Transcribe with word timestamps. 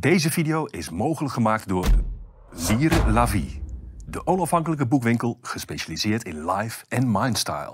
Deze 0.00 0.30
video 0.30 0.64
is 0.64 0.90
mogelijk 0.90 1.34
gemaakt 1.34 1.68
door 1.68 1.86
Lire 2.68 3.10
La 3.10 3.28
Vie, 3.28 3.62
de 4.06 4.26
onafhankelijke 4.26 4.86
boekwinkel 4.86 5.38
gespecialiseerd 5.42 6.24
in 6.24 6.50
life 6.50 6.84
en 6.88 7.10
mindstyle. 7.10 7.72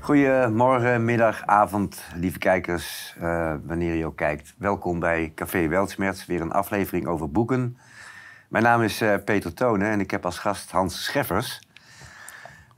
Goedemorgen, 0.00 1.04
middag, 1.04 1.42
avond, 1.46 2.02
lieve 2.14 2.38
kijkers, 2.38 3.16
eh, 3.20 3.54
wanneer 3.64 3.94
je 3.94 4.06
ook 4.06 4.16
kijkt. 4.16 4.54
Welkom 4.58 4.98
bij 4.98 5.32
Café 5.34 5.68
Weltsmerts, 5.68 6.26
weer 6.26 6.40
een 6.40 6.52
aflevering 6.52 7.06
over 7.06 7.30
boeken. 7.30 7.76
Mijn 8.48 8.64
naam 8.64 8.82
is 8.82 9.00
eh, 9.00 9.14
Peter 9.24 9.54
Tonen 9.54 9.90
en 9.90 10.00
ik 10.00 10.10
heb 10.10 10.24
als 10.24 10.38
gast 10.38 10.70
Hans 10.70 11.04
Scheffers 11.04 11.60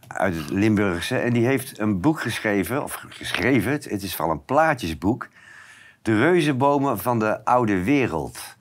uit 0.08 0.34
het 0.34 0.50
Limburgse. 0.50 1.18
En 1.18 1.32
die 1.32 1.46
heeft 1.46 1.78
een 1.78 2.00
boek 2.00 2.20
geschreven, 2.20 2.82
of 2.82 3.04
geschreven, 3.08 3.72
het 3.72 4.02
is 4.02 4.16
vooral 4.16 4.34
een 4.34 4.44
plaatjesboek. 4.44 5.28
De 6.02 6.18
reuzenbomen 6.18 6.98
van 6.98 7.18
de 7.18 7.44
oude 7.44 7.82
wereld. 7.82 8.56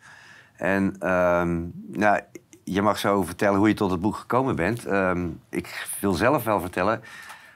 En 0.56 0.96
ehm, 1.00 1.62
nou, 1.88 2.20
je 2.64 2.82
mag 2.82 2.98
zo 2.98 3.24
vertellen 3.24 3.58
hoe 3.58 3.68
je 3.68 3.74
tot 3.74 3.92
het 3.92 4.02
boek 4.02 4.16
gekomen 4.16 4.56
bent. 4.56 4.86
Ehm, 4.86 5.28
ik 5.50 5.88
wil 6.00 6.14
zelf 6.14 6.44
wel 6.44 6.62
vertellen 6.62 7.02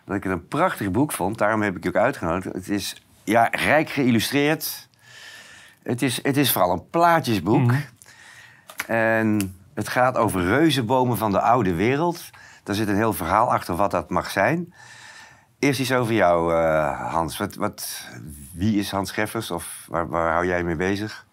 dat 0.05 0.15
ik 0.15 0.23
het 0.23 0.31
een 0.31 0.47
prachtig 0.47 0.91
boek 0.91 1.11
vond. 1.11 1.37
Daarom 1.37 1.61
heb 1.61 1.75
ik 1.75 1.83
je 1.83 1.89
ook 1.89 1.95
uitgenodigd. 1.95 2.53
Het 2.53 2.69
is 2.69 3.03
ja, 3.23 3.47
rijk 3.51 3.89
geïllustreerd. 3.89 4.89
Het 5.83 6.01
is, 6.01 6.23
het 6.23 6.37
is 6.37 6.51
vooral 6.51 6.71
een 6.71 6.89
plaatjesboek. 6.89 7.71
En 8.87 9.55
het 9.73 9.87
gaat 9.87 10.17
over 10.17 10.43
reuzenbomen 10.43 11.17
van 11.17 11.31
de 11.31 11.41
oude 11.41 11.73
wereld. 11.73 12.29
Daar 12.67 12.75
zit 12.75 12.87
een 12.87 12.95
heel 12.95 13.13
verhaal 13.13 13.51
achter 13.51 13.75
wat 13.75 13.91
dat 13.91 14.09
mag 14.09 14.29
zijn. 14.29 14.73
Eerst 15.59 15.79
iets 15.79 15.91
over 15.91 16.13
jou, 16.13 16.53
eh, 16.53 17.11
Hans. 17.11 17.37
Wat, 17.37 17.55
wat, 17.55 18.07
wie 18.53 18.79
is 18.79 18.91
Hans 18.91 19.09
Scheffers 19.09 19.51
of 19.51 19.85
waar, 19.89 20.07
waar 20.07 20.33
hou 20.33 20.45
jij 20.45 20.63
mee 20.63 20.75
bezig? 20.75 21.25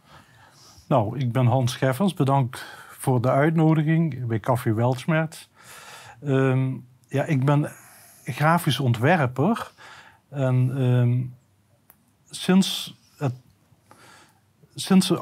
Nou, 0.89 1.19
ik 1.19 1.33
ben 1.33 1.47
Hans 1.47 1.73
Scheffers. 1.73 2.15
Bedankt 2.15 2.65
voor 2.99 3.21
de 3.21 3.31
uitnodiging 3.31 4.27
bij 4.27 4.41
Café 4.41 4.75
Weltsmerts. 4.75 5.51
Ehm, 6.25 6.73
ja, 7.09 7.25
ik 7.25 7.45
ben 7.45 7.73
grafisch 8.25 8.81
ontwerper. 8.81 9.71
En 10.29 10.73
ehm, 10.77 11.23
sinds, 12.31 12.97
het, 13.19 13.35
sinds 14.75 15.13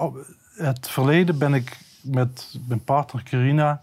het 0.54 0.88
verleden 0.88 1.38
ben 1.38 1.54
ik 1.54 1.78
met 2.02 2.58
mijn 2.68 2.84
partner 2.84 3.22
Carina 3.22 3.82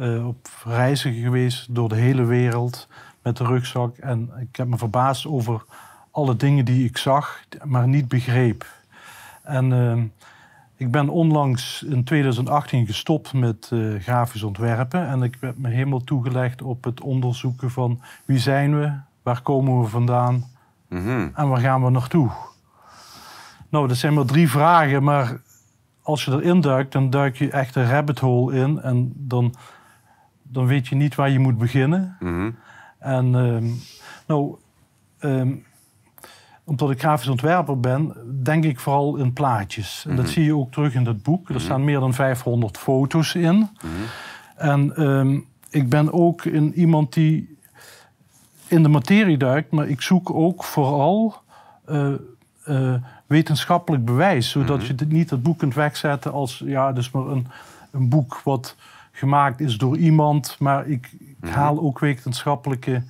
eh, 0.00 0.26
op 0.26 0.48
reizen 0.64 1.12
geweest 1.12 1.74
door 1.74 1.88
de 1.88 1.94
hele 1.94 2.24
wereld 2.24 2.88
met 3.22 3.36
de 3.36 3.44
rugzak. 3.44 3.96
En 3.96 4.30
ik 4.40 4.56
heb 4.56 4.66
me 4.66 4.78
verbaasd 4.78 5.26
over 5.26 5.64
alle 6.10 6.36
dingen 6.36 6.64
die 6.64 6.84
ik 6.84 6.96
zag, 6.96 7.40
maar 7.64 7.88
niet 7.88 8.08
begreep. 8.08 8.66
En 9.42 9.72
ehm, 9.72 10.04
ik 10.76 10.90
ben 10.90 11.08
onlangs 11.08 11.82
in 11.82 12.04
2018 12.04 12.86
gestopt 12.86 13.32
met 13.32 13.68
eh, 13.72 13.94
grafisch 13.98 14.42
ontwerpen. 14.42 15.08
En 15.08 15.22
ik 15.22 15.36
heb 15.40 15.58
me 15.58 15.68
helemaal 15.68 16.04
toegelegd 16.04 16.62
op 16.62 16.84
het 16.84 17.00
onderzoeken 17.00 17.70
van 17.70 18.00
wie 18.24 18.38
zijn 18.38 18.78
we, 18.80 18.92
waar 19.22 19.42
komen 19.42 19.80
we 19.80 19.86
vandaan 19.86 20.44
en 21.34 21.48
waar 21.48 21.60
gaan 21.60 21.84
we 21.84 21.90
naartoe. 21.90 22.30
Nou, 23.68 23.88
dat 23.88 23.96
zijn 23.96 24.14
maar 24.14 24.24
drie 24.24 24.50
vragen, 24.50 25.02
maar 25.02 25.40
als 26.02 26.24
je 26.24 26.32
erin 26.32 26.60
duikt, 26.60 26.92
dan 26.92 27.10
duik 27.10 27.36
je 27.36 27.50
echt 27.50 27.74
een 27.74 27.90
rabbit 27.90 28.18
hole 28.18 28.54
in. 28.54 28.80
En 28.80 29.12
dan, 29.16 29.54
dan 30.52 30.66
weet 30.66 30.88
je 30.88 30.94
niet 30.94 31.14
waar 31.14 31.30
je 31.30 31.38
moet 31.38 31.58
beginnen. 31.58 32.16
En 32.98 33.34
ehm, 33.34 33.64
nou, 34.26 34.56
ehm, 35.18 35.52
omdat 36.64 36.90
ik 36.90 37.00
grafisch 37.00 37.28
ontwerper 37.28 37.80
ben, 37.80 38.14
denk 38.42 38.64
ik 38.64 38.80
vooral 38.80 39.16
in 39.16 39.32
plaatjes. 39.32 40.04
En 40.08 40.16
dat 40.16 40.28
zie 40.28 40.44
je 40.44 40.56
ook 40.56 40.72
terug 40.72 40.94
in 40.94 41.06
het 41.06 41.22
boek. 41.22 41.48
Er 41.48 41.60
staan 41.60 41.84
meer 41.84 42.00
dan 42.00 42.14
500 42.14 42.78
foto's 42.78 43.34
in. 43.34 43.68
En 44.56 44.96
ehm, 44.96 45.38
ik 45.70 45.88
ben 45.88 46.12
ook 46.12 46.44
in 46.44 46.72
iemand 46.74 47.12
die 47.12 47.58
in 48.66 48.82
de 48.82 48.88
materie 48.88 49.36
duikt, 49.36 49.70
maar 49.70 49.88
ik 49.88 50.00
zoek 50.00 50.30
ook 50.30 50.64
vooral 50.64 51.34
eh, 51.84 52.12
eh, 52.64 52.94
wetenschappelijk 53.26 54.04
bewijs. 54.04 54.50
Zodat 54.50 54.86
je 54.86 54.94
dit 54.94 55.12
niet 55.12 55.30
het 55.30 55.42
boek 55.42 55.58
kunt 55.58 55.74
wegzetten 55.74 56.32
als 56.32 56.62
ja, 56.64 56.92
dus 56.92 57.10
maar 57.10 57.26
een, 57.26 57.46
een 57.90 58.08
boek 58.08 58.40
wat 58.44 58.76
gemaakt 59.20 59.60
is 59.60 59.78
door 59.78 59.96
iemand. 59.96 60.56
Maar 60.58 60.86
ik, 60.86 61.10
ik 61.40 61.48
haal 61.48 61.80
ook 61.80 61.98
wetenschappelijke 61.98 63.02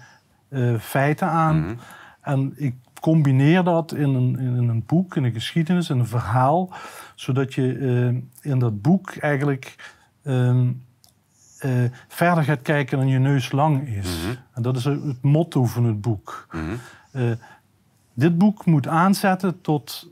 eh, 0.48 0.74
feiten 0.78 1.28
aan. 1.28 1.80
En 2.20 2.52
ik 2.56 2.74
combineer 3.00 3.64
dat 3.64 3.94
in 3.94 4.14
een, 4.14 4.38
in 4.38 4.68
een 4.68 4.84
boek, 4.86 5.16
in 5.16 5.24
een 5.24 5.32
geschiedenis, 5.32 5.90
in 5.90 5.98
een 5.98 6.06
verhaal. 6.06 6.70
Zodat 7.14 7.54
je 7.54 7.78
eh, 7.78 8.50
in 8.50 8.58
dat 8.58 8.82
boek 8.82 9.16
eigenlijk 9.16 9.94
ehm, 10.22 10.70
eh, 11.58 11.70
verder 12.08 12.44
gaat 12.44 12.62
kijken 12.62 12.98
dan 12.98 13.08
je 13.08 13.18
neus 13.18 13.52
lang 13.52 13.88
is. 13.88 14.26
En 14.52 14.62
dat 14.62 14.76
is 14.76 14.84
het 14.84 15.22
motto 15.22 15.64
van 15.64 15.84
het 15.84 16.00
boek. 16.00 16.46
Dit 18.14 18.38
boek 18.38 18.66
moet 18.66 18.86
aanzetten 18.86 19.60
tot 19.60 20.08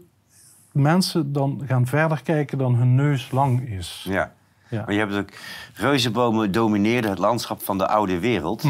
mensen 0.73 1.33
dan 1.33 1.63
gaan 1.67 1.87
verder 1.87 2.23
kijken 2.23 2.59
dan 2.59 2.75
hun 2.75 2.95
neus 2.95 3.31
lang 3.31 3.69
is. 3.69 4.07
Ja. 4.09 4.33
Ja. 4.69 4.83
Maar 4.85 4.93
je 4.95 4.99
hebt 5.01 5.15
ook... 5.15 5.29
Reuzenbomen 5.75 6.53
domineerden 6.53 7.11
het 7.11 7.19
landschap 7.19 7.63
van 7.63 7.79
de 7.79 7.89
oude 7.89 8.19
wereld. 8.19 8.65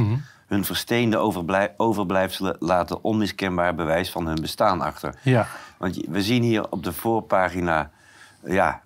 Hun 0.47 0.64
versteende 0.64 1.16
overblij- 1.16 1.75
overblijfselen 1.76 2.56
laten 2.59 3.04
onmiskenbaar 3.04 3.75
bewijs 3.75 4.10
van 4.10 4.26
hun 4.26 4.41
bestaan 4.41 4.81
achter. 4.81 5.14
Ja. 5.22 5.47
Want 5.76 5.97
we 6.08 6.22
zien 6.22 6.42
hier 6.42 6.70
op 6.70 6.84
de 6.84 6.92
voorpagina... 6.92 7.91
Ja, 8.44 8.81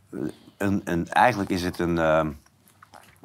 een, 0.57 0.81
een, 0.85 1.09
eigenlijk 1.09 1.51
is 1.51 1.63
het 1.63 1.79
een, 1.79 1.99
eh, 1.99 2.27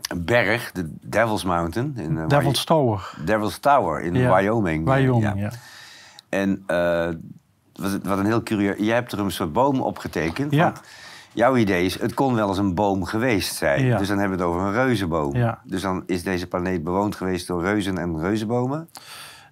een 0.08 0.26
berg, 0.26 0.72
de 0.72 0.90
Devil's 1.02 1.44
Mountain. 1.44 1.94
In, 1.98 2.18
eh, 2.18 2.28
Devil's 2.28 2.64
Tower. 2.64 3.10
Devil's 3.26 3.58
Tower 3.58 4.02
in 4.02 4.14
Ja. 4.14 4.36
Wyoming. 4.36 4.86
Wyoming, 4.86 5.24
Ja. 5.24 5.34
ja. 5.36 5.52
En 6.30 6.64
eh, 6.68 7.08
wat, 7.74 8.00
wat 8.04 8.18
een 8.18 8.26
heel 8.26 8.44
curieus... 8.44 8.76
Jij 8.78 8.96
hebt 8.96 9.12
er 9.12 9.20
een 9.20 9.32
soort 9.32 9.54
boom 9.54 9.82
op 9.82 9.98
getekend. 9.98 10.52
Ja. 10.54 10.64
want 10.64 10.82
Jouw 11.38 11.56
idee 11.56 11.86
is, 11.86 12.00
het 12.00 12.14
kon 12.14 12.34
wel 12.36 12.48
eens 12.50 12.58
een 12.58 12.76
boom 12.76 13.04
geweest 13.06 13.56
zijn. 13.56 13.86
Ja. 13.86 13.98
Dus 13.98 14.08
dan 14.08 14.18
hebben 14.20 14.38
we 14.38 14.44
het 14.44 14.54
over 14.54 14.68
een 14.68 14.74
reuzenboom. 14.74 15.36
Ja. 15.36 15.60
Dus 15.64 15.82
dan 15.82 16.04
is 16.06 16.24
deze 16.24 16.48
planeet 16.48 16.84
bewoond 16.84 17.16
geweest 17.16 17.48
door 17.48 17.62
reuzen 17.62 17.98
en 17.98 18.20
reuzenbomen. 18.20 18.90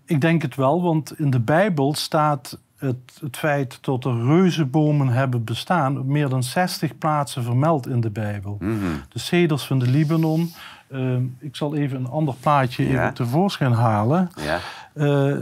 Ik 0.05 0.21
denk 0.21 0.41
het 0.41 0.55
wel, 0.55 0.81
want 0.81 1.19
in 1.19 1.29
de 1.29 1.39
Bijbel 1.39 1.93
staat 1.93 2.59
het, 2.77 2.97
het 3.19 3.37
feit 3.37 3.77
dat 3.81 4.05
er 4.05 4.23
reuzenbomen 4.25 5.07
hebben 5.07 5.43
bestaan 5.43 5.99
op 5.99 6.05
meer 6.05 6.29
dan 6.29 6.43
60 6.43 6.97
plaatsen 6.97 7.43
vermeld 7.43 7.87
in 7.87 8.01
de 8.01 8.09
Bijbel. 8.09 8.57
Mhm. 8.59 8.75
De 9.09 9.19
ceders 9.19 9.63
van 9.63 9.79
de 9.79 9.87
Libanon. 9.87 10.53
Ehm, 10.91 11.23
ik 11.39 11.55
zal 11.55 11.75
even 11.75 11.97
een 11.97 12.09
ander 12.09 12.33
plaatje 12.39 12.87
Ja. 12.87 13.01
even 13.01 13.13
tevoorschijn 13.13 13.71
halen. 13.71 14.29
Ja. 14.41 14.59
Eh, 14.93 15.35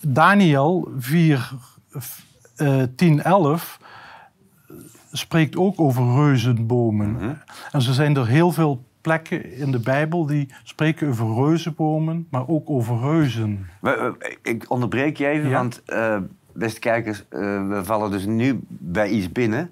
Daniel 0.00 0.88
4, 0.98 1.50
f- 2.00 2.24
eh, 2.56 2.82
10, 2.96 3.22
11 3.22 3.78
spreekt 5.10 5.56
ook 5.56 5.80
over 5.80 6.02
reuzenbomen. 6.14 7.10
Mhm. 7.12 7.32
En 7.72 7.82
zo 7.82 7.92
zijn 7.92 8.16
er 8.16 8.26
heel 8.26 8.52
veel 8.52 8.84
plekken 9.00 9.52
in 9.56 9.70
de 9.70 9.78
Bijbel 9.80 10.26
die 10.26 10.48
spreken 10.64 11.08
over 11.08 11.34
reuzenbomen, 11.34 12.26
maar 12.30 12.48
ook 12.48 12.70
over 12.70 12.98
reuzen. 12.98 13.66
Ik 14.42 14.64
onderbreek 14.70 15.16
je 15.16 15.26
even, 15.26 15.48
Ja. 15.48 15.54
want 15.56 15.82
eh, 15.84 16.16
beste 16.52 16.80
kijkers, 16.80 17.24
eh, 17.28 17.38
we 17.68 17.80
vallen 17.84 18.10
dus 18.10 18.24
nu 18.26 18.60
bij 18.68 19.08
iets 19.08 19.32
binnen. 19.32 19.70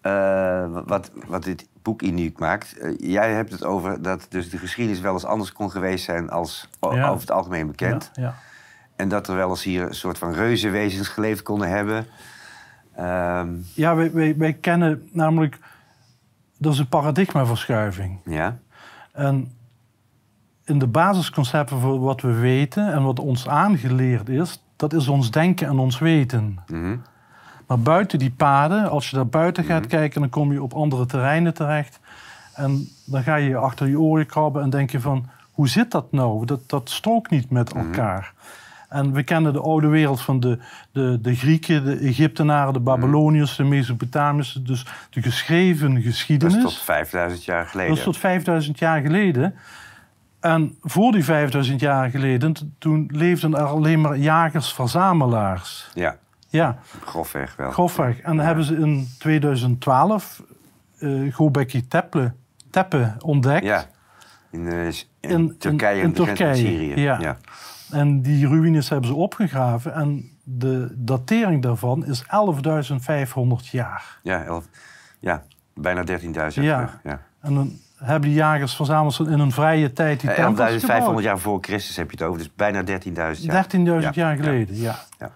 eh, 0.00 0.66
wat, 0.86 1.10
wat 1.26 1.42
dit 1.44 1.68
boek 1.82 2.02
uniek 2.02 2.38
maakt. 2.38 2.76
Jij 2.98 3.32
hebt 3.32 3.52
het 3.52 3.64
over 3.64 4.02
dat 4.02 4.26
dus 4.28 4.50
de 4.50 4.58
geschiedenis 4.58 5.00
wel 5.00 5.12
eens 5.12 5.24
anders 5.24 5.52
kon 5.52 5.70
geweest 5.70 6.04
zijn 6.04 6.30
als 6.30 6.68
Ja. 6.80 7.08
over 7.08 7.20
het 7.20 7.30
algemeen 7.30 7.66
bekend. 7.66 8.10
Ja, 8.14 8.22
ja. 8.22 8.34
En 8.96 9.08
dat 9.08 9.28
er 9.28 9.36
wel 9.36 9.48
eens 9.50 9.62
hier 9.62 9.82
een 9.86 9.94
soort 9.94 10.18
van 10.18 10.32
reuzenwezens 10.32 11.08
geleefd 11.08 11.42
konden 11.42 11.68
hebben. 11.68 12.06
Ehm, 13.00 13.48
Ja, 13.74 13.94
wij, 13.94 14.12
wij, 14.12 14.36
wij 14.36 14.52
kennen 14.52 15.08
namelijk... 15.12 15.58
Dat 16.58 16.72
is 16.72 16.78
een 16.78 16.88
paradigmaverschuiving. 16.88 18.18
ja. 18.24 18.58
En 19.12 19.52
in 20.64 20.78
de 20.78 20.86
basisconcepten 20.86 21.80
voor 21.80 22.00
wat 22.00 22.20
we 22.20 22.32
weten 22.32 22.92
en 22.92 23.02
wat 23.02 23.18
ons 23.18 23.48
aangeleerd 23.48 24.28
is... 24.28 24.62
dat 24.76 24.92
is 24.92 25.08
ons 25.08 25.30
denken 25.30 25.66
en 25.68 25.78
ons 25.78 25.98
weten. 25.98 26.58
Mhm. 26.66 26.96
Maar 27.66 27.78
buiten 27.80 28.18
die 28.18 28.30
paden, 28.30 28.90
als 28.90 29.10
je 29.10 29.16
daar 29.16 29.26
buiten 29.26 29.64
gaat 29.64 29.86
kijken... 29.86 30.20
dan 30.20 30.30
kom 30.30 30.52
je 30.52 30.62
op 30.62 30.72
andere 30.72 31.06
terreinen 31.06 31.54
terecht. 31.54 32.00
En 32.54 32.88
dan 33.04 33.22
ga 33.22 33.36
je 33.36 33.56
achter 33.56 33.88
je 33.88 34.00
oren 34.00 34.26
krabben 34.26 34.62
en 34.62 34.70
denk 34.70 34.90
je 34.90 35.00
van... 35.00 35.28
hoe 35.52 35.68
zit 35.68 35.90
dat 35.90 36.12
nou? 36.12 36.46
Dat, 36.46 36.60
dat 36.68 36.90
strookt 36.90 37.30
niet 37.30 37.50
met 37.50 37.72
elkaar. 37.72 38.32
En 38.90 39.12
we 39.12 39.22
kennen 39.22 39.52
de 39.52 39.60
oude 39.60 39.86
wereld 39.86 40.20
van 40.20 40.40
de, 40.40 40.58
de, 40.92 41.18
de 41.20 41.34
Grieken, 41.34 41.84
de 41.84 41.96
Egyptenaren, 41.96 42.72
de 42.72 42.80
Babyloniërs, 42.80 43.56
de 43.56 43.64
Mesopotamiërs. 43.64 44.52
Dus 44.62 44.86
de 45.10 45.22
geschreven 45.22 45.94
Dat 45.94 46.02
geschiedenis. 46.02 46.56
is 46.56 46.62
tot 46.62 46.78
5000 46.78 47.44
jaar 47.44 47.66
geleden. 47.66 47.88
Dat 47.90 47.98
is 47.98 48.04
tot 48.04 48.16
5000 48.18 48.78
jaar 48.78 49.00
geleden. 49.00 49.54
En 50.40 50.76
voor 50.82 51.12
die 51.12 51.24
5000 51.24 51.80
jaar 51.80 52.10
geleden, 52.10 52.54
toen 52.78 53.08
leefden 53.12 53.54
er 53.54 53.64
alleen 53.64 54.00
maar 54.00 54.16
jagers-verzamelaars. 54.16 55.90
Ja, 55.94 56.16
Ja, 56.48 56.78
grofweg 57.04 57.56
wel. 57.56 57.70
grofweg. 57.70 58.18
En 58.20 58.38
hebben 58.38 58.64
ze 58.64 58.76
in 58.76 59.08
2012 59.18 60.42
eh 60.98 61.34
Gobekli 61.34 61.86
Tepe, 61.88 62.32
Tepe 62.70 63.14
ontdekt. 63.20 63.64
Ja, 63.64 63.84
in, 64.50 64.66
eh, 64.68 64.86
in, 64.86 64.94
In- 65.20 65.54
Turkije 65.58 65.94
in- 65.96 66.00
en 66.02 66.06
in 66.06 66.12
Turkije, 66.12 66.54
Syrië. 66.54 67.00
ja. 67.00 67.18
ja. 67.20 67.36
En 67.92 68.22
die 68.22 68.46
ruïnes 68.48 68.88
hebben 68.88 69.08
ze 69.08 69.14
opgegraven. 69.14 69.94
En 69.94 70.30
de 70.44 70.88
datering 70.96 71.62
daarvan 71.62 72.06
is 72.06 72.22
11.500 72.24 73.70
jaar. 73.70 74.18
Ja, 74.22 74.60
ja 75.20 75.42
bijna 75.74 76.04
13.000 76.04 76.14
Ja. 76.54 76.62
jaar. 76.62 77.00
Ja. 77.04 77.20
En 77.40 77.54
dan 77.54 77.72
hebben 77.96 78.28
die 78.28 78.38
jagers 78.38 78.74
verzameld 78.74 79.18
in 79.18 79.38
een 79.38 79.52
vrije 79.52 79.92
tijd 79.92 80.20
die 80.20 80.34
tempels 80.34 80.70
11.500 80.82 80.84
gebouwd. 80.94 81.22
jaar 81.22 81.38
voor 81.38 81.58
Christus 81.60 81.96
heb 81.96 82.10
je 82.10 82.16
het 82.16 82.26
over, 82.26 82.38
dus 82.38 82.50
bijna 82.54 82.82
13.000 82.82 83.12
jaar. 83.12 83.66
13.000 83.76 83.82
Ja, 83.82 84.10
jaar 84.14 84.36
ja. 84.36 84.42
geleden, 84.42 84.76
ja. 84.76 84.98
Ja. 85.18 85.30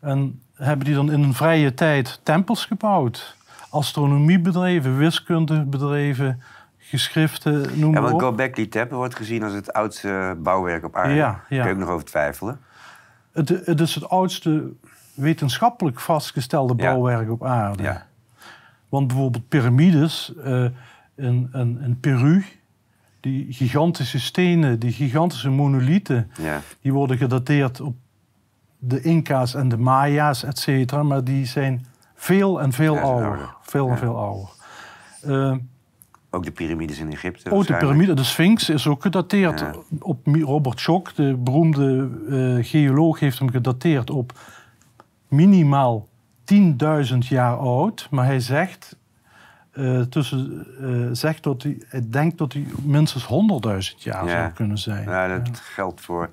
En 0.00 0.40
hebben 0.54 0.86
die 0.86 0.94
dan 0.94 1.12
in 1.12 1.22
een 1.22 1.34
vrije 1.34 1.74
tijd 1.74 2.20
tempels 2.22 2.64
gebouwd. 2.64 3.36
Astronomie 3.70 4.38
bedreven, 4.40 4.96
wiskunde 4.98 5.64
bedreven, 5.64 6.42
geschriften, 6.88 7.78
noem 7.78 7.94
Ja, 7.94 8.00
maar 8.00 8.10
want 8.10 8.14
op. 8.14 8.20
Gobekli 8.20 8.68
Tepe 8.68 8.94
wordt 8.94 9.16
gezien 9.16 9.42
als 9.42 9.52
het 9.52 9.72
oudste 9.72 10.36
bouwwerk 10.42 10.84
op 10.84 10.96
aarde. 10.96 11.14
Ja, 11.14 11.30
Daar 11.30 11.44
kun 11.48 11.56
je 11.66 11.70
ook 11.72 11.78
nog 11.78 11.88
over 11.88 12.04
twijfelen. 12.04 12.60
Het, 13.32 13.48
het 13.48 13.80
is 13.80 13.94
het 13.94 14.08
oudste 14.08 14.72
wetenschappelijk 15.14 16.00
vastgestelde 16.00 16.74
bouwwerk 16.74 17.30
op 17.30 17.44
aarde. 17.44 17.82
Ja. 17.82 18.06
Want 18.88 19.06
bijvoorbeeld 19.06 19.48
piramides 19.48 20.32
eh, 20.44 20.64
in, 21.14 21.50
in, 21.52 21.80
in 21.80 21.98
Peru, 22.00 22.44
die 23.20 23.46
gigantische 23.52 24.20
stenen, 24.20 24.78
die 24.78 24.92
gigantische 24.92 25.50
monolieten, 25.50 26.30
Ja. 26.40 26.60
die 26.80 26.92
worden 26.92 27.16
gedateerd 27.16 27.80
op 27.80 27.96
de 28.78 29.00
Inca's 29.00 29.54
en 29.54 29.68
de 29.68 29.76
Maya's, 29.78 30.42
et 30.44 30.58
cetera. 30.58 31.02
Maar 31.02 31.24
die 31.24 31.46
zijn 31.46 31.86
veel 32.14 32.60
en 32.60 32.72
veel 32.72 32.98
ouder. 32.98 33.54
Veel 33.62 33.90
en 33.90 33.98
veel 33.98 34.18
ouder. 34.18 34.48
Eh, 35.22 35.56
Ook 36.30 36.44
de 36.44 36.50
piramides 36.50 36.98
in 36.98 37.12
Egypte. 37.12 37.38
ook 37.38 37.42
de 37.44 37.50
waarschijnlijk. 37.56 37.88
piramide, 37.90 38.14
de 38.14 38.24
Sphinx, 38.28 38.68
is 38.68 38.86
ook 38.86 39.02
gedateerd 39.02 39.60
Ja. 39.60 39.74
op 40.00 40.26
Robert 40.26 40.80
Schoch, 40.80 41.12
de 41.14 41.34
beroemde 41.36 42.08
eh, 42.58 42.64
geoloog, 42.70 43.20
heeft 43.20 43.38
hem 43.38 43.50
gedateerd 43.50 44.10
op 44.10 44.32
minimaal 45.28 46.08
10.000 46.44 47.18
jaar 47.18 47.56
oud. 47.56 48.08
Maar 48.10 48.24
hij 48.24 48.40
zegt, 48.40 48.96
eh, 49.72 50.00
tussen, 50.00 50.66
eh, 50.80 51.08
zegt 51.12 51.42
dat 51.42 51.62
hij, 51.62 51.76
hij 51.88 52.02
denkt 52.10 52.38
dat 52.38 52.52
hij 52.52 52.66
minstens 52.82 53.24
100.000 53.24 54.02
jaar 54.02 54.24
Ja. 54.24 54.30
zou 54.40 54.50
kunnen 54.52 54.78
zijn. 54.78 55.04
Ja, 55.08 55.38
dat 55.38 55.58
geldt 55.60 56.00
voor 56.00 56.30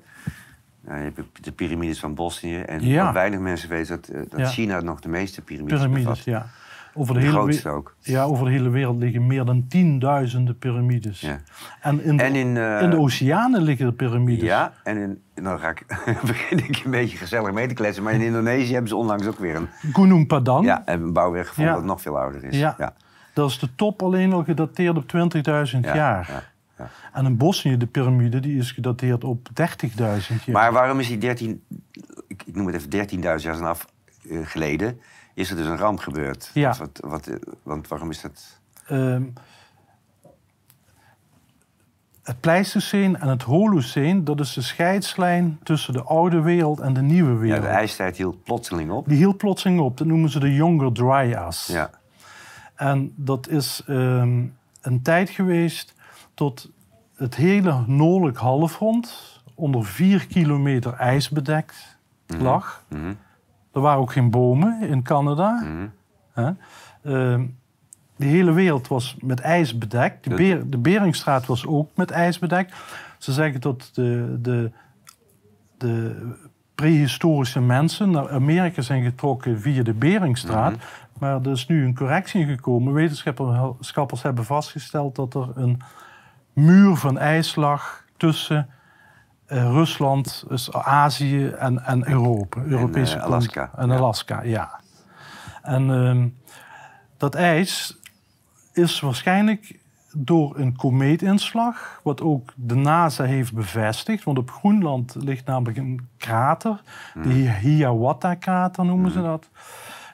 nou, 0.86 0.98
je 0.98 1.12
hebt 1.14 1.44
de 1.44 1.52
piramides 1.52 1.98
van 1.98 2.14
Bosnië. 2.14 2.56
En 2.58 2.86
Ja. 2.86 3.04
wat 3.04 3.12
weinig 3.14 3.40
mensen 3.40 3.68
weten 3.68 4.00
dat, 4.12 4.30
dat. 4.30 4.50
China 4.52 4.80
nog 4.80 5.00
de 5.00 5.08
meeste 5.08 5.40
piramides, 5.42 5.78
Piramides, 5.78 6.04
bevat. 6.04 6.24
ja. 6.24 6.46
Over 6.96 7.14
de, 7.14 7.20
De 7.20 7.26
hele 7.26 7.70
ook. 7.70 7.96
Ja, 8.00 8.22
over 8.22 8.44
de 8.44 8.50
hele 8.50 8.68
wereld 8.68 8.98
liggen 8.98 9.26
meer 9.26 9.44
dan 9.44 9.66
tienduizenden 9.68 10.58
piramides. 10.58 11.20
Ja. 11.20 11.40
En, 11.80 12.02
in 12.02 12.16
de, 12.16 12.22
En 12.22 12.34
in, 12.34 12.56
eh, 12.56 12.82
in 12.82 12.90
de 12.90 12.98
oceanen 12.98 13.62
liggen 13.62 13.86
de 13.86 13.92
piramides. 13.92 14.44
Ja, 14.44 14.72
en 14.82 14.96
in, 14.96 15.22
nou 15.34 15.58
ga 15.58 15.68
ik, 15.68 15.84
begin 16.26 16.58
ik 16.58 16.80
een 16.84 16.90
beetje 16.90 17.16
gezellig 17.16 17.52
mee 17.52 17.66
te 17.68 17.74
kletsen. 17.74 18.02
Maar 18.02 18.12
in 18.12 18.20
Indonesië 18.20 18.72
hebben 18.72 18.88
ze 18.88 18.96
onlangs 18.96 19.26
ook 19.26 19.38
weer 19.38 19.54
een, 19.54 19.68
Gunung 19.92 20.26
Padang, 20.26 20.64
ja, 20.64 20.82
hebben 20.84 21.06
een 21.06 21.12
bouwwerk 21.12 21.46
gevonden 21.46 21.72
Ja. 21.72 21.78
dat 21.78 21.88
nog 21.88 22.00
veel 22.00 22.18
ouder 22.18 22.44
is. 22.44 22.58
Ja. 22.58 22.74
ja. 22.78 22.94
dat 23.32 23.50
is 23.50 23.58
de 23.58 23.74
top 23.74 24.02
alleen 24.02 24.32
al 24.32 24.44
gedateerd 24.44 24.96
op 24.96 25.04
20.000 25.04 25.80
Ja, 25.80 25.94
jaar. 25.94 26.28
ja, 26.30 26.42
ja. 26.78 26.90
En 27.12 27.24
in 27.24 27.36
Bosnië, 27.36 27.76
de 27.76 27.86
piramide, 27.86 28.40
die 28.40 28.56
is 28.58 28.72
gedateerd 28.72 29.24
op 29.24 29.48
30.000 29.48 29.94
jaar. 29.96 30.20
Maar 30.46 30.72
waarom 30.72 31.00
is 31.00 31.08
die 31.08 31.18
13, 31.18 31.62
ik, 32.28 32.42
ik 32.46 32.54
noem 32.56 32.66
het 32.66 32.74
even 32.94 33.08
13.000 33.16 33.18
jaar 33.20 33.40
vanaf 33.56 33.86
eh, 34.30 34.38
geleden, 34.44 35.00
is 35.34 35.50
er 35.50 35.56
dus 35.56 35.66
een 35.66 35.76
ramp 35.76 35.98
gebeurd? 35.98 36.50
Ja. 36.54 36.74
Wat, 36.78 37.00
wat, 37.00 37.30
want 37.62 37.88
waarom 37.88 38.10
is 38.10 38.20
dat? 38.20 38.58
Ehm, 38.86 39.22
het 42.22 42.40
Pleistoceen 42.40 43.16
en 43.20 43.28
het 43.28 43.42
Holoceen, 43.42 44.24
dat 44.24 44.40
is 44.40 44.52
de 44.52 44.62
scheidslijn 44.62 45.58
tussen 45.62 45.92
de 45.92 46.02
oude 46.02 46.40
wereld 46.40 46.80
en 46.80 46.92
de 46.92 47.02
nieuwe 47.02 47.32
Ja, 47.32 47.38
wereld. 47.38 47.62
de 47.62 47.68
ijstijd 47.68 48.16
hield 48.16 48.42
plotseling 48.44 48.90
op. 48.90 49.08
Die 49.08 49.16
hield 49.16 49.36
plotseling 49.36 49.80
op. 49.80 49.96
Dat 49.98 50.06
noemen 50.06 50.30
ze 50.30 50.38
de 50.40 50.54
Younger 50.54 50.92
Dryas. 50.92 51.66
Ja. 51.66 51.90
En 52.74 53.12
dat 53.16 53.48
is 53.48 53.82
ehm, 53.86 54.42
een 54.80 55.02
tijd 55.02 55.30
geweest 55.30 55.94
tot 56.34 56.70
het 57.16 57.34
hele 57.34 57.84
noordelijk 57.86 58.36
halfrond 58.38 59.32
onder 59.54 59.84
vier 59.84 60.26
kilometer 60.26 60.92
ijs 60.92 61.28
bedekt 61.28 61.96
lag. 62.26 62.84
Mhm. 62.88 63.12
Er 63.74 63.80
waren 63.80 64.00
ook 64.00 64.12
geen 64.12 64.30
bomen 64.30 64.80
in 64.80 65.02
Canada. 65.02 65.62
Mhm. 65.62 66.52
Ehm, 67.02 67.46
de 68.16 68.26
hele 68.26 68.52
wereld 68.52 68.88
was 68.88 69.16
met 69.20 69.40
ijs 69.40 69.78
bedekt. 69.78 70.36
De, 70.36 70.78
Beringstraat 70.78 71.46
was 71.46 71.66
ook 71.66 71.90
met 71.94 72.10
ijs 72.10 72.38
bedekt. 72.38 72.74
Ze 73.18 73.32
zeggen 73.32 73.60
dat 73.60 73.90
de, 73.92 74.38
de, 74.40 74.70
de 75.78 76.26
prehistorische 76.74 77.60
mensen 77.60 78.10
naar 78.10 78.30
Amerika 78.30 78.82
zijn 78.82 79.04
getrokken 79.04 79.60
via 79.60 79.82
de 79.82 79.94
Beringstraat. 79.94 80.72
Mhm. 80.72 80.82
Maar 81.18 81.40
er 81.42 81.50
is 81.50 81.66
nu 81.66 81.84
een 81.84 81.94
correctie 81.94 82.46
gekomen. 82.46 82.92
Wetenschappers 82.92 84.22
hebben 84.22 84.44
vastgesteld 84.44 85.16
dat 85.16 85.34
er 85.34 85.48
een 85.54 85.80
muur 86.52 86.96
van 86.96 87.18
ijs 87.18 87.54
lag 87.54 88.04
tussen 88.16 88.68
Rusland, 89.46 90.44
dus 90.48 90.72
Azië 90.72 91.46
en, 91.46 91.84
en 91.84 92.08
Europa. 92.08 92.60
Europese 92.62 93.14
eh, 93.14 93.20
kant- 93.20 93.32
Alaska, 93.32 93.70
En. 93.76 93.90
Alaska, 93.90 94.42
ja. 94.42 94.80
En 95.62 95.90
ehm, 95.90 96.28
dat 97.16 97.34
ijs 97.34 97.98
is 98.72 99.00
waarschijnlijk 99.00 99.78
door 100.16 100.58
een 100.58 100.76
komeetinslag, 100.76 102.00
wat 102.02 102.20
ook 102.20 102.52
de 102.56 102.74
NASA 102.74 103.24
heeft 103.24 103.52
bevestigd. 103.52 104.24
Want 104.24 104.38
op 104.38 104.50
Groenland 104.50 105.14
ligt 105.18 105.46
namelijk 105.46 105.78
een 105.78 106.08
krater, 106.16 106.80
de 107.22 107.50
Hiawatha-krater 107.60 108.84
noemen 108.84 109.10
ze 109.10 109.22
dat. 109.22 109.48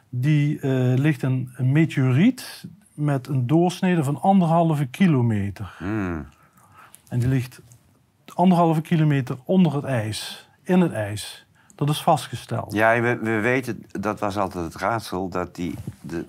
Die 0.08 0.60
eh, 0.60 0.70
ligt 0.98 1.22
een, 1.22 1.50
een 1.56 1.72
meteoriet 1.72 2.64
met 2.94 3.26
een 3.26 3.46
doorsnede 3.46 4.04
van 4.04 4.20
anderhalve 4.20 4.86
kilometer. 4.86 5.76
Mm. 5.78 6.26
En 7.08 7.18
die 7.18 7.28
ligt 7.28 7.60
anderhalve 8.34 8.80
kilometer 8.80 9.36
onder 9.44 9.74
het 9.74 9.84
ijs, 9.84 10.48
in 10.62 10.80
het 10.80 10.92
ijs. 10.92 11.46
Dat 11.74 11.88
is 11.88 12.02
vastgesteld. 12.02 12.72
Ja, 12.72 13.00
we, 13.00 13.18
we 13.22 13.40
weten, 13.40 13.84
dat 13.90 14.20
was 14.20 14.36
altijd 14.36 14.64
het 14.64 14.74
raadsel, 14.74 15.28
dat 15.28 15.54
die, 15.54 15.74
de, 16.00 16.24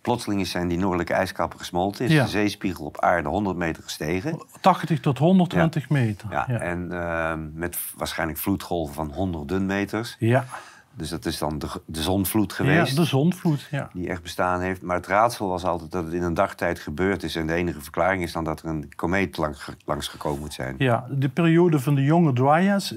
plotseling 0.00 0.40
is 0.40 0.50
zijn 0.50 0.68
die 0.68 0.78
noordelijke 0.78 1.12
ijskappen 1.14 1.58
gesmolten. 1.58 2.04
Is 2.04 2.12
Ja. 2.12 2.22
de 2.22 2.28
zeespiegel 2.30 2.84
op 2.84 3.00
aarde 3.00 3.28
100 3.28 3.56
meter 3.56 3.82
gestegen. 3.82 4.42
80 4.60 5.00
tot 5.00 5.18
120 5.18 5.88
meter. 5.88 6.28
Ja, 6.30 6.44
ja. 6.48 6.58
En 6.58 6.92
ehm, 6.92 7.48
met 7.52 7.78
waarschijnlijk 7.96 8.38
vloedgolven 8.38 8.94
van 8.94 9.10
honderden 9.12 9.66
meters. 9.66 10.16
Ja. 10.18 10.44
Dus 10.96 11.08
dat 11.08 11.24
is 11.26 11.38
dan 11.38 11.58
de, 11.58 11.66
de 11.86 12.02
zonvloed 12.02 12.50
ja, 12.50 12.56
geweest. 12.56 12.96
de 12.96 13.04
zonvloed. 13.04 13.68
Ja. 13.70 13.90
Die 13.92 14.08
echt 14.08 14.22
bestaan 14.22 14.60
heeft. 14.60 14.82
Maar 14.82 14.96
het 14.96 15.06
raadsel 15.06 15.48
was 15.48 15.64
altijd 15.64 15.90
dat 15.92 16.04
het 16.04 16.12
in 16.12 16.22
een 16.22 16.34
dagtijd 16.34 16.78
gebeurd 16.78 17.22
is. 17.22 17.36
En 17.36 17.46
de 17.46 17.52
enige 17.54 17.80
verklaring 17.80 18.22
is 18.22 18.32
dan 18.32 18.44
dat 18.44 18.62
er 18.62 18.68
een 18.68 18.88
komeet 18.96 19.36
langs, 19.36 19.68
langs 19.84 20.08
gekomen 20.08 20.40
moet 20.40 20.52
zijn. 20.52 20.74
ja, 20.78 21.06
de 21.10 21.28
periode 21.28 21.80
van 21.80 21.94
de 21.94 22.02
jonge 22.02 22.32
Dryas. 22.32 22.94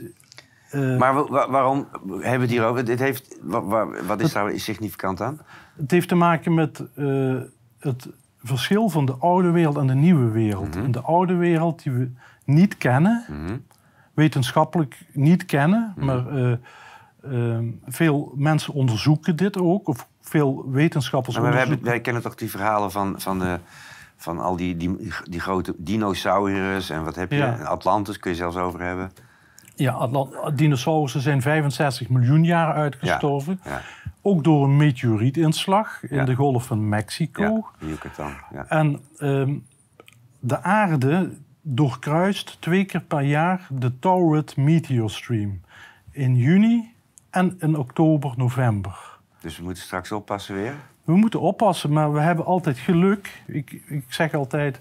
eh, 0.69 0.97
Maar 0.97 1.13
wa- 1.13 1.27
wa- 1.27 1.49
waarom 1.49 1.87
hebben 1.91 2.19
we 2.21 2.27
het 2.29 2.49
hier 2.49 2.65
over? 2.65 2.85
Dit 2.85 2.99
heeft, 2.99 3.37
wa- 3.41 3.63
wa- 3.63 3.87
wat 4.07 4.21
is 4.21 4.31
daar 4.33 4.59
significant 4.59 5.21
aan? 5.21 5.39
Het 5.77 5.91
heeft 5.91 6.07
te 6.07 6.15
maken 6.15 6.53
met 6.53 6.83
eh, 6.95 7.35
het 7.79 8.07
verschil 8.43 8.89
van 8.89 9.05
de 9.05 9.13
oude 9.19 9.51
wereld 9.51 9.77
en 9.77 9.87
de 9.87 9.95
nieuwe 9.95 10.29
wereld. 10.31 10.75
In 10.75 10.91
de 10.91 11.01
oude 11.01 11.35
wereld 11.35 11.83
die 11.83 11.91
we 11.91 12.11
niet 12.45 12.77
kennen, 12.77 13.25
Mhm. 13.29 13.57
wetenschappelijk 14.13 14.97
niet 15.13 15.45
kennen, 15.45 15.93
Mhm. 15.95 16.05
maar 16.05 16.27
eh, 16.51 16.57
veel 17.85 18.31
mensen 18.35 18.73
onderzoeken 18.73 19.35
dit 19.35 19.57
ook, 19.57 19.87
of 19.87 20.07
veel 20.21 20.69
wetenschappers 20.71 21.35
Maar 21.35 21.43
we 21.51 21.57
hebben, 21.57 21.75
onderzoeken. 21.77 21.91
wij 21.91 22.01
kennen 22.01 22.21
toch 22.21 22.35
die 22.35 22.49
verhalen 22.49 22.91
van, 22.91 23.15
van, 23.21 23.39
de, 23.39 23.59
van 24.15 24.39
al 24.39 24.55
die, 24.55 24.77
die, 24.77 24.97
die 25.29 25.39
grote 25.39 25.73
dinosaurus 25.77 26.89
en 26.89 27.03
wat 27.03 27.15
heb 27.15 27.31
je? 27.31 27.37
Ja. 27.37 27.55
Atlantis 27.63 28.19
kun 28.19 28.31
je 28.31 28.37
zelfs 28.37 28.55
over 28.57 28.81
hebben. 28.81 29.11
Ja, 29.75 30.09
dinosaurussen 30.53 31.21
zijn 31.21 31.41
65 31.41 32.09
miljoen 32.09 32.43
jaar 32.43 32.73
uitgestorven. 32.73 33.59
Ja, 33.63 33.81
Ook 34.21 34.43
door 34.43 34.63
een 34.63 34.77
meteorietinslag 34.77 36.03
in 36.03 36.15
Ja. 36.15 36.25
de 36.25 36.35
golf 36.35 36.65
van 36.65 36.89
Mexico. 36.89 37.43
ja 37.79 37.87
Yucatan. 37.87 38.31
Ja. 38.53 38.65
En 38.67 38.99
ehm, 39.17 39.55
de 40.39 40.61
aarde 40.63 41.31
doorkruist 41.61 42.57
twee 42.61 42.85
keer 42.85 43.01
per 43.01 43.21
jaar 43.21 43.67
de 43.69 43.99
Taurid 43.99 44.57
Meteor 44.57 45.09
Stream. 45.09 45.61
In 46.11 46.35
juni 46.35 46.93
en 47.29 47.55
in 47.59 47.77
oktober, 47.77 48.33
november. 48.35 49.17
Dus 49.41 49.57
we 49.57 49.63
moeten 49.63 49.83
straks 49.83 50.11
oppassen 50.11 50.55
weer. 50.55 50.73
We 51.03 51.15
moeten 51.15 51.39
oppassen, 51.41 51.91
maar 51.93 52.13
we 52.13 52.19
hebben 52.19 52.45
altijd 52.45 52.77
geluk. 52.77 53.43
Ik, 53.47 53.81
ik 53.87 54.03
zeg 54.07 54.33
altijd, 54.33 54.79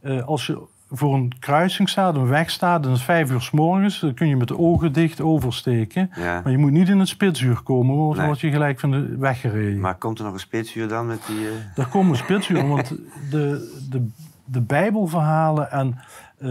eh, 0.00 0.22
als 0.26 0.46
je 0.46 0.62
voor 0.90 1.14
een 1.14 1.32
kruising 1.38 1.88
staat, 1.88 2.14
een 2.14 2.26
weg 2.26 2.50
staat, 2.50 2.82
en 2.84 2.90
het 2.90 2.98
is 2.98 3.04
vijf 3.04 3.30
uur 3.30 3.40
s 3.40 3.50
morgens, 3.50 4.00
dan 4.00 4.14
kun 4.14 4.28
je 4.28 4.36
met 4.36 4.48
de 4.48 4.58
ogen 4.58 4.92
dicht 4.92 5.20
oversteken. 5.20 6.10
Ja. 6.16 6.40
Maar 6.40 6.52
je 6.52 6.58
moet 6.58 6.70
niet 6.70 6.88
in 6.88 6.98
het 6.98 7.08
spitsuur 7.08 7.62
komen, 7.62 7.96
want 7.96 8.16
dan 8.16 8.26
word 8.26 8.40
je 8.40 8.50
gelijk 8.50 8.80
van 8.80 8.90
de 8.90 9.16
weg 9.16 9.40
gereden. 9.40 9.80
Maar 9.80 9.94
komt 9.94 10.18
er 10.18 10.24
nog 10.24 10.32
een 10.32 10.40
spitsuur 10.40 10.88
dan 10.88 11.06
met 11.06 11.26
die... 11.26 11.48
eh, 11.48 11.54
Daar 11.74 11.88
komen 11.88 12.16
spitsuren, 12.16 12.68
want 12.68 12.88
de, 13.30 13.78
de, 13.90 14.08
de 14.44 14.60
Bijbelverhalen 14.60 15.70
en 15.70 15.98
eh, 16.38 16.48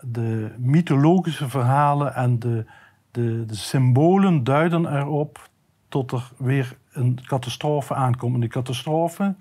de 0.00 0.54
mythologische 0.58 1.48
verhalen 1.48 2.14
en 2.14 2.38
de, 2.38 2.64
de, 3.14 3.44
de 3.46 3.54
symbolen 3.54 4.44
duiden 4.44 4.96
erop 4.96 5.48
tot 5.88 6.12
er 6.12 6.30
weer 6.36 6.76
een 6.92 7.18
catastrofe 7.26 7.94
aankomt. 7.94 8.34
En 8.34 8.40
die 8.40 8.48
catastrofe 8.48 9.34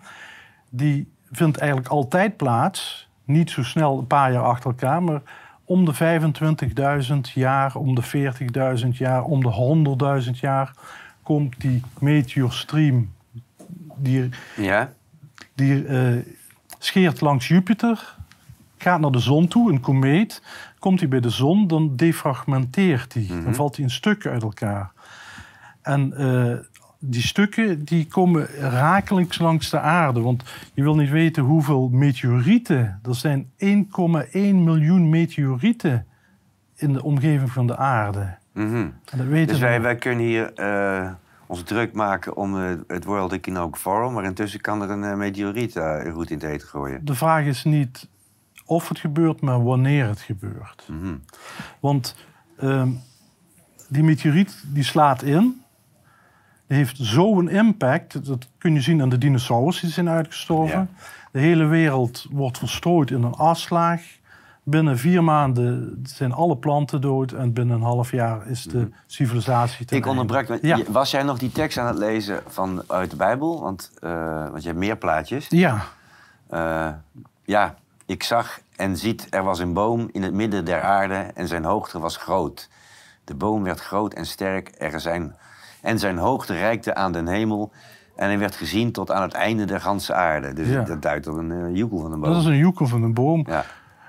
die 0.69 1.11
vindt 1.31 1.57
eigenlijk 1.57 1.89
altijd 1.89 2.37
plaats, 2.37 3.07
niet 3.25 3.51
zo 3.51 3.63
snel 3.63 3.97
een 3.97 4.07
paar 4.07 4.31
jaar 4.31 4.43
achter 4.43 4.69
elkaar, 4.69 5.03
maar 5.03 5.21
om 5.63 5.85
de 5.85 5.93
25.000 5.93 7.33
jaar, 7.33 7.75
om 7.75 7.95
de 7.95 8.03
40.000 8.83 8.87
jaar, 8.89 9.23
om 9.23 9.43
de 9.43 10.23
100.000 10.25 10.39
jaar 10.39 10.73
komt 11.23 11.61
die 11.61 11.81
meteorstream 11.99 13.11
die, 13.95 14.29
Ja? 14.55 14.93
die 15.55 15.85
eh, 15.85 16.17
scheert 16.79 17.21
langs 17.21 17.47
Jupiter, 17.47 18.15
gaat 18.77 18.99
naar 18.99 19.11
de 19.11 19.19
zon 19.19 19.47
toe, 19.47 19.71
een 19.71 19.79
komeet. 19.79 20.41
Komt 20.83 20.99
hij 20.99 21.09
bij 21.09 21.19
de 21.19 21.29
zon, 21.29 21.67
dan 21.67 21.95
defragmenteert 21.95 23.13
hij. 23.13 23.27
Dan 23.43 23.55
valt 23.55 23.75
hij 23.75 23.85
in 23.85 23.91
stukken 23.91 24.31
uit 24.31 24.41
elkaar. 24.41 24.91
En 25.81 26.13
eh, 26.17 26.57
die 26.99 27.21
stukken 27.21 27.85
die 27.85 28.07
komen 28.07 28.47
rakelings 28.59 29.39
langs 29.39 29.69
de 29.69 29.79
aarde. 29.79 30.21
Want 30.21 30.43
je 30.73 30.83
wil 30.83 30.95
niet 30.95 31.09
weten 31.09 31.43
hoeveel 31.43 31.89
meteorieten. 31.89 32.99
Er 33.03 33.15
zijn 33.15 33.49
1,1 33.57 33.85
miljoen 34.33 35.09
meteorieten 35.09 36.05
in 36.75 36.93
de 36.93 37.03
omgeving 37.03 37.51
van 37.51 37.67
de 37.67 37.77
aarde. 37.77 38.37
Mhm. 38.53 38.75
En 38.75 39.17
dat 39.17 39.27
weten 39.27 39.47
Dus 39.47 39.59
wij, 39.59 39.81
wij 39.81 39.95
kunnen 39.95 40.25
hier 40.25 40.53
eh, 40.53 41.11
ons 41.45 41.63
druk 41.63 41.93
maken 41.93 42.35
om 42.35 42.57
eh, 42.57 42.71
het 42.87 43.05
World 43.05 43.31
Economic 43.31 43.75
Forum... 43.75 44.13
maar 44.13 44.23
intussen 44.23 44.61
kan 44.61 44.81
er 44.81 44.89
een 44.89 45.17
meteoriet 45.17 45.75
uh, 45.75 46.13
goed 46.13 46.29
in 46.29 46.37
het 46.37 46.45
eten 46.45 46.67
gooien. 46.67 47.05
De 47.05 47.15
vraag 47.15 47.45
is 47.45 47.63
niet 47.63 48.11
of 48.73 48.89
het 48.89 48.99
gebeurt, 48.99 49.41
maar 49.41 49.63
wanneer 49.63 50.07
het 50.07 50.21
gebeurt. 50.21 50.83
Mhm. 50.87 51.15
Want 51.79 52.15
ehm, 52.57 52.89
die 53.89 54.03
meteoriet 54.03 54.63
die 54.67 54.83
slaat 54.83 55.21
in. 55.21 55.61
Die 56.67 56.77
heeft 56.77 56.97
zo'n 57.01 57.49
impact. 57.49 58.25
Dat 58.25 58.47
kun 58.57 58.73
je 58.73 58.81
zien 58.81 59.01
aan 59.01 59.09
de 59.09 59.17
dinosaurussen 59.17 59.85
die 59.85 59.93
zijn 59.93 60.09
uitgestorven. 60.09 60.89
De 61.31 61.39
hele 61.39 61.65
wereld 61.65 62.27
wordt 62.31 62.57
verstrooid 62.57 63.11
in 63.11 63.23
een 63.23 63.33
aslaag. 63.33 64.01
Binnen 64.63 64.97
vier 64.97 65.23
maanden 65.23 65.99
zijn 66.03 66.31
alle 66.33 66.57
planten 66.57 67.01
dood. 67.01 67.31
En 67.31 67.53
binnen 67.53 67.75
een 67.75 67.81
half 67.81 68.11
jaar 68.11 68.47
is 68.47 68.63
de 68.63 68.89
civilisatie 69.05 69.85
ten 69.85 69.97
Mhm. 69.99 70.05
Ik 70.05 70.11
onderbrak... 70.11 70.61
Ja. 70.61 70.79
Was 70.89 71.11
jij 71.11 71.23
nog 71.23 71.37
die 71.39 71.51
tekst 71.51 71.77
aan 71.77 71.87
het 71.87 71.97
lezen 71.97 72.41
van, 72.47 72.83
uit 72.87 73.09
de 73.09 73.15
Bijbel? 73.15 73.61
Want, 73.61 73.91
eh, 74.01 74.49
want 74.49 74.61
je 74.61 74.67
hebt 74.67 74.79
meer 74.79 74.97
plaatjes. 74.97 75.45
Ja, 75.49 75.83
Eh, 76.49 76.87
ja, 77.45 77.75
ik 78.05 78.23
zag 78.23 78.59
en 78.75 78.97
ziet, 78.97 79.27
er 79.29 79.43
was 79.43 79.59
een 79.59 79.73
boom 79.73 80.09
in 80.11 80.23
het 80.23 80.33
midden 80.33 80.65
der 80.65 80.81
aarde 80.81 81.15
en 81.35 81.47
zijn 81.47 81.63
hoogte 81.63 81.99
was 81.99 82.17
groot. 82.17 82.69
De 83.23 83.35
boom 83.35 83.63
werd 83.63 83.79
groot 83.79 84.13
en 84.13 84.25
sterk 84.25 84.71
er 84.77 84.99
zijn, 84.99 85.35
en 85.81 85.99
zijn 85.99 86.17
hoogte 86.17 86.53
reikte 86.53 86.95
aan 86.95 87.11
den 87.11 87.27
hemel. 87.27 87.71
En 88.15 88.27
hij 88.27 88.39
werd 88.39 88.55
gezien 88.55 88.91
tot 88.91 89.11
aan 89.11 89.21
het 89.21 89.33
einde 89.33 89.65
der 89.65 89.81
ganse 89.81 90.13
aarde. 90.13 90.53
Dus 90.53 90.67
Ja. 90.67 90.81
dat 90.83 91.01
duidt 91.01 91.27
op 91.27 91.37
een 91.37 91.49
uh, 91.51 91.75
joekel 91.75 91.99
van 91.99 92.11
een 92.11 92.19
boom. 92.19 92.31
dat 92.33 92.41
is 92.41 92.47
een 92.47 92.57
joekel 92.57 92.87
van 92.87 93.03
een 93.03 93.13
boom. 93.13 93.43
Ja. 93.49 93.65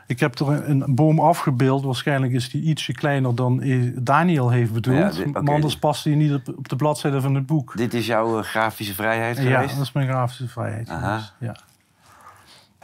Ik 0.07 0.21
heb 0.21 0.39
er 0.39 0.49
een, 0.49 0.81
een 0.81 0.95
boom 0.95 1.21
afgebeeld. 1.21 1.85
Waarschijnlijk 1.85 2.33
is 2.33 2.51
die 2.51 2.63
ietsje 2.63 2.93
kleiner 2.93 3.35
dan 3.35 3.61
eh, 3.63 3.91
Daniel 3.95 4.51
heeft 4.51 4.73
bedoeld. 4.73 4.97
Ja, 4.99 5.11
dit- 5.11 5.27
oké. 5.27 5.43
Maar 5.43 5.55
anders 5.55 5.79
past 5.79 6.05
die 6.05 6.17
niet 6.17 6.33
op, 6.33 6.55
op 6.57 6.69
de 6.69 6.77
bladzijde 6.77 7.21
van 7.21 7.35
het 7.35 7.47
boek. 7.47 7.77
Dit 7.77 7.95
is 7.95 8.07
jouw 8.07 8.39
eh, 8.39 8.45
grafische 8.45 8.95
vrijheid 8.95 9.37
Ja, 9.37 9.43
geweest? 9.43 9.75
dat 9.77 9.85
is 9.85 9.93
mijn 9.93 10.09
grafische 10.09 10.49
vrijheid. 10.49 10.89
Aha. 10.89 11.09
geweest, 11.09 11.33
Ja. 11.39 11.57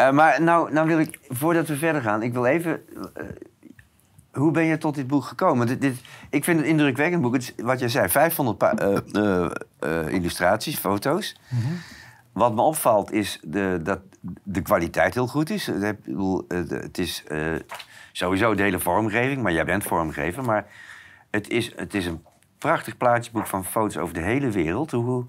Eh, 0.00 0.11
maar 0.12 0.42
nou, 0.42 0.73
nou 0.73 0.87
wil 0.87 0.99
ik, 0.99 1.19
voordat 1.28 1.66
we 1.69 1.76
verder 1.76 2.02
gaan, 2.02 2.23
ik 2.23 2.33
wil 2.33 2.45
even... 2.47 2.80
eh, 3.14 3.25
hoe 4.33 4.50
ben 4.50 4.64
je 4.64 4.78
tot 4.78 4.95
dit 4.95 5.07
boek 5.07 5.25
gekomen? 5.25 5.66
Dit, 5.66 5.80
dit, 5.80 6.00
ik 6.30 6.45
vind 6.45 6.57
het 6.59 6.66
een 6.66 6.73
indrukwekkend 6.73 7.23
boek. 7.23 7.33
Het 7.33 7.42
is, 7.42 7.52
wat 7.64 7.78
jij 7.78 7.88
zei, 7.88 8.09
500 8.09 8.59
pa- 8.59 8.75
eh, 8.75 10.07
illustraties, 10.09 10.78
foto's. 10.78 11.37
Wat 12.33 12.54
me 12.54 12.61
opvalt 12.62 13.12
is 13.12 13.40
de, 13.42 13.80
dat 13.83 14.00
de 14.42 14.61
kwaliteit 14.62 15.14
heel 15.14 15.26
goed 15.26 15.50
is. 15.50 15.69
Ik 15.69 16.04
bedoel, 16.04 16.45
de- 16.49 16.64
Het 16.83 16.99
is 16.99 17.25
sowieso 18.12 18.54
de 18.54 18.62
hele 18.62 18.78
vormgeving, 18.78 19.42
maar 19.42 19.52
jij 19.52 19.64
bent 19.64 19.85
vormgever. 19.85 20.45
Maar 20.45 20.66
het 21.30 21.49
is, 21.49 21.73
het 21.76 21.95
is 21.95 22.07
een 22.07 22.25
prachtig 22.59 22.97
plaatjeboek 22.97 23.47
van 23.47 23.64
foto's 23.64 23.97
over 23.97 24.14
de 24.14 24.21
hele 24.23 24.50
wereld. 24.50 24.90
Hoe, 24.90 25.25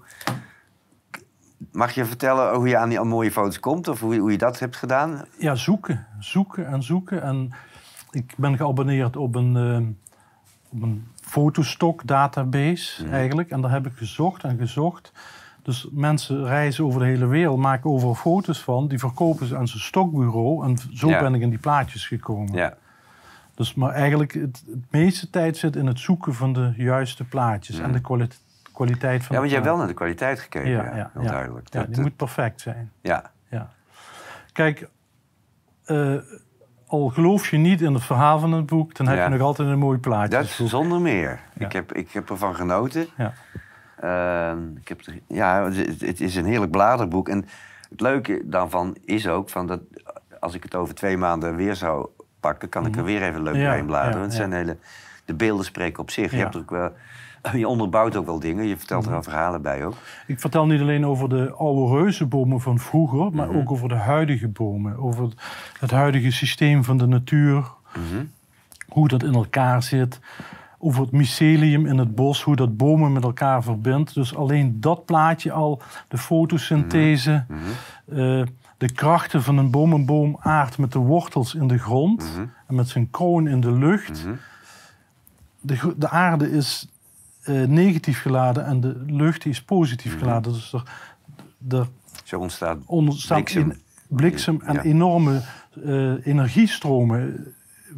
mag 1.72 1.92
je 1.94 2.04
vertellen 2.04 2.54
hoe 2.54 2.68
je 2.68 2.76
aan 2.76 2.88
die 2.88 3.00
mooie 3.00 3.30
foto's 3.32 3.60
komt? 3.60 3.88
Of 3.88 4.00
hoe, 4.00 4.16
hoe 4.16 4.30
je 4.30 4.38
dat 4.38 4.58
hebt 4.58 4.76
gedaan? 4.76 5.24
ja, 5.38 5.54
zoeken. 5.54 6.06
Zoeken 6.18 6.66
en 6.66 6.82
zoeken. 6.82 7.22
En 7.22 7.52
ik 8.10 8.34
ben 8.36 8.56
geabonneerd 8.56 9.16
op 9.16 9.34
een, 9.34 9.56
eh, 9.56 9.86
op 10.76 10.82
een 10.82 11.06
fotostok 11.20 12.06
database 12.06 13.06
eigenlijk. 13.08 13.50
En 13.50 13.60
daar 13.60 13.70
heb 13.70 13.86
ik 13.86 13.92
gezocht 13.96 14.44
en 14.44 14.58
gezocht. 14.58 15.12
Dus 15.62 15.88
mensen 15.92 16.44
reizen 16.44 16.84
over 16.84 17.00
de 17.00 17.06
hele 17.06 17.26
wereld, 17.26 17.58
maken 17.58 17.90
overal 17.90 18.14
foto's 18.14 18.58
van. 18.62 18.88
Die 18.88 18.98
verkopen 18.98 19.46
ze 19.46 19.56
aan 19.56 19.68
zijn 19.68 19.82
stokbureau. 19.82 20.64
En 20.64 20.78
zo 20.94 21.08
Ja. 21.08 21.20
ben 21.20 21.34
ik 21.34 21.40
in 21.40 21.50
die 21.50 21.58
plaatjes 21.58 22.06
gekomen. 22.06 22.52
Ja. 22.54 22.74
Dus, 23.54 23.74
maar 23.74 23.90
eigenlijk 23.90 24.32
het, 24.32 24.62
het 24.70 24.90
meeste 24.90 25.30
tijd 25.30 25.56
zit 25.56 25.76
in 25.76 25.86
het 25.86 25.98
zoeken 26.00 26.34
van 26.34 26.52
de 26.52 26.72
juiste 26.76 27.24
plaatjes. 27.24 27.78
En 27.78 27.92
de 27.92 28.00
kwali- 28.00 28.28
kwaliteit 28.72 29.24
van 29.24 29.34
Ja, 29.34 29.40
want 29.40 29.50
jij 29.50 29.54
hebt 29.60 29.70
wel 29.70 29.76
naar 29.78 29.86
de 29.86 29.94
kwaliteit 29.94 30.40
gekeken. 30.40 30.70
Ja, 30.70 30.96
ja, 30.96 31.10
heel 31.12 31.22
duidelijk. 31.22 31.72
Ja, 31.72 31.78
Dat, 31.78 31.88
die 31.88 31.96
eh, 31.96 32.02
moet 32.02 32.16
perfect 32.16 32.60
zijn. 32.60 32.92
ja. 33.00 33.30
Ja. 33.48 33.68
Kijk, 34.52 34.88
eh, 35.84 36.14
al 36.86 37.08
geloof 37.08 37.48
je 37.50 37.56
niet 37.56 37.80
in 37.80 37.94
het 37.94 38.02
verhaal 38.04 38.38
van 38.38 38.52
het 38.52 38.66
boek, 38.66 38.94
dan 38.94 39.06
heb 39.08 39.22
je 39.24 39.28
nog 39.28 39.40
altijd 39.40 39.68
een 39.68 39.78
mooi 39.78 39.98
plaatje. 39.98 40.36
dat 40.38 40.50
hoe- 40.56 40.68
zonder 40.68 41.00
meer. 41.00 41.40
Ik, 41.58 41.72
heb, 41.72 41.92
ik 41.92 42.10
heb 42.10 42.30
ervan 42.30 42.54
genoten. 42.54 43.06
ja. 43.16 43.32
Ehm, 44.00 44.76
ik 44.76 44.88
heb 44.88 45.00
ja, 45.28 45.70
het, 45.70 46.20
is 46.20 46.36
een 46.36 46.44
heerlijk 46.44 46.70
bladerboek. 46.70 47.28
En 47.28 47.44
het 47.90 48.00
leuke 48.00 48.42
daarvan 48.44 48.96
is 49.04 49.28
ook 49.28 49.48
van 49.50 49.66
dat 49.66 49.80
als 50.40 50.54
ik 50.54 50.62
het 50.62 50.74
over 50.74 50.94
twee 50.94 51.16
maanden 51.16 51.56
weer 51.56 51.74
zou 51.76 52.08
pakken, 52.40 52.68
kan 52.68 52.86
ik 52.86 52.96
er 52.96 53.04
weer 53.04 53.22
even 53.22 53.42
leuk 53.42 53.52
Mhm. 53.52 53.62
Ja, 53.62 53.68
doorheen 53.68 53.86
bladeren. 53.86 54.16
ja, 54.18 54.22
het 54.24 54.34
zijn 54.34 54.52
hele, 54.52 54.76
de 55.24 55.34
beelden 55.34 55.64
spreken 55.64 56.02
op 56.02 56.10
zich. 56.10 56.30
Je, 56.30 56.36
hebt 56.36 56.54
er 56.54 56.60
ook 56.60 56.70
wel, 56.70 56.92
je 57.52 57.68
onderbouwt 57.68 58.16
ook 58.16 58.26
wel 58.26 58.38
dingen. 58.38 58.66
Je 58.66 58.76
vertelt 58.76 59.00
Mhm. 59.00 59.08
er 59.08 59.14
wel 59.14 59.32
verhalen 59.32 59.62
bij 59.62 59.84
ook. 59.84 59.94
Ik 60.26 60.40
vertel 60.40 60.66
niet 60.66 60.80
alleen 60.80 61.06
over 61.06 61.28
de 61.28 61.52
oude 61.52 61.94
reuzenbomen 61.98 62.60
van 62.60 62.78
vroeger, 62.78 63.32
maar 63.32 63.48
Mhm. 63.48 63.56
ook 63.56 63.70
over 63.70 63.88
de 63.88 63.94
huidige 63.94 64.48
bomen. 64.48 64.98
Over 64.98 65.22
het, 65.24 65.34
het 65.80 65.90
huidige 65.90 66.30
systeem 66.30 66.84
van 66.84 66.98
de 66.98 67.06
natuur, 67.06 67.54
Mhm. 67.94 68.04
hoe 68.14 68.26
hoe 68.88 69.08
dat 69.08 69.22
in 69.22 69.34
elkaar 69.34 69.82
zit. 69.82 70.20
Over 70.78 71.02
het 71.02 71.10
mycelium 71.12 71.86
in 71.86 71.98
het 71.98 72.14
bos, 72.14 72.42
hoe 72.42 72.56
dat 72.56 72.76
bomen 72.76 73.12
met 73.12 73.22
elkaar 73.22 73.62
verbindt. 73.62 74.14
Dus 74.14 74.34
alleen 74.36 74.80
dat 74.80 75.04
plaatje 75.04 75.52
al, 75.52 75.82
de 76.08 76.18
fotosynthese, 76.18 77.44
Mhm. 77.48 77.58
eh, 78.20 78.42
de 78.76 78.92
krachten 78.94 79.42
van 79.42 79.58
een 79.58 79.70
boom. 79.70 79.92
Een 79.92 80.06
boom 80.06 80.36
aardt 80.40 80.78
met 80.78 80.92
de 80.92 80.98
wortels 80.98 81.54
in 81.54 81.68
de 81.68 81.78
grond 81.78 82.22
Mhm. 82.34 82.46
en 82.66 82.74
met 82.74 82.88
zijn 82.88 83.10
kroon 83.10 83.46
in 83.48 83.60
de 83.60 83.72
lucht. 83.72 84.24
Mhm. 84.24 84.34
De, 85.60 85.94
de 85.96 86.08
aarde 86.08 86.50
is 86.50 86.88
eh, 87.42 87.62
negatief 87.62 88.20
geladen 88.22 88.64
en 88.64 88.80
de 88.80 89.02
lucht 89.06 89.46
is 89.46 89.62
positief 89.62 90.10
Mhm. 90.12 90.20
geladen. 90.22 90.52
Dus 90.52 90.72
er, 90.72 90.82
er 91.68 91.88
Zo 92.24 92.38
ontstaat 92.38 92.78
ontstaan 92.86 93.36
Bliksem. 93.36 93.70
in- 93.70 93.80
bliksem 94.16 94.60
en 94.64 94.74
Ja. 94.74 94.82
enorme 94.82 95.40
eh, 95.84 96.26
energiestromen 96.26 97.46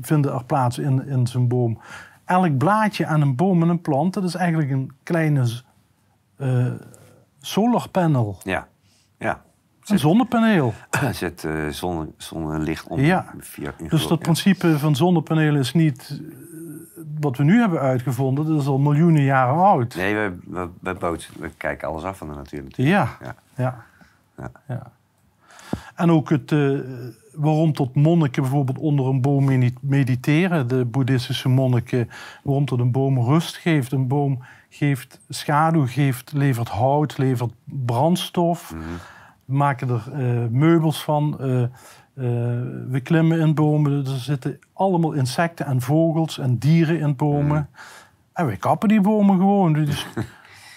vinden 0.00 0.32
er 0.34 0.44
plaats 0.44 0.78
in, 0.78 1.06
in 1.06 1.26
zijn 1.26 1.48
boom. 1.48 1.78
Elk 2.24 2.58
blaadje 2.58 3.06
aan 3.06 3.20
een 3.20 3.36
boom 3.36 3.62
en 3.62 3.68
een 3.68 3.80
plant, 3.80 4.14
dat 4.14 4.24
is 4.24 4.34
eigenlijk 4.34 4.70
een 4.70 4.90
kleine 5.02 5.46
eh 6.36 6.72
solar 7.40 7.88
panel. 7.88 8.38
Ja, 8.42 8.68
ja. 9.18 9.42
Een 9.84 9.98
zonnepaneel. 9.98 10.74
Zet 11.12 11.46
zonne, 11.70 12.08
zonnelicht 12.16 12.86
om. 12.88 13.00
Ja. 13.00 13.34
Via, 13.38 13.74
Dus 13.88 14.06
dat 14.06 14.18
principe 14.18 14.78
van 14.78 14.96
zonnepanelen 14.96 15.60
is 15.60 15.72
niet 15.72 16.20
wat 17.20 17.36
we 17.36 17.44
nu 17.44 17.60
hebben 17.60 17.80
uitgevonden. 17.80 18.46
Dat 18.46 18.60
is 18.60 18.66
al 18.66 18.78
miljoenen 18.78 19.22
jaren 19.22 19.54
oud. 19.64 19.94
Nee, 19.96 20.14
we, 20.14 20.36
we, 20.46 20.68
we, 20.80 20.94
bootsen- 20.94 21.40
we 21.40 21.50
kijken 21.56 21.88
alles 21.88 22.02
af 22.02 22.18
van 22.18 22.28
de 22.28 22.34
natuur 22.34 22.62
natuurlijk. 22.62 22.96
Ja. 23.20 23.34
Ja. 23.56 23.74
Ja. 24.36 24.50
Ja. 24.68 24.82
En 25.94 26.10
ook 26.10 26.30
het, 26.30 26.52
eh, 26.52 26.78
waarom 27.34 27.72
tot 27.72 27.94
monniken 27.94 28.42
bijvoorbeeld 28.42 28.78
onder 28.78 29.06
een 29.06 29.20
boom 29.20 29.44
medi- 29.44 29.74
mediteren. 29.80 30.68
De 30.68 30.84
boeddhistische 30.84 31.48
monniken. 31.48 32.08
Waarom 32.42 32.64
tot 32.64 32.80
een 32.80 32.90
boom 32.92 33.18
rust 33.18 33.56
geeft. 33.56 33.92
Een 33.92 34.08
boom 34.08 34.42
geeft 34.68 35.20
schaduw, 35.28 35.86
geeft, 35.86 36.32
levert 36.32 36.68
hout, 36.68 37.18
levert 37.18 37.52
brandstof. 37.64 38.74
Mhm. 38.74 38.82
Maken 39.44 39.88
er 39.88 40.02
eh, 40.12 40.48
meubels 40.50 41.02
van. 41.04 41.40
eh, 41.40 41.62
eh, 42.16 42.24
we 42.88 43.00
klimmen 43.02 43.40
in 43.40 43.54
bomen. 43.54 43.92
Er 44.06 44.06
zitten 44.18 44.58
allemaal 44.72 45.12
insecten 45.12 45.66
en 45.66 45.80
vogels 45.80 46.38
en 46.38 46.58
dieren 46.58 46.98
in 47.00 47.16
bomen. 47.16 47.68
En 48.32 48.46
we 48.46 48.56
kappen 48.56 48.88
die 48.88 49.00
bomen 49.00 49.36
gewoon. 49.38 49.72
Dus 49.72 50.06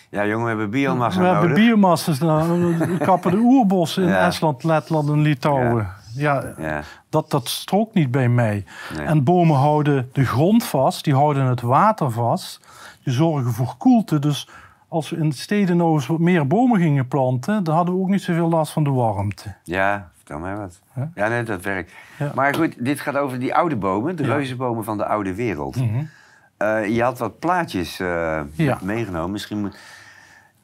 Ja, 0.09 0.25
jongen, 0.25 0.43
we 0.43 0.49
hebben 0.49 0.69
biomassa 0.69 1.19
we 1.19 1.25
hebben 1.25 1.49
nodig. 1.49 1.63
biomassa's. 1.65 2.19
Nou, 2.19 2.77
we 2.77 2.97
kappen 3.05 3.31
de 3.31 3.37
oerbossen 3.37 4.03
in 4.03 4.09
Ja. 4.09 4.25
Estland, 4.25 4.63
Letland 4.63 5.09
en 5.09 5.21
Litouwen. 5.21 5.87
Ja, 6.15 6.53
Ja, 6.57 6.81
dat, 7.09 7.29
dat 7.31 7.47
strookt 7.47 7.93
niet 7.93 8.11
bij 8.11 8.29
mij. 8.29 8.65
Nee. 8.97 9.05
En 9.05 9.23
bomen 9.23 9.55
houden 9.55 10.09
de 10.13 10.25
grond 10.25 10.63
vast, 10.63 11.03
die 11.03 11.13
houden 11.13 11.45
het 11.45 11.61
water 11.61 12.11
vast. 12.11 12.59
Die 13.03 13.13
zorgen 13.13 13.51
voor 13.51 13.75
koelte. 13.77 14.19
Dus 14.19 14.49
als 14.87 15.09
we 15.09 15.17
in 15.17 15.31
steden 15.31 15.77
nou 15.77 15.93
eens 15.93 16.07
wat 16.07 16.19
meer 16.19 16.47
bomen 16.47 16.79
gingen 16.79 17.07
planten, 17.07 17.63
dan 17.63 17.75
hadden 17.75 17.95
we 17.95 18.01
ook 18.01 18.09
niet 18.09 18.21
zoveel 18.21 18.49
last 18.49 18.71
van 18.71 18.83
de 18.83 18.89
warmte. 18.91 19.55
ja 19.63 20.09
vertel 20.27 20.39
mij 20.47 20.55
wat. 20.57 20.79
Huh? 20.93 21.03
Ja, 21.15 21.27
nee, 21.27 21.43
dat 21.43 21.61
werkt. 21.63 21.91
Ja. 22.19 22.31
Maar 22.35 22.55
goed, 22.55 22.75
dit 22.85 22.99
gaat 22.99 23.17
over 23.17 23.39
die 23.39 23.55
oude 23.55 23.75
bomen, 23.75 24.15
de 24.15 24.23
Ja. 24.23 24.33
reuzenbomen 24.35 24.83
van 24.83 24.97
de 24.97 25.05
oude 25.05 25.35
wereld. 25.35 25.75
Mhm. 25.75 26.03
Eh, 26.57 26.87
je 26.95 27.03
had 27.03 27.19
wat 27.19 27.39
plaatjes 27.39 27.99
eh, 27.99 28.39
Ja. 28.53 28.77
meegenomen. 28.81 29.31
Misschien 29.31 29.59
moet... 29.59 29.77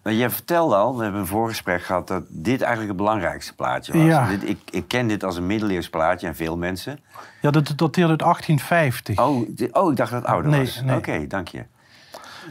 Maar 0.03 0.13
jij 0.13 0.29
vertelde 0.29 0.75
al, 0.75 0.97
we 0.97 1.03
hebben 1.03 1.21
een 1.21 1.27
voorgesprek 1.27 1.81
gehad... 1.83 2.07
dat 2.07 2.23
dit 2.29 2.59
eigenlijk 2.61 2.87
het 2.87 2.97
belangrijkste 2.97 3.55
plaatje 3.55 3.93
was. 3.93 4.01
Ja. 4.07 4.27
Dit, 4.27 4.49
ik, 4.49 4.59
ik 4.71 4.87
ken 4.87 5.07
dit 5.07 5.23
als 5.23 5.37
een 5.37 5.45
middeleeuws 5.47 5.89
plaatje 5.89 6.27
en 6.27 6.35
veel 6.35 6.57
mensen. 6.57 6.99
Ja, 7.41 7.51
dat 7.51 7.73
dateert 7.75 8.09
uit 8.09 8.19
1850. 8.19 9.19
Oh, 9.19 9.35
oh 9.71 9.91
ik 9.91 9.97
dacht 9.97 10.11
dat 10.11 10.21
het 10.21 10.25
ouder 10.31 10.51
Nee, 10.51 10.59
was. 10.59 10.81
nee. 10.81 10.97
Oké, 10.97 11.27
dank 11.27 11.47
je. 11.47 11.63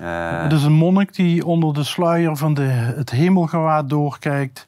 Eh, 0.01 0.43
Het 0.43 0.53
is 0.53 0.63
een 0.65 0.73
monnik 0.73 1.15
die 1.15 1.47
onder 1.47 1.75
de 1.75 1.85
sluier 1.85 2.37
van 2.37 2.55
de, 2.55 2.63
het 2.97 3.11
hemelgewaad 3.11 3.89
doorkijkt 3.89 4.67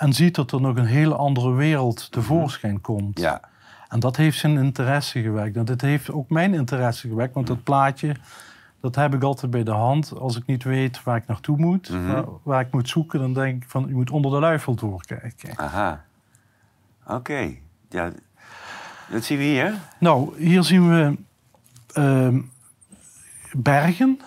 en 0.00 0.12
ziet 0.12 0.34
dat 0.34 0.52
er 0.52 0.60
nog 0.60 0.76
een 0.76 0.84
hele 0.86 1.14
andere 1.14 1.52
wereld 1.52 2.12
tevoorschijn 2.12 2.80
komt. 2.80 3.18
ja, 3.20 3.40
En 3.88 4.00
dat 4.00 4.16
heeft 4.16 4.38
zijn 4.38 4.56
interesse 4.56 5.22
gewekt. 5.22 5.56
En 5.56 5.64
dit 5.64 5.80
heeft 5.80 6.10
ook 6.10 6.30
mijn 6.30 6.54
interesse 6.54 7.08
gewekt, 7.08 7.34
want 7.34 7.46
dat 7.46 7.62
plaatje, 7.62 8.14
dat 8.80 8.94
heb 8.94 9.14
ik 9.14 9.22
altijd 9.22 9.50
bij 9.50 9.62
de 9.64 9.70
hand. 9.70 10.12
Als 10.18 10.36
ik 10.36 10.46
niet 10.46 10.64
weet 10.64 11.02
waar 11.02 11.16
ik 11.16 11.26
naartoe 11.26 11.56
moet, 11.56 11.88
Mhm. 11.90 12.06
waar, 12.12 12.24
waar 12.42 12.60
ik 12.60 12.72
moet 12.72 12.88
zoeken, 12.88 13.18
dan 13.20 13.34
denk 13.34 13.62
ik 13.62 13.68
van, 13.70 13.84
je 13.88 13.94
moet 13.94 14.10
onder 14.10 14.30
de 14.30 14.38
luifel 14.38 14.74
doorkijken. 14.74 15.56
aha. 15.58 16.04
Oké. 17.06 17.54
Ja, 17.88 18.10
dat 19.10 19.24
zien 19.24 19.38
we 19.38 19.44
hier. 19.44 19.74
Nou, 19.98 20.42
hier 20.42 20.62
zien 20.62 20.88
we 20.88 21.16
ehm, 21.92 22.40
bergen 23.52 24.20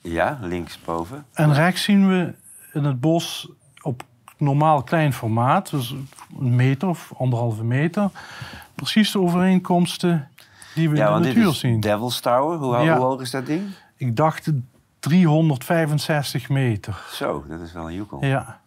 Ja, 0.00 0.38
linksboven. 0.40 1.24
en 1.32 1.54
rechts 1.54 1.82
zien 1.82 2.08
we 2.08 2.34
in 2.72 2.84
het 2.84 3.00
bos 3.00 3.50
normaal 4.42 4.82
klein 4.82 5.12
formaat, 5.12 5.70
dus 5.70 5.94
een 6.40 6.56
meter 6.56 6.88
of 6.88 7.12
anderhalve 7.18 7.64
meter, 7.64 8.10
precies 8.74 9.12
de 9.12 9.18
overeenkomsten 9.20 10.28
die 10.74 10.90
we 10.90 10.96
Ja, 10.96 11.08
in 11.08 11.16
de 11.16 11.22
dit 11.22 11.34
natuur 11.36 11.50
is 11.50 11.58
zien. 11.58 11.80
Devil's 11.80 12.20
Tower. 12.20 12.58
Hoe, 12.58 12.74
ho- 12.74 12.82
Ja. 12.82 12.96
hoe 12.96 13.04
hoog 13.04 13.20
is 13.20 13.30
dat 13.30 13.46
ding? 13.46 13.62
Ik 13.96 14.16
dacht 14.16 14.48
365 15.00 16.48
meter. 16.48 17.02
Zo, 17.12 17.44
dat 17.48 17.60
is 17.60 17.72
wel 17.72 17.86
een 17.88 17.94
joekel. 17.94 18.24
Ja. 18.24 18.60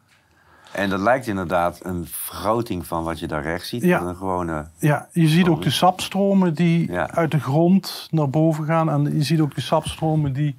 En 0.71 0.89
dat 0.89 0.99
lijkt 0.99 1.27
inderdaad 1.27 1.79
een 1.85 2.07
vergroting 2.09 2.87
van 2.87 3.03
wat 3.03 3.19
je 3.19 3.27
daar 3.27 3.41
rechts 3.43 3.69
ziet. 3.69 3.83
Ja. 3.83 3.97
Van 3.99 4.07
Een 4.07 4.15
gewone... 4.15 4.67
Ja, 4.79 5.07
je 5.11 5.27
ziet 5.27 5.47
ook 5.47 5.61
de 5.61 5.69
sapstromen 5.69 6.53
die 6.53 6.91
Ja. 6.91 7.09
uit 7.11 7.31
de 7.31 7.39
grond 7.39 8.07
naar 8.11 8.29
boven 8.29 8.65
gaan. 8.65 8.89
En 8.89 9.15
je 9.17 9.23
ziet 9.23 9.39
ook 9.39 9.55
de 9.55 9.61
sapstromen 9.61 10.33
die 10.33 10.55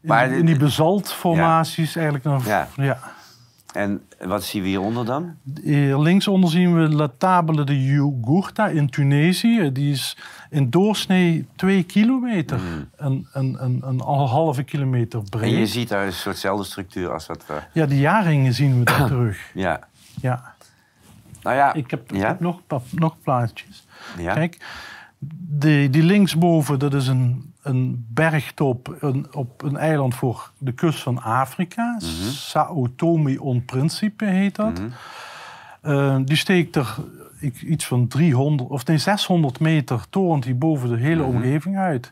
in, 0.00 0.08
Maar 0.08 0.30
in 0.30 0.46
die 0.46 0.58
basaltformaties 0.58 1.96
eigenlijk 1.96 2.24
naar... 2.24 2.40
Ja. 2.46 2.68
Ja. 2.76 2.98
En 3.76 4.02
wat 4.18 4.44
zien 4.44 4.62
we 4.62 4.68
hieronder 4.68 5.04
dan? 5.04 5.34
Hier 5.62 5.98
linksonder 5.98 6.50
zien 6.50 6.74
we 6.74 6.88
La 6.88 7.08
Table 7.18 7.64
de 7.64 7.84
Jugurtha 7.84 8.66
in 8.68 8.90
Tunesië. 8.90 9.72
Die 9.72 9.92
is 9.92 10.16
in 10.50 10.70
doorsnee 10.70 11.46
twee 11.56 11.82
kilometer. 11.82 12.60
Een, 12.96 13.26
een, 13.32 13.56
een, 13.64 13.82
een 13.84 14.00
halve 14.00 14.62
kilometer 14.62 15.20
Mm. 15.20 15.40
En 15.40 15.48
je 15.48 15.54
breed. 15.54 15.68
ziet 15.68 15.88
daar 15.88 16.06
een 16.06 16.12
soortzelfde 16.12 16.64
structuur 16.64 17.12
als 17.12 17.26
wat 17.26 17.46
we... 17.46 17.54
Ja, 17.72 17.86
de 17.86 17.98
jaringen 17.98 18.52
zien 18.52 18.78
we 18.78 18.84
daar 18.84 19.06
terug. 19.12 19.50
Ja. 19.54 19.80
Ja. 20.20 20.54
Nou 21.42 21.56
ja. 21.56 21.74
Ik 21.74 21.90
heb, 21.90 22.12
ik 22.12 22.16
ja? 22.16 22.26
heb 22.26 22.40
nog, 22.40 22.60
nog 22.90 23.16
plaatjes. 23.22 23.86
Ja. 24.18 24.34
Kijk, 24.34 24.58
die, 25.48 25.90
die 25.90 26.02
linksboven, 26.02 26.78
dat 26.78 26.94
is 26.94 27.06
een, 27.06 27.54
een 27.66 28.06
bergtop 28.08 28.96
een, 29.00 29.26
op 29.34 29.62
een 29.62 29.76
eiland 29.76 30.14
voor 30.14 30.50
de 30.58 30.72
kust 30.72 31.02
van 31.02 31.22
Afrika. 31.22 31.96
Sao 32.30 32.86
Tome 32.96 33.42
on 33.42 33.64
Principe 33.64 34.24
heet 34.24 34.54
dat. 34.54 34.78
Mhm. 34.78 34.88
Eh, 35.80 36.16
die 36.24 36.36
steekt 36.36 36.76
er 36.76 36.96
ik- 37.40 37.62
iets 37.62 37.86
van 37.86 38.06
300, 38.08 38.70
of 38.70 38.86
nee, 38.86 38.98
600 38.98 39.60
meter 39.60 40.06
torent 40.10 40.42
die 40.42 40.54
boven 40.54 40.88
de 40.88 40.96
hele 40.96 41.22
Mhm. 41.26 41.34
omgeving 41.36 41.76
uit. 41.78 42.08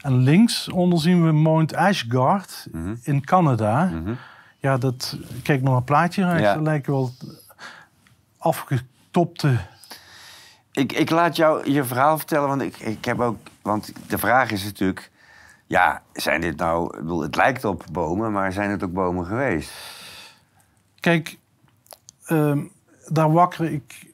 En 0.00 0.16
linksonder 0.18 1.00
zien 1.00 1.24
we 1.26 1.32
Mount 1.32 1.74
Ashgard 1.74 2.66
Mhm. 2.72 2.94
in 3.02 3.24
Canada. 3.24 3.84
Mhm. 3.84 4.12
Ja, 4.58 4.78
dat, 4.78 5.16
kijk 5.42 5.62
naar 5.62 5.74
een 5.76 5.84
plaatje 5.84 6.24
rechts, 6.24 6.40
Ja. 6.42 6.54
dat 6.54 6.62
lijken 6.62 6.92
wel 6.92 7.12
afgetopte 8.38 9.56
Ik, 10.72 10.92
ik 10.92 11.10
laat 11.10 11.36
jou 11.36 11.70
je 11.70 11.84
verhaal 11.84 12.18
vertellen, 12.18 12.48
want 12.48 12.62
ik, 12.62 12.76
ik 12.78 13.04
heb 13.04 13.20
ook... 13.20 13.36
Want 13.62 13.92
de 14.08 14.18
vraag 14.18 14.50
is 14.50 14.64
natuurlijk... 14.64 15.10
Ja, 15.66 16.02
zijn 16.12 16.40
dit 16.40 16.56
nou... 16.56 16.84
Ik 16.96 17.00
bedoel, 17.02 17.22
het 17.22 17.36
lijkt 17.36 17.64
op 17.64 17.84
bomen, 17.92 18.32
maar 18.32 18.52
zijn 18.52 18.70
het 18.70 18.82
ook 18.82 18.92
bomen 18.92 19.26
geweest? 19.26 19.72
Kijk, 21.00 21.38
ehm, 22.24 22.58
daar 23.08 23.32
wakker 23.32 23.72
ik 23.72 24.06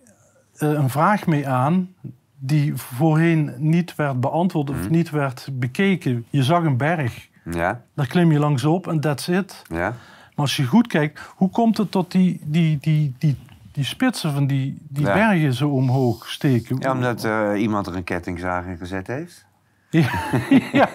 eh, 0.56 0.68
een 0.68 0.90
vraag 0.90 1.26
mee 1.26 1.48
aan 1.48 1.94
die 2.38 2.76
voorheen 2.76 3.54
niet 3.56 3.94
werd 3.94 4.20
beantwoord 4.20 4.70
of 4.70 4.88
niet 4.88 5.10
werd 5.10 5.48
bekeken. 5.52 6.26
Je 6.30 6.42
zag 6.42 6.64
een 6.64 6.76
berg, 6.76 7.28
Ja? 7.50 7.82
daar 7.94 8.06
klim 8.06 8.32
je 8.32 8.38
langs 8.38 8.64
op 8.64 8.86
en 8.88 9.00
that's 9.00 9.28
it. 9.28 9.62
Ja? 9.68 9.88
Maar 9.88 10.46
als 10.46 10.56
je 10.56 10.64
goed 10.64 10.86
kijkt, 10.86 11.20
hoe 11.36 11.50
komt 11.50 11.76
het 11.76 11.90
tot 11.90 12.10
die, 12.10 12.40
die, 12.44 12.78
die, 12.80 13.14
die, 13.18 13.36
die 13.78 13.86
spitsen 13.86 14.32
van 14.32 14.46
die, 14.46 14.76
die 14.88 15.06
Ja. 15.06 15.12
bergen 15.14 15.54
zo 15.54 15.68
omhoog 15.68 16.28
steken? 16.28 16.76
Ja, 16.80 16.92
omdat 16.92 17.24
eh, 17.24 17.50
iemand 17.56 17.86
er 17.86 17.96
een 17.96 18.04
kettingzaag 18.04 18.64
in 18.64 18.76
gezet 18.76 19.06
heeft. 19.06 19.46
Ja, 19.90 20.08
ja. 20.72 20.88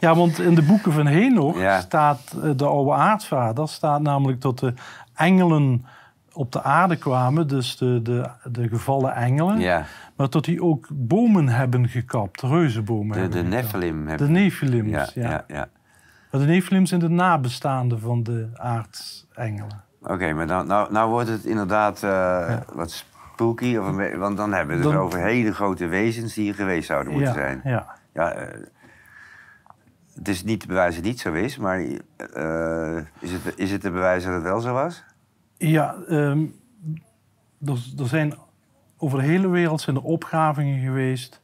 ja, 0.00 0.14
want 0.14 0.38
in 0.38 0.54
de 0.54 0.62
boeken 0.62 0.92
van 0.92 1.06
Henoch 1.06 1.58
Ja. 1.60 1.80
staat 1.80 2.36
eh, 2.42 2.50
de 2.56 2.66
oude 2.66 2.92
aartsvader, 2.92 3.68
staat 3.68 4.00
namelijk 4.02 4.40
dat 4.40 4.58
de 4.58 4.74
engelen 5.14 5.86
op 6.32 6.52
de 6.52 6.62
aarde 6.62 6.96
kwamen, 6.96 7.48
dus 7.48 7.76
de, 7.76 8.02
de, 8.02 8.30
de 8.50 8.68
gevallen 8.68 9.14
engelen, 9.14 9.58
Ja, 9.58 9.84
maar 10.16 10.30
dat 10.30 10.44
die 10.44 10.62
ook 10.62 10.86
bomen 10.92 11.48
hebben 11.48 11.88
gekapt, 11.88 12.40
reuzenbomen 12.42 13.14
de, 13.14 13.20
hebben 13.20 13.44
de 13.50 13.56
gekapt. 13.56 13.72
Nephilim. 13.72 14.16
De. 14.16 14.28
Nephilims, 14.28 15.12
ja, 15.14 15.22
ja. 15.22 15.44
ja. 15.48 15.68
Maar 16.30 16.40
de 16.40 16.46
Nephilims 16.46 16.88
zijn 16.88 17.00
de 17.00 17.08
nabestaanden 17.08 18.00
van 18.00 18.22
de 18.22 18.48
aartsengelen. 18.54 19.86
Oké, 20.02 20.32
maar 20.32 20.46
dan, 20.46 20.66
nou, 20.66 20.92
nou 20.92 21.10
wordt 21.10 21.28
het 21.28 21.44
inderdaad 21.44 22.02
eh, 22.02 22.56
wat 22.72 22.90
spooky. 22.90 23.76
Of 23.76 23.86
een, 23.86 24.18
want 24.18 24.36
dan 24.36 24.52
hebben 24.52 24.76
we 24.78 24.82
het 24.82 24.92
Dan- 24.92 25.02
over 25.02 25.18
hele 25.18 25.54
grote 25.54 25.86
wezens 25.86 26.34
die 26.34 26.44
hier 26.44 26.54
geweest 26.54 26.86
zouden 26.86 27.12
moeten 27.12 27.32
ja, 27.32 27.38
zijn. 27.38 27.60
Ja. 27.64 27.86
Ja, 28.12 28.32
eh, 28.32 28.60
het 30.14 30.28
is 30.28 30.44
niet 30.44 30.60
te 30.60 30.66
bewijzen 30.66 31.02
dat 31.02 31.04
het 31.04 31.12
niet 31.12 31.20
zo 31.20 31.32
is, 31.32 31.58
maar 31.58 31.80
eh, 31.80 32.96
is, 33.18 33.32
het, 33.32 33.52
is 33.56 33.70
het 33.70 33.80
te 33.80 33.90
bewijzen 33.90 34.30
dat 34.30 34.40
het 34.40 34.50
wel 34.50 34.60
zo 34.60 34.72
was? 34.72 35.04
Ja, 35.56 35.94
ehm, 36.08 36.44
er, 37.64 37.78
er 37.98 38.06
zijn 38.06 38.34
over 38.96 39.18
de 39.18 39.24
hele 39.24 39.48
wereld 39.48 39.80
zijn 39.80 39.96
er 39.96 40.02
opgravingen 40.02 40.80
geweest 40.80 41.40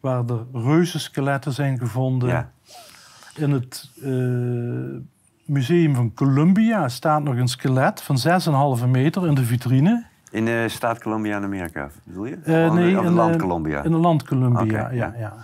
waar 0.00 0.24
er 0.26 0.46
reuzenskeletten 0.52 1.52
zijn 1.52 1.78
gevonden. 1.78 2.28
Ja. 2.28 2.50
In 3.36 3.50
het 3.50 3.90
museum 5.44 5.94
van 5.94 6.14
Columbia 6.14 6.88
staat 6.88 7.22
nog 7.22 7.36
een 7.36 7.48
skelet 7.48 8.02
van 8.02 8.18
6,5 8.78 8.88
meter 8.88 9.26
in 9.26 9.34
de 9.34 9.44
vitrine. 9.44 10.04
In 10.30 10.44
de 10.44 10.64
staat 10.68 10.98
Colombia 10.98 11.36
in 11.36 11.42
Amerika, 11.42 11.90
bedoel 12.04 12.24
je? 12.24 12.36
Eh, 12.44 12.72
nee, 12.72 12.96
het 12.96 13.04
in, 13.04 13.12
land 13.12 13.34
eh, 13.34 13.40
Colombia? 13.40 13.82
In 13.82 13.92
het 13.92 14.00
land 14.02 14.24
Columbia, 14.24 14.62
Oké, 14.62 14.78
ja, 14.78 14.90
ja. 14.90 15.14
ja. 15.18 15.34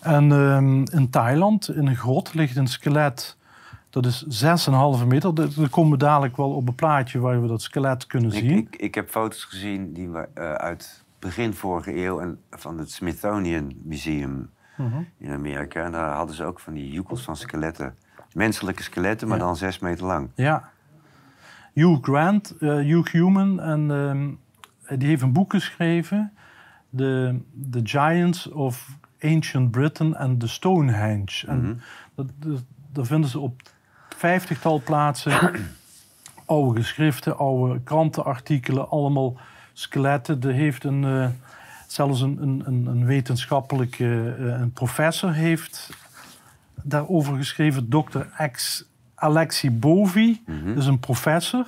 En 0.00 0.32
ehm, 0.32 0.82
in 0.82 1.10
Thailand, 1.10 1.68
in 1.70 1.86
een 1.86 1.96
grot, 1.96 2.34
ligt 2.34 2.56
een 2.56 2.66
skelet. 2.66 3.36
Dat 3.90 4.06
is 4.06 4.44
6,5 5.00 5.06
meter. 5.06 5.34
Daar 5.34 5.48
komen 5.70 5.90
we 5.92 5.96
dadelijk 5.98 6.36
wel 6.36 6.50
op 6.54 6.68
een 6.68 6.74
plaatje 6.74 7.18
waar 7.18 7.42
we 7.42 7.48
dat 7.48 7.62
skelet 7.62 8.06
kunnen 8.06 8.30
zien. 8.32 8.56
ik, 8.56 8.76
ik 8.76 8.94
heb 8.94 9.10
foto's 9.10 9.44
gezien 9.44 9.92
die 9.92 10.08
we, 10.08 10.28
eh, 10.34 10.52
uit 10.52 11.04
begin 11.18 11.54
vorige 11.54 11.96
eeuw 12.04 12.20
en 12.20 12.38
van 12.50 12.78
het 12.78 12.90
Smithsonian 12.90 13.72
Museum 13.82 14.50
Mhm. 14.76 15.02
in 15.18 15.32
Amerika. 15.32 15.84
En 15.84 15.92
daar 15.92 16.14
hadden 16.14 16.36
ze 16.36 16.44
ook 16.44 16.60
van 16.60 16.72
die 16.72 16.90
joekels 16.92 17.22
van 17.22 17.36
skeletten. 17.36 17.94
Menselijke 18.38 18.82
skeletten, 18.82 19.28
maar 19.28 19.38
Ja. 19.38 19.44
dan 19.44 19.56
zes 19.56 19.78
meter 19.78 20.06
lang. 20.06 20.28
Ja. 20.34 20.68
Hugh 21.72 22.02
Grant, 22.02 22.54
eh, 22.60 22.68
Hugh 22.68 23.12
Human, 23.12 23.60
en, 23.60 23.90
ehm, 23.90 24.98
die 24.98 25.08
heeft 25.08 25.22
een 25.22 25.32
boek 25.32 25.50
geschreven. 25.52 26.32
The, 26.96 27.38
the 27.70 27.80
Giants 27.82 28.48
of 28.50 28.88
Ancient 29.22 29.70
Britain 29.70 30.16
and 30.16 30.40
the 30.40 30.48
Stonehenge. 30.48 31.46
En 31.46 31.60
Mhm. 31.60 31.74
dat, 32.14 32.26
dat, 32.38 32.62
daar 32.92 33.06
vinden 33.06 33.30
ze 33.30 33.38
op 33.38 33.60
vijftigtal 34.16 34.82
plaatsen 34.84 35.50
oude 36.46 36.80
geschriften, 36.80 37.38
oude 37.38 37.80
krantenartikelen, 37.84 38.88
allemaal 38.90 39.36
skeletten. 39.72 40.42
Er 40.42 40.52
heeft 40.52 40.84
een, 40.84 41.04
eh, 41.04 41.28
zelfs 41.86 42.20
een, 42.20 42.42
een, 42.42 42.62
een, 42.66 42.86
een 42.86 43.04
wetenschappelijke 43.04 44.34
eh, 44.38 44.44
een 44.60 44.72
professor 44.72 45.32
heeft 45.32 45.90
daarover 46.82 47.36
geschreven, 47.36 47.88
Dr. 47.88 48.20
X 48.52 48.84
Alexi 49.14 49.70
Bovi. 49.70 50.42
Dat 50.66 50.76
is 50.76 50.86
een 50.86 50.98
professor 51.00 51.66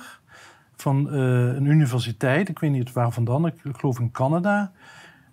van 0.75 1.09
eh, 1.13 1.19
een 1.55 1.65
universiteit, 1.65 2.49
ik 2.49 2.59
weet 2.59 2.71
niet 2.71 2.91
waar 2.93 3.11
vandaan, 3.11 3.45
ik 3.45 3.53
geloof 3.71 3.99
in 3.99 4.11
Canada. 4.11 4.71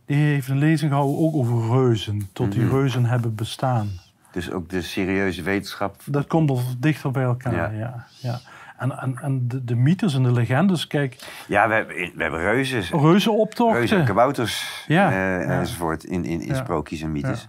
Die 0.06 0.16
heeft 0.16 0.48
een 0.48 0.58
lezing 0.58 0.90
gehouden 0.90 1.18
ook 1.18 1.34
over 1.34 1.76
reuzen, 1.76 2.28
tot 2.32 2.52
die 2.52 2.68
reuzen 2.68 3.04
hebben 3.04 3.34
bestaan. 3.34 3.88
Dus 4.32 4.50
ook 4.50 4.68
de 4.70 4.82
serieuze 4.82 5.42
wetenschap. 5.42 5.96
Dat 6.04 6.26
komt 6.26 6.50
al 6.50 6.60
dichter 6.78 7.10
bij 7.10 7.22
elkaar, 7.22 7.54
Ja. 7.74 7.78
ja. 7.78 8.06
ja, 8.20 8.40
En, 8.78 8.98
en, 8.98 9.18
en 9.18 9.48
de, 9.48 9.64
de 9.64 9.74
mythes 9.74 10.14
en 10.14 10.22
de 10.22 10.32
legendes, 10.32 10.86
kijk, 10.86 11.16
Ja, 11.48 11.68
we 11.68 11.74
hebben, 11.74 11.96
we 11.96 12.22
hebben 12.22 12.40
reuzen. 12.40 13.00
reuzenoptochten. 13.00 13.78
Reuzen, 13.78 14.04
kabouters 14.04 14.84
Ja, 14.88 15.10
eh, 15.10 15.16
ja. 15.16 15.58
enzovoort 15.58 16.04
in, 16.04 16.24
in, 16.24 16.40
in 16.40 16.54
sprookjes 16.54 17.00
en 17.00 17.12
mythes. 17.12 17.48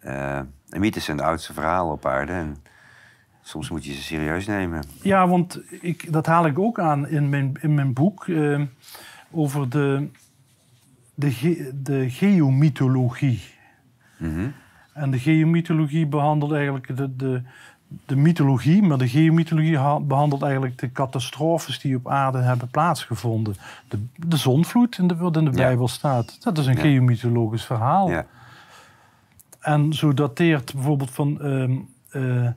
Eh, 0.00 0.40
en 0.74 0.80
mythes 0.80 1.04
zijn 1.04 1.16
de 1.16 1.22
oudste 1.22 1.52
verhalen 1.52 1.92
op 1.92 2.06
aarde. 2.06 2.32
En 2.32 2.56
soms 3.42 3.70
moet 3.70 3.84
je 3.84 3.92
ze 3.92 4.02
serieus 4.02 4.46
nemen. 4.46 4.82
Ja, 5.02 5.28
want 5.28 5.60
ik, 5.80 6.12
dat 6.12 6.26
haal 6.26 6.46
ik 6.46 6.58
ook 6.58 6.78
aan 6.78 7.08
in 7.08 7.28
mijn, 7.28 7.52
in 7.60 7.74
mijn 7.74 7.92
boek 7.92 8.28
eh, 8.28 8.60
over 9.30 9.68
de, 9.68 10.08
de, 11.14 11.30
ge- 11.30 11.70
de 11.82 12.10
geomythologie. 12.10 13.42
Mhm. 14.16 14.46
En 14.92 15.10
de 15.10 15.18
geomythologie 15.18 16.06
behandelt 16.06 16.52
eigenlijk 16.52 16.96
de, 16.96 17.16
de, 17.16 17.42
de 18.06 18.16
mythologie, 18.16 18.82
maar 18.82 18.98
de 18.98 19.08
geomythologie 19.08 19.78
ha- 19.78 20.00
behandelt 20.00 20.42
eigenlijk 20.42 20.78
de 20.78 20.92
catastrofes 20.92 21.78
die 21.80 21.96
op 21.96 22.08
aarde 22.08 22.38
hebben 22.38 22.68
plaatsgevonden. 22.68 23.54
De, 23.88 23.98
de 24.16 24.36
zonvloed, 24.36 24.98
in 24.98 25.06
de, 25.06 25.16
wat 25.16 25.36
in 25.36 25.44
de 25.44 25.50
Ja. 25.50 25.56
Bijbel 25.56 25.88
staat, 25.88 26.42
dat 26.42 26.58
is 26.58 26.66
een 26.66 26.74
Ja. 26.76 26.80
geomythologisch 26.80 27.64
verhaal. 27.64 28.10
Ja. 28.10 28.26
En 29.64 29.92
zo 29.92 30.14
dateert 30.14 30.74
bijvoorbeeld 30.74 31.10
van 31.10 31.40
ehm, 31.40 31.76
eh, 32.10 32.48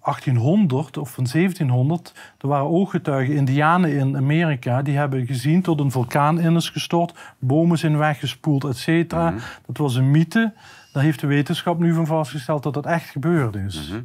1800 0.00 0.96
of 0.96 1.10
van 1.10 1.26
1700. 1.26 2.12
Er 2.38 2.48
waren 2.48 2.66
ooggetuigen, 2.66 3.34
Indianen 3.34 3.92
in 3.92 4.16
Amerika, 4.16 4.82
die 4.82 4.96
hebben 4.96 5.26
gezien 5.26 5.62
tot 5.62 5.80
een 5.80 5.90
vulkaan 5.90 6.40
in 6.40 6.56
is 6.56 6.70
gestort, 6.70 7.18
bomen 7.38 7.78
zijn 7.78 7.98
weggespoeld, 7.98 8.64
et 8.64 8.76
cetera. 8.76 9.30
Mhm. 9.30 9.40
Dat 9.66 9.76
was 9.76 9.94
een 9.94 10.10
mythe. 10.10 10.52
Daar 10.92 11.02
heeft 11.02 11.20
de 11.20 11.26
wetenschap 11.26 11.78
nu 11.78 11.94
van 11.94 12.06
vastgesteld 12.06 12.62
dat 12.62 12.74
dat 12.74 12.86
echt 12.86 13.08
gebeurd 13.10 13.54
is. 13.54 13.88
Mhm. 13.88 14.00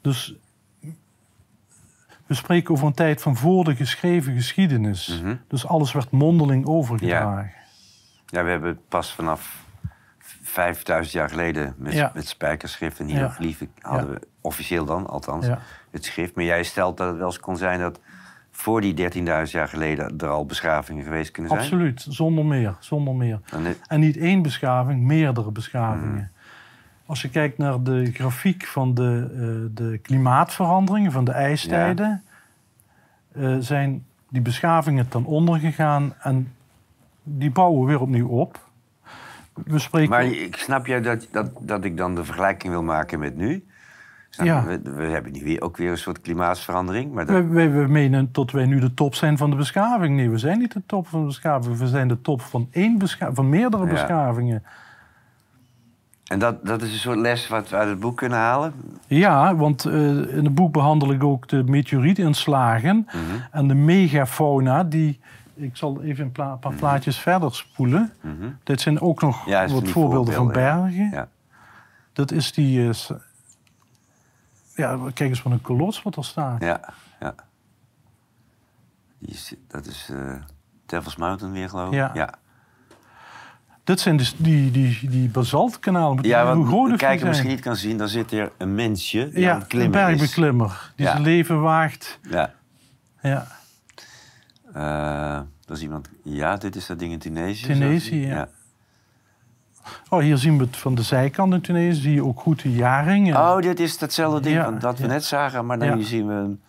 Dus 0.00 0.34
we 2.26 2.34
spreken 2.34 2.74
over 2.74 2.86
een 2.86 2.94
tijd 2.94 3.22
van 3.22 3.36
voor 3.36 3.64
de 3.64 3.76
geschreven 3.76 4.34
geschiedenis. 4.34 5.20
Mhm. 5.22 5.34
Dus 5.48 5.66
alles 5.66 5.92
werd 5.92 6.10
mondeling 6.10 6.66
overgedragen. 6.66 7.52
ja, 8.26 8.44
we 8.44 8.50
hebben 8.50 8.78
pas 8.88 9.12
vanaf 9.12 9.65
5000 10.56 11.12
jaar 11.14 11.28
geleden 11.28 11.74
met, 11.78 11.92
Ja. 11.92 12.10
met 12.14 12.28
spijkerschrift 12.28 13.00
en 13.00 13.08
Ja. 13.08 13.14
hieroglyphen 13.14 13.70
hadden 13.80 14.10
we 14.10 14.20
officieel 14.40 14.84
dan 14.84 15.06
althans 15.06 15.46
Ja. 15.46 15.58
het 15.90 16.04
schrift. 16.04 16.34
Maar 16.34 16.44
jij 16.44 16.62
stelt 16.62 16.96
dat 16.96 17.08
het 17.08 17.16
wel 17.16 17.26
eens 17.26 17.40
kon 17.40 17.56
zijn 17.56 17.80
dat 17.80 18.00
voor 18.50 18.80
die 18.80 18.94
13.000 18.94 19.50
jaar 19.58 19.68
geleden 19.68 20.18
er 20.18 20.28
al 20.28 20.46
beschavingen 20.46 21.04
geweest 21.04 21.30
kunnen 21.30 21.50
zijn. 21.52 21.62
Absoluut, 21.62 22.06
zonder 22.08 22.44
meer, 22.44 22.76
zonder 22.80 23.14
meer. 23.14 23.40
En 23.52 23.62
dit- 23.62 23.80
En 23.86 24.00
niet 24.00 24.16
één 24.16 24.42
beschaving, 24.42 25.00
meerdere 25.02 25.50
beschavingen. 25.50 26.14
Mhm. 26.14 26.24
Als 27.06 27.22
je 27.22 27.28
kijkt 27.30 27.58
naar 27.58 27.82
de 27.82 28.12
grafiek 28.12 28.64
van 28.66 28.94
de, 28.94 29.28
eh, 29.32 29.74
de 29.76 29.98
klimaatveranderingen, 29.98 31.12
van 31.12 31.24
de 31.24 31.32
ijstijden, 31.32 32.24
eh, 33.32 33.56
zijn 33.58 34.04
die 34.30 34.42
beschavingen 34.42 35.08
ten 35.08 35.24
onder 35.24 35.58
gegaan 35.58 36.14
en 36.20 36.52
die 37.22 37.50
bouwen 37.50 37.86
weer 37.86 38.00
opnieuw 38.00 38.28
op. 38.28 38.65
We. 39.64 40.06
Maar 40.08 40.24
ik 40.24 40.56
snap 40.56 40.86
jij 40.86 41.00
dat, 41.00 41.28
dat, 41.30 41.50
dat 41.60 41.84
ik 41.84 41.96
dan 41.96 42.14
de 42.14 42.24
vergelijking 42.24 42.72
wil 42.72 42.82
maken 42.82 43.18
met 43.18 43.36
nu? 43.36 43.64
Ja. 44.30 44.64
we, 44.64 44.80
we 44.96 45.02
hebben 45.04 45.32
nu 45.32 45.44
weer, 45.44 45.62
ook 45.62 45.76
weer 45.76 45.90
een 45.90 45.98
soort 45.98 46.20
klimaatsverandering. 46.20 47.12
Maar 47.12 47.26
dat, 47.26 47.44
wij, 47.46 47.70
wij 47.72 47.86
menen 47.86 48.28
dat 48.32 48.50
wij 48.50 48.66
nu 48.66 48.80
de 48.80 48.94
top 48.94 49.14
zijn 49.14 49.36
van 49.38 49.50
de 49.50 49.56
beschaving. 49.56 50.16
Nee, 50.16 50.30
we 50.30 50.38
zijn 50.38 50.58
niet 50.58 50.72
de 50.72 50.82
top 50.86 51.08
van 51.08 51.20
de 51.20 51.26
beschaving. 51.26 51.78
We 51.78 51.86
zijn 51.86 52.08
de 52.08 52.20
top 52.20 52.40
van, 52.40 52.68
één 52.70 52.98
van 53.18 53.48
meerdere 53.48 53.84
Ja. 53.84 53.90
beschavingen. 53.90 54.62
en 56.26 56.38
dat, 56.38 56.66
dat 56.66 56.82
is 56.82 56.92
een 56.92 56.98
soort 56.98 57.18
les 57.18 57.48
wat 57.48 57.68
we 57.68 57.76
uit 57.76 57.88
het 57.88 58.00
boek 58.00 58.16
kunnen 58.16 58.38
halen. 58.38 58.72
Ja, 59.06 59.56
want 59.56 59.84
eh, 59.84 59.92
in 60.36 60.44
het 60.44 60.54
boek 60.54 60.72
behandel 60.72 61.12
ik 61.12 61.22
ook 61.24 61.48
de 61.48 61.62
meteorietinslagen 61.64 63.06
Mhm. 63.06 63.16
en 63.50 63.68
de 63.68 63.74
megafauna. 63.74 64.84
Die, 64.84 65.20
ik 65.56 65.76
zal 65.76 66.02
even 66.02 66.24
een 66.24 66.32
pla- 66.32 66.54
paar 66.56 66.74
plaatjes 66.74 67.18
verder 67.18 67.54
spoelen. 67.54 68.12
Mhm. 68.20 68.48
Dit 68.64 68.80
zijn 68.80 69.00
ook 69.00 69.20
nog 69.20 69.46
Ja, 69.46 69.68
wat 69.68 69.88
voorbeelden 69.88 70.34
van 70.34 70.52
bergen. 70.52 71.10
Ja. 71.10 71.28
Dat 72.12 72.30
is 72.32 72.52
die... 72.52 72.88
eh, 72.88 72.94
ja, 74.74 74.96
kijk 75.14 75.30
eens 75.30 75.42
wat 75.42 75.52
een 75.52 75.60
kolos 75.60 76.02
wat 76.02 76.16
er 76.16 76.24
staat. 76.24 76.62
Ja, 76.62 76.80
ja. 77.20 77.34
Die 79.18 79.28
is, 79.34 79.54
dat 79.68 79.86
is 79.86 80.10
Devil's 80.86 81.16
Mountain 81.16 81.52
weer, 81.54 81.68
geloof 81.68 81.88
ik. 81.88 81.94
Ja. 81.94 82.10
ja. 82.14 82.34
Dit 83.84 84.00
zijn 84.00 84.16
dus 84.16 84.34
die, 84.36 84.70
die, 84.70 85.08
die 85.10 85.28
basaltkanalen. 85.28 86.24
Ja, 86.24 86.46
hoe 86.54 86.62
wat 86.64 86.72
groot 86.72 86.90
de 86.90 86.96
kijker 86.96 87.18
zijn. 87.18 87.28
misschien 87.30 87.50
niet 87.50 87.60
kan 87.60 87.76
zien, 87.76 87.98
dan 87.98 88.08
zit 88.08 88.32
er 88.32 88.52
een 88.58 88.74
mensje 88.74 89.28
die 89.28 89.40
Ja, 89.40 89.54
een 89.54 89.66
klimmen 89.66 90.00
is. 90.00 90.06
bergbeklimmer. 90.06 90.92
Die 90.96 91.06
Ja. 91.06 91.10
zijn 91.12 91.22
leven 91.22 91.60
waagt. 91.60 92.18
Ja. 92.22 92.52
Ja. 93.20 93.46
Eh, 94.76 95.40
dat 95.64 95.76
is 95.76 95.82
iemand... 95.82 96.08
Ja, 96.22 96.56
dit 96.56 96.76
is 96.76 96.86
dat 96.86 96.98
ding 96.98 97.12
in 97.12 97.18
Tunesië. 97.18 97.66
Tunesië, 97.66 98.26
ja. 98.26 98.48
Oh, 100.08 100.20
hier 100.20 100.36
zien 100.36 100.58
we 100.58 100.64
het 100.64 100.76
van 100.76 100.94
de 100.94 101.02
zijkant 101.02 101.52
in 101.54 101.60
Tunesië. 101.60 102.00
Zie 102.00 102.14
je 102.14 102.24
ook 102.24 102.40
goed 102.40 102.62
de 102.62 102.72
jaring. 102.72 103.28
En- 103.34 103.36
Oh, 103.40 103.58
dit 103.60 103.80
is 103.80 103.98
datzelfde 103.98 104.40
ding 104.40 104.54
Ja, 104.54 104.70
dat 104.70 104.96
we 104.98 105.02
ja. 105.06 105.08
net 105.12 105.24
zagen, 105.24 105.66
maar 105.66 105.78
dan 105.78 106.02
zien 106.02 106.26
we... 106.26 106.32
een- 106.34 106.60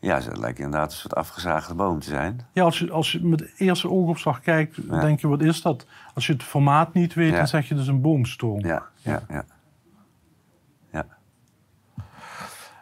Ja, 0.00 0.20
dat 0.20 0.38
lijkt 0.38 0.58
inderdaad 0.58 0.90
een 0.92 0.98
soort 0.98 1.14
afgezaagde 1.14 1.74
boom 1.74 2.00
te 2.00 2.08
zijn. 2.08 2.40
Ja, 2.52 2.62
als 2.64 2.78
je, 2.78 2.90
als 2.90 3.12
je 3.12 3.24
met 3.24 3.38
de 3.38 3.50
eerste 3.56 3.90
oogopslag 3.90 4.40
kijkt, 4.40 4.90
denk 5.00 5.20
je, 5.20 5.28
wat 5.28 5.42
is 5.42 5.62
dat? 5.62 5.86
Als 6.14 6.26
je 6.26 6.32
het 6.32 6.42
formaat 6.42 6.94
niet 6.94 7.14
weet, 7.14 7.32
dan 7.32 7.48
zeg 7.48 7.68
je 7.68 7.74
dus 7.74 7.86
een 7.86 8.00
boomstroom. 8.00 8.60
Ja, 8.64 8.82
ja. 9.02 9.22
Ja, 9.28 9.44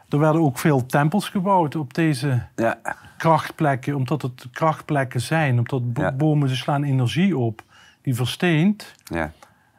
Er 0.09 0.19
werden 0.19 0.41
ook 0.43 0.59
veel 0.59 0.87
tempels 0.87 1.29
gebouwd 1.29 1.77
op 1.77 1.95
deze 1.95 2.43
ja. 2.57 2.79
krachtplekken, 3.17 3.95
omdat 3.95 4.23
het 4.23 4.47
krachtplekken 4.53 5.21
zijn. 5.21 5.59
Omdat 5.59 5.93
bo- 5.93 6.03
Ja. 6.03 6.13
bomen 6.13 6.47
die 6.49 6.57
slaan 6.57 6.83
energie 6.85 7.37
op, 7.37 7.63
die 8.03 8.15
versteent. 8.15 8.95
ja. 9.05 9.33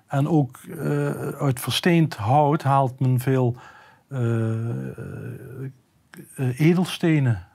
En 0.07 0.27
ook 0.27 0.57
eh, 0.57 1.09
uit 1.29 1.59
versteend 1.59 2.15
hout 2.15 2.63
haalt 2.63 2.99
men 2.99 3.19
veel 3.19 3.55
eh, 4.07 4.87
eh, 6.35 6.59
edelstenen. 6.59 7.47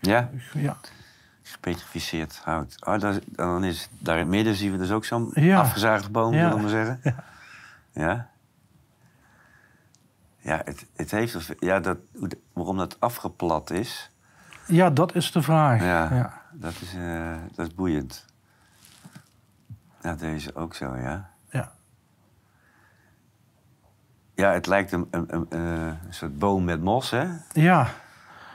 ja. 0.00 0.30
Ja, 0.52 0.76
gepetrificeerd 1.42 2.40
hout. 2.44 2.76
Oh, 2.86 2.94
is- 3.10 3.18
dan 3.32 3.64
is, 3.64 3.88
daar 3.98 4.14
in 4.14 4.20
het 4.22 4.30
midden 4.30 4.54
zien 4.54 4.72
we 4.72 4.78
dus 4.78 4.90
ook 4.90 5.04
zo'n 5.04 5.32
afgezaagde 5.54 6.10
boom, 6.10 6.32
zullen 6.32 6.54
we 6.54 6.60
maar 6.60 6.68
zeggen. 6.70 7.00
Ja. 7.04 7.24
Ja, 7.92 8.28
het, 10.42 10.86
het 10.96 11.10
heeft... 11.10 11.54
Ja, 11.58 11.80
dat, 11.80 11.98
waarom 12.52 12.76
dat 12.76 13.00
afgeplat 13.00 13.70
is, 13.70 14.10
ja 14.66 14.90
dat 14.90 15.14
is 15.14 15.32
de 15.32 15.42
vraag. 15.42 15.80
Ja. 15.80 16.14
Ja. 16.14 16.42
dat 16.52 16.74
is, 16.80 16.94
eh, 16.94 17.36
dat 17.54 17.66
is 17.66 17.74
boeiend. 17.74 18.24
Ja, 20.02 20.14
deze 20.14 20.54
ook 20.54 20.74
zo, 20.74 20.96
ja. 20.96 21.30
Ja. 21.50 21.72
Ja, 24.34 24.52
het 24.52 24.66
lijkt 24.66 24.92
een, 24.92 25.08
een, 25.10 25.34
een, 25.34 25.46
eh, 25.48 25.86
een 25.86 26.14
soort 26.14 26.38
boom 26.38 26.64
met 26.64 26.82
mos, 26.82 27.10
hè? 27.10 27.26
Ja, 27.52 27.88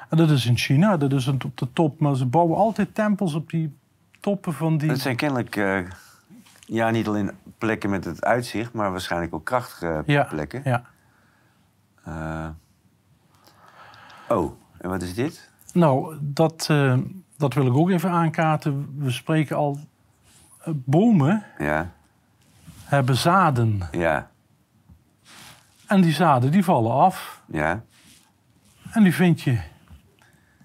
en 0.10 0.17
dat 0.17 0.30
is 0.30 0.45
in 0.45 0.58
China, 0.58 0.98
dat 0.98 1.13
is 1.13 1.28
op 1.28 1.58
de 1.58 1.74
top. 1.74 2.00
Maar 2.00 2.15
ze 2.15 2.26
bouwen 2.26 2.58
altijd 2.58 2.95
tempels 2.95 3.34
op 3.34 3.50
die 3.50 3.78
toppen 4.19 4.54
van 4.54 4.78
die... 4.78 4.89
Het 4.89 5.00
zijn 5.00 5.15
kennelijk... 5.15 5.56
eh, 5.56 5.80
ja, 6.65 6.89
niet 6.89 7.08
alleen 7.08 7.32
plekken 7.58 7.89
met 7.89 8.06
het 8.06 8.24
uitzicht, 8.24 8.74
maar 8.74 8.91
waarschijnlijk 8.91 9.34
ook 9.34 9.45
krachtige 9.45 10.04
ja, 10.06 10.24
plekken. 10.24 10.62
Ja. 10.63 10.84
Eh, 12.06 12.48
oh, 14.30 14.52
en 14.78 14.89
wat 14.89 15.02
is 15.02 15.13
dit? 15.13 15.50
Nou, 15.74 16.18
dat, 16.22 16.68
eh, 16.70 16.98
dat 17.38 17.54
wil 17.54 17.65
ik 17.65 17.74
ook 17.74 17.89
even 17.89 18.10
aankaarten. 18.12 18.96
We 18.98 19.12
spreken 19.12 19.56
al... 19.56 19.80
eh, 20.63 20.74
bomen 20.76 21.44
Ja, 21.58 21.91
hebben 22.84 23.15
zaden. 23.18 23.82
ja, 23.91 24.30
En 25.88 26.02
die 26.02 26.13
zaden 26.13 26.52
die 26.52 26.63
vallen 26.63 26.91
af. 26.91 27.41
ja. 27.48 27.84
En 28.91 29.04
die 29.04 29.13
vind 29.13 29.41
je 29.41 29.60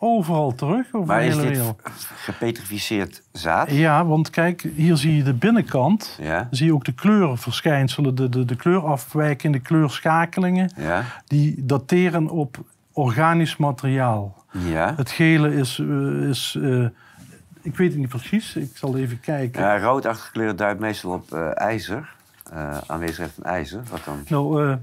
overal 0.03 0.55
terug 0.55 0.87
over 0.93 1.07
Maar 1.07 1.21
de 1.21 1.27
is 1.27 1.37
dit 1.37 1.49
wereld. 1.49 1.81
gepetrificeerd 2.17 3.23
zaad? 3.33 3.71
Ja, 3.71 4.07
want 4.07 4.31
kijk, 4.31 4.67
hier 4.75 4.97
zie 4.97 5.17
je 5.17 5.23
de 5.23 5.35
binnenkant. 5.35 6.19
Ja, 6.23 6.49
zie 6.51 6.67
je 6.67 6.75
ook 6.75 6.85
de 6.85 6.93
kleurverschijnselen, 6.93 8.15
de, 8.15 8.29
de, 8.29 8.45
de 8.45 8.57
kleurafwijkende 8.57 9.59
kleurschakelingen. 9.61 10.73
ja, 10.77 11.05
Die 11.27 11.65
dateren 11.65 12.29
op 12.29 12.57
organisch 12.93 13.57
materiaal. 13.57 14.45
Ja. 14.51 14.95
Het 14.97 15.11
gele 15.11 15.55
is, 15.55 15.79
eh, 15.79 16.29
is 16.29 16.57
eh, 16.63 16.85
ik 17.63 17.77
weet 17.77 17.91
het 17.91 17.99
niet 17.99 18.09
precies, 18.09 18.57
ik 18.57 18.71
zal 18.77 18.97
even 18.97 19.21
kijken. 19.21 19.63
ja 19.63 19.79
roodachtige 19.79 20.33
kleur 20.33 20.57
duidt 20.57 20.81
meestal 20.81 21.13
op 21.13 21.33
eh, 21.33 21.49
ijzer. 21.59 22.15
Aanwezigheid 22.87 23.31
van 23.35 23.45
ijzer. 23.45 23.83
Wat 23.91 24.01
dan? 24.05 24.25
Nou, 24.29 24.77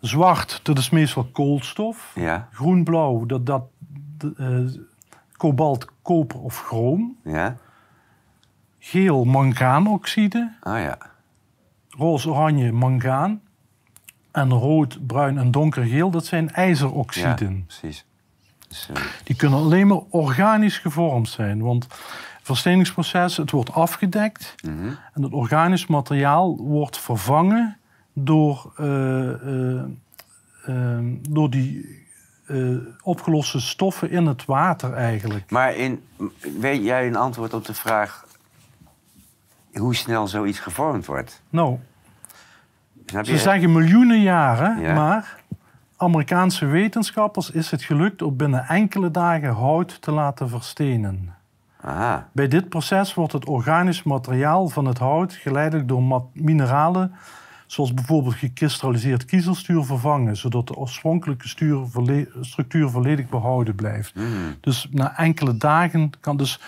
zwart, 0.00 0.60
dat 0.62 0.78
is 0.78 0.90
meestal 0.90 1.24
koolstof. 1.32 2.12
Ja. 2.14 2.48
Groen-blauw, 2.52 3.26
dat, 3.26 3.46
dat 3.46 3.62
kobalt, 5.36 5.86
koper 6.02 6.40
of 6.40 6.56
chroom. 6.66 7.16
Ja. 7.24 7.56
Geel, 8.78 9.24
mangaanoxide. 9.24 10.52
Ah 10.60 10.80
ja. 10.80 10.98
Roze-oranje, 11.88 12.72
mangaan. 12.72 13.40
En 14.32 14.50
rood, 14.52 15.06
bruin 15.06 15.38
en 15.38 15.50
donkergeel, 15.50 16.10
dat 16.10 16.26
zijn 16.26 16.44
Ja, 16.44 16.52
ijzeroxiden. 16.52 17.64
precies. 17.66 18.06
Dus, 18.68 18.88
eh, 18.94 19.02
Die 19.24 19.36
kunnen 19.36 19.58
alleen 19.58 19.86
maar 19.86 20.00
organisch 20.10 20.78
gevormd 20.78 21.28
zijn. 21.28 21.60
Want 21.62 21.82
het 21.84 21.94
versteningsproces, 22.42 23.36
het 23.36 23.50
wordt 23.50 23.72
afgedekt. 23.72 24.54
mhm. 24.64 24.88
En 25.14 25.22
het 25.22 25.32
organisch 25.32 25.86
materiaal 25.86 26.56
wordt 26.56 26.98
vervangen 26.98 27.76
door, 28.12 28.72
eh, 28.76 29.30
eh, 29.32 29.84
eh, 30.64 30.98
door 31.28 31.50
die 31.50 32.06
eh, 32.48 32.58
opgeloste 33.02 33.60
stoffen 33.60 34.10
in 34.10 34.26
het 34.26 34.44
water 34.44 34.92
eigenlijk. 34.92 35.50
Maar 35.50 35.74
in, 35.76 36.04
weet 36.58 36.82
jij 36.84 37.06
een 37.06 37.16
antwoord 37.16 37.54
op 37.54 37.64
de 37.64 37.74
vraag 37.74 38.26
hoe 39.72 39.94
snel 39.94 40.26
zoiets 40.26 40.58
gevormd 40.58 41.06
wordt? 41.06 41.42
Nou, 41.50 41.78
Snap 43.06 43.24
ze 43.24 43.32
je? 43.32 43.38
zeggen 43.38 43.72
miljoenen 43.72 44.20
jaren, 44.20 44.80
Ja. 44.80 44.94
maar 44.94 45.36
Amerikaanse 45.96 46.66
wetenschappers 46.66 47.50
is 47.50 47.70
het 47.70 47.82
gelukt 47.82 48.22
om 48.22 48.36
binnen 48.36 48.66
enkele 48.66 49.10
dagen 49.10 49.52
hout 49.52 50.02
te 50.02 50.10
laten 50.10 50.48
verstenen. 50.48 51.34
Aha. 51.80 52.28
Bij 52.32 52.48
dit 52.48 52.68
proces 52.68 53.14
wordt 53.14 53.32
het 53.32 53.44
organisch 53.46 54.02
materiaal 54.02 54.68
van 54.68 54.84
het 54.84 54.98
hout 54.98 55.32
geleidelijk 55.32 55.88
door 55.88 56.22
mineralen, 56.32 57.14
zoals 57.68 57.94
bijvoorbeeld 57.94 58.34
gekristalliseerd 58.34 59.24
kiezelstuur, 59.24 59.84
vervangen, 59.84 60.36
zodat 60.36 60.66
de 60.66 60.74
oorspronkelijke 60.74 61.48
stuur 61.48 61.86
structuur 62.40 62.88
volledig 62.88 63.28
behouden 63.28 63.74
blijft. 63.74 64.12
Hmm. 64.14 64.56
Dus 64.60 64.88
na 64.90 65.16
enkele 65.16 65.56
dagen 65.56 66.10
kan 66.20 66.36
dus. 66.36 66.60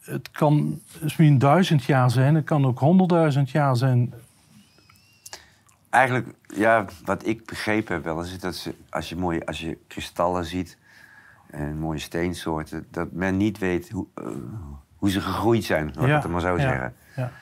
Het 0.00 0.30
kan 0.30 0.80
misschien 1.00 1.38
duizend 1.38 1.84
jaar 1.84 2.10
zijn, 2.10 2.34
het 2.34 2.44
kan 2.44 2.66
ook 2.66 2.78
honderdduizend 2.78 3.50
jaar 3.50 3.76
zijn. 3.76 4.14
Eigenlijk, 5.90 6.28
ja, 6.54 6.84
wat 7.04 7.26
ik 7.26 7.46
begrepen 7.46 7.94
heb 7.94 8.04
wel 8.04 8.22
is 8.22 8.38
dat 8.38 8.54
ze, 8.54 8.74
als, 8.90 9.08
je 9.08 9.16
mooie, 9.16 9.46
als 9.46 9.60
je 9.60 9.78
kristallen 9.86 10.44
ziet 10.44 10.78
en 11.50 11.78
mooie 11.78 11.98
steensoorten, 11.98 12.86
dat 12.90 13.12
men 13.12 13.36
niet 13.36 13.58
weet 13.58 13.90
hoe, 13.90 14.06
eh, 14.14 14.24
hoe 14.96 15.10
ze 15.10 15.20
gegroeid 15.20 15.64
zijn, 15.64 15.92
laat 15.94 16.08
ik 16.08 16.22
het 16.22 16.32
maar 16.32 16.40
zo 16.40 16.56
ja, 16.56 16.60
zeggen. 16.60 16.94
Ja. 17.16 17.32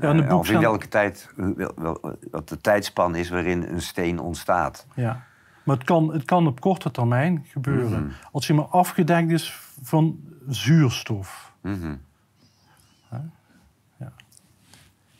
Ja, 0.00 0.08
het 0.14 0.22
Eh, 0.22 0.28
boek 0.28 0.38
of 0.38 0.50
in 0.50 0.60
welke 0.60 0.88
tijd, 0.88 1.30
wel, 1.36 1.72
wel, 1.76 2.16
wat 2.30 2.48
de 2.48 2.60
tijdspan 2.60 3.14
is 3.14 3.28
waarin 3.28 3.62
een 3.62 3.82
steen 3.82 4.18
ontstaat. 4.18 4.86
Ja. 4.94 5.22
Maar 5.62 5.76
het 5.76 5.84
kan, 5.84 6.12
het 6.12 6.24
kan 6.24 6.46
op 6.46 6.60
korte 6.60 6.90
termijn 6.90 7.44
gebeuren. 7.48 8.02
Mhm. 8.04 8.12
Als 8.32 8.46
hij 8.46 8.56
maar 8.56 8.66
afgedekt 8.66 9.30
is 9.30 9.60
van 9.82 10.20
zuurstof. 10.48 11.52
Mhm. 11.60 11.94
Ja. 13.10 14.12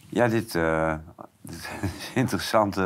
Ja, 0.08 0.28
dit, 0.28 0.54
eh, 0.54 0.92
een 1.42 1.58
interessante, 2.14 2.80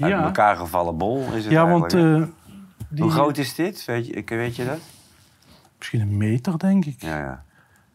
uit 0.00 0.10
Ja. 0.10 0.22
elkaar 0.24 0.56
gevallen 0.56 0.96
bol 0.96 1.32
is 1.32 1.42
het 1.44 1.52
Ja, 1.52 1.66
want 1.68 1.92
eigenlijk, 1.94 2.26
hè? 2.26 2.32
eh, 2.54 2.54
die, 2.88 3.02
Hoe 3.02 3.12
groot 3.12 3.36
is 3.38 3.54
dit? 3.54 3.84
Weet 3.84 4.06
je, 4.06 4.12
ik- 4.12 4.28
weet 4.28 4.56
je 4.56 4.64
dat? 4.64 4.78
Misschien 5.78 6.00
een 6.00 6.16
meter, 6.16 6.58
denk 6.58 6.84
ik. 6.84 7.02
Ja, 7.02 7.18
ja. 7.18 7.44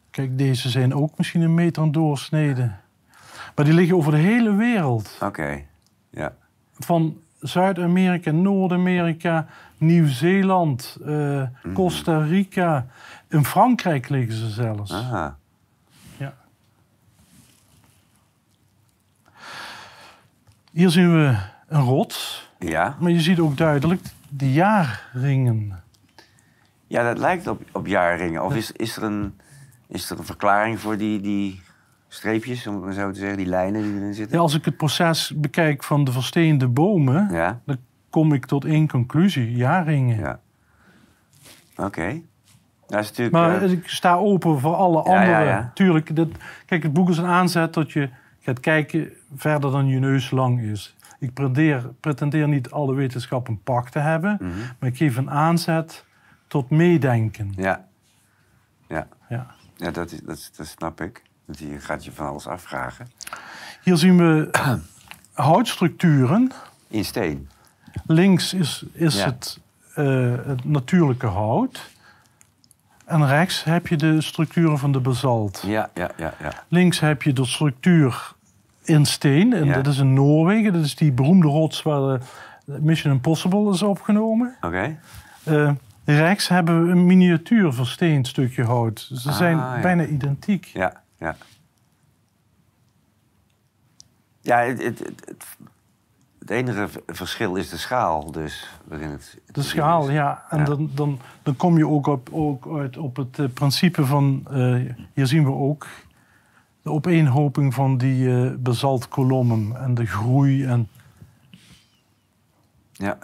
Kijk, 0.09 0.37
deze 0.37 0.69
zijn 0.69 0.93
ook 0.93 1.17
misschien 1.17 1.41
een 1.41 1.53
meter 1.53 1.81
aan 1.83 1.91
doorsnede. 1.91 2.71
Maar 3.61 3.69
die 3.69 3.79
liggen 3.79 3.97
over 3.97 4.11
de 4.11 4.17
hele 4.17 4.55
wereld. 4.55 5.17
Oké. 5.23 5.63
Ja. 6.09 6.33
Van 6.79 7.17
Zuid-Amerika, 7.39 8.31
Noord-Amerika, 8.31 9.47
Nieuw-Zeeland, 9.77 10.97
eh, 11.05 11.07
Mhm. 11.09 11.73
Costa 11.73 12.17
Rica. 12.23 12.85
In 13.29 13.45
Frankrijk 13.45 14.09
liggen 14.09 14.33
ze 14.33 14.49
zelfs. 14.49 14.91
Aha. 14.93 15.37
Ja. 16.17 16.33
Hier 20.71 20.89
zien 20.89 21.11
we 21.13 21.37
een 21.67 21.81
rots. 21.81 22.49
Ja. 22.59 22.95
Maar 22.99 23.11
je 23.11 23.21
ziet 23.21 23.39
ook 23.39 23.57
duidelijk 23.57 24.01
de 24.29 24.51
jaarringen. 24.53 25.83
Ja, 26.87 27.03
dat 27.03 27.17
lijkt 27.17 27.47
op, 27.47 27.61
op 27.71 27.87
jaarringen. 27.87 28.43
Of 28.43 28.55
is, 28.55 28.71
is, 28.71 28.97
er 28.97 29.03
een, 29.03 29.39
is 29.87 30.09
er 30.09 30.17
een 30.19 30.25
verklaring 30.25 30.79
voor 30.79 30.97
die, 30.97 31.21
die 31.21 31.61
streepjes, 32.13 32.67
om 32.67 32.83
het 32.83 32.95
zo 32.95 33.11
te 33.11 33.19
zeggen, 33.19 33.37
die 33.37 33.45
lijnen 33.45 33.81
die 33.81 33.95
erin 33.95 34.13
zitten? 34.13 34.35
Ja, 34.35 34.41
als 34.41 34.53
ik 34.53 34.65
het 34.65 34.77
proces 34.77 35.33
bekijk 35.35 35.83
van 35.83 36.03
de 36.03 36.11
versteende 36.11 36.67
bomen, 36.67 37.27
Ja. 37.31 37.61
dan 37.65 37.77
kom 38.09 38.33
ik 38.33 38.45
tot 38.45 38.65
één 38.65 38.87
conclusie: 38.87 39.51
jaarringen. 39.55 40.19
Ja. 40.19 40.39
Oké. 41.75 42.21
Dat 42.87 42.99
is 42.99 43.07
natuurlijk... 43.07 43.35
Maar 43.35 43.61
eh, 43.61 43.71
ik 43.71 43.87
sta 43.89 44.15
open 44.15 44.59
voor 44.59 44.75
alle 44.75 45.03
Ja, 45.03 45.17
andere. 45.19 45.43
ja. 45.43 45.71
Tuurlijk, 45.73 46.15
dat, 46.15 46.27
kijk, 46.65 46.83
het 46.83 46.93
boek 46.93 47.09
is 47.09 47.17
een 47.17 47.25
aanzet 47.25 47.73
dat 47.73 47.91
je 47.91 48.09
gaat 48.39 48.59
kijken 48.59 49.11
verder 49.35 49.71
dan 49.71 49.87
je 49.87 49.99
neus 49.99 50.31
lang 50.31 50.61
is. 50.61 50.95
Ik 51.19 51.33
pretendeer, 51.33 51.89
pretendeer 51.99 52.47
niet 52.47 52.71
alle 52.71 52.93
wetenschap 52.93 53.47
een 53.47 53.61
pak 53.63 53.89
te 53.89 53.99
hebben, 53.99 54.37
mhm. 54.41 54.51
maar 54.79 54.89
ik 54.89 54.97
geef 54.97 55.17
een 55.17 55.29
aanzet 55.29 56.05
tot 56.47 56.69
meedenken. 56.69 57.53
Ja. 57.55 57.87
Ja. 58.87 59.07
Ja. 59.29 59.47
Ja, 59.75 59.91
dat, 59.91 60.11
is, 60.11 60.19
dat, 60.21 60.51
dat 60.55 60.67
snap 60.67 61.01
ik. 61.01 61.21
Want 61.51 61.71
je 61.71 61.79
gaat 61.79 62.05
je 62.05 62.11
van 62.11 62.27
alles 62.27 62.47
afvragen. 62.47 63.11
Hier 63.83 63.97
zien 63.97 64.17
we 64.17 64.49
houtstructuren. 65.33 66.51
In 66.87 67.05
steen. 67.05 67.49
Links 68.05 68.53
is, 68.53 68.83
is 68.93 69.15
Ja. 69.17 69.25
het, 69.25 69.59
eh, 69.95 70.33
het 70.45 70.65
natuurlijke 70.65 71.25
hout. 71.27 71.89
En 73.05 73.27
rechts 73.27 73.63
heb 73.63 73.87
je 73.87 73.95
de 73.97 74.21
structuren 74.21 74.77
van 74.77 74.91
de 74.91 74.99
basalt. 74.99 75.63
Ja, 75.65 75.89
ja, 75.93 76.11
ja, 76.17 76.33
ja. 76.41 76.53
Links 76.67 76.99
heb 76.99 77.21
je 77.21 77.33
de 77.33 77.45
structuur 77.45 78.33
in 78.83 79.05
steen. 79.05 79.53
En 79.53 79.65
Ja. 79.65 79.73
dat 79.73 79.87
is 79.87 79.97
in 79.97 80.13
Noorwegen. 80.13 80.73
Dat 80.73 80.83
is 80.85 80.95
die 80.95 81.11
beroemde 81.11 81.47
rots 81.47 81.81
waar 81.81 82.19
de 82.65 82.79
Mission 82.81 83.13
Impossible 83.13 83.71
is 83.73 83.81
opgenomen. 83.81 84.55
Oké. 84.61 84.99
Eh, 85.43 85.71
rechts 86.05 86.47
hebben 86.47 86.85
we 86.85 86.91
een 86.91 87.05
miniatuur 87.05 87.73
versteend 87.73 88.27
stukje 88.27 88.63
hout. 88.63 89.09
Ze 89.13 89.29
Ah, 89.29 89.35
zijn 89.35 89.57
ja. 89.57 89.79
bijna 89.81 90.05
identiek. 90.05 90.65
Ja, 90.65 91.00
ja. 91.21 91.35
Ja, 94.41 94.57
het, 94.57 94.83
het, 94.83 94.99
het, 94.99 95.45
het, 96.39 96.49
enige 96.49 96.89
verschil 97.07 97.55
is 97.55 97.69
de 97.69 97.77
schaal, 97.77 98.31
dus. 98.31 98.69
Waarin 98.83 99.09
het, 99.09 99.37
het 99.45 99.55
De 99.55 99.61
schaal, 99.61 100.09
ja. 100.09 100.45
En 100.49 100.57
Ja. 100.57 100.63
Dan, 100.63 100.89
dan, 100.93 101.19
dan 101.43 101.55
kom 101.55 101.77
je 101.77 101.87
ook, 101.87 102.07
op, 102.07 102.29
ook 102.31 102.67
uit 102.77 102.97
op 102.97 103.15
het 103.15 103.39
eh, 103.39 103.45
principe 103.53 104.05
van... 104.05 104.45
eh, 104.51 104.93
hier 105.13 105.27
zien 105.27 105.43
we 105.43 105.51
ook 105.51 105.87
de 106.81 106.89
opeenhoping 106.89 107.73
van 107.73 107.97
die 107.97 108.43
eh 108.45 108.51
basaltkolommen 108.57 109.75
en 109.81 109.93
de 109.93 110.05
groei. 110.05 110.65
En, 110.65 110.89
Ja. 112.91 113.17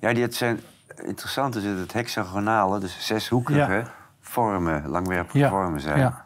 Ja, 0.00 0.12
die, 0.12 0.22
het 0.22 0.34
zijn 0.34 0.60
interessant 1.04 1.56
is 1.56 1.62
dat 1.62 1.78
het 1.78 1.92
hexagonale, 1.92 2.78
dus 2.80 3.06
zeshoekige 3.06 3.58
Ja. 3.72 3.92
vormen, 4.20 4.88
langwerpige 4.88 5.38
ja, 5.38 5.48
vormen 5.48 5.80
zijn. 5.80 5.98
ja, 5.98 6.24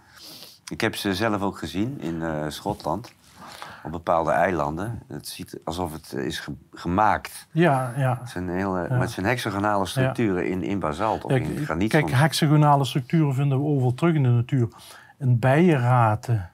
Ik 0.71 0.81
heb 0.81 0.97
ze 0.97 1.15
zelf 1.15 1.43
ook 1.43 1.59
gezien 1.59 2.01
in 2.01 2.23
eh, 2.23 2.45
Schotland, 2.49 3.13
op 3.83 3.91
bepaalde 3.93 4.31
eilanden. 4.31 5.03
Het 5.09 5.29
ziet 5.29 5.59
alsof 5.65 5.93
het 5.93 6.13
is 6.13 6.39
ge- 6.41 6.53
gemaakt. 6.73 7.47
ja, 7.51 7.93
ja. 7.97 8.19
Het 8.21 8.31
zijn, 8.31 8.49
hele, 8.49 8.87
maar 8.89 9.01
het 9.01 9.11
zijn 9.11 9.27
hexagonale 9.27 9.87
structuren 9.87 10.49
in, 10.49 10.63
in 10.63 10.79
basalt 10.79 11.25
of 11.25 11.31
Ja, 11.31 11.37
in 11.37 11.65
graniet. 11.65 11.91
kijk, 11.91 12.09
soms. 12.09 12.21
hexagonale 12.21 12.85
structuren 12.85 13.35
vinden 13.35 13.59
we 13.59 13.65
overal 13.65 13.95
terug 13.95 14.15
in 14.15 14.23
de 14.23 14.29
natuur. 14.29 14.69
In 15.19 15.39
bijenraten. 15.39 16.51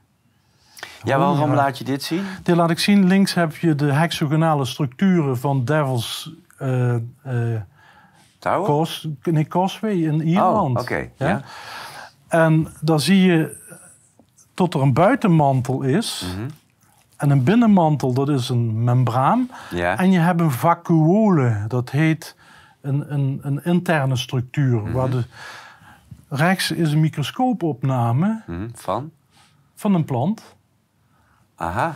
ja, 1.05 1.19
waarom 1.19 1.51
ja. 1.51 1.55
laat 1.57 1.79
je 1.79 1.85
dit 1.85 2.03
zien? 2.03 2.25
Dit 2.43 2.57
laat 2.57 2.71
ik 2.71 2.79
zien. 2.79 3.07
Links 3.07 3.35
heb 3.35 3.57
je 3.57 3.75
de 3.75 3.93
hexagonale 3.93 4.65
structuren 4.65 5.39
van 5.39 5.65
Devil's 5.65 6.33
eh 6.59 6.95
eh, 6.95 7.01
Touwen? 8.39 8.65
Cos, 8.67 9.09
nee, 9.23 9.47
Causeway 9.47 9.93
in 9.95 10.21
Ierland. 10.21 10.77
Oh, 10.77 10.83
oké. 10.83 11.09
Ja? 11.17 11.29
Ja. 11.29 11.43
En 12.29 12.69
dan 12.81 13.01
zie 13.01 13.23
je 13.23 13.57
tot 14.61 14.75
er 14.75 14.81
een 14.81 14.93
buitenmantel 14.93 15.83
is. 15.83 16.27
Mhm. 16.37 16.49
En 17.17 17.31
een 17.31 17.45
binnenmantel, 17.45 18.13
dat 18.13 18.29
is 18.29 18.49
een 18.49 18.85
membraan. 18.85 19.51
Ja. 19.71 19.99
En 19.99 20.11
je 20.13 20.19
hebt 20.19 20.41
een 20.41 20.51
vacuole, 20.51 21.65
dat 21.69 21.91
heet 21.91 22.37
een, 22.81 23.13
een, 23.13 23.39
een 23.43 23.65
interne 23.65 24.17
structuur. 24.17 24.81
Mhm. 24.83 24.93
Waar 24.93 25.11
de, 25.11 25.25
rechts 26.29 26.71
is 26.71 26.93
een 26.93 27.01
microscoopopname 27.01 28.43
Mhm, 28.47 28.69
Van? 28.75 29.11
van 29.75 29.95
een 29.95 30.05
plant. 30.05 30.43
Aha. 31.55 31.95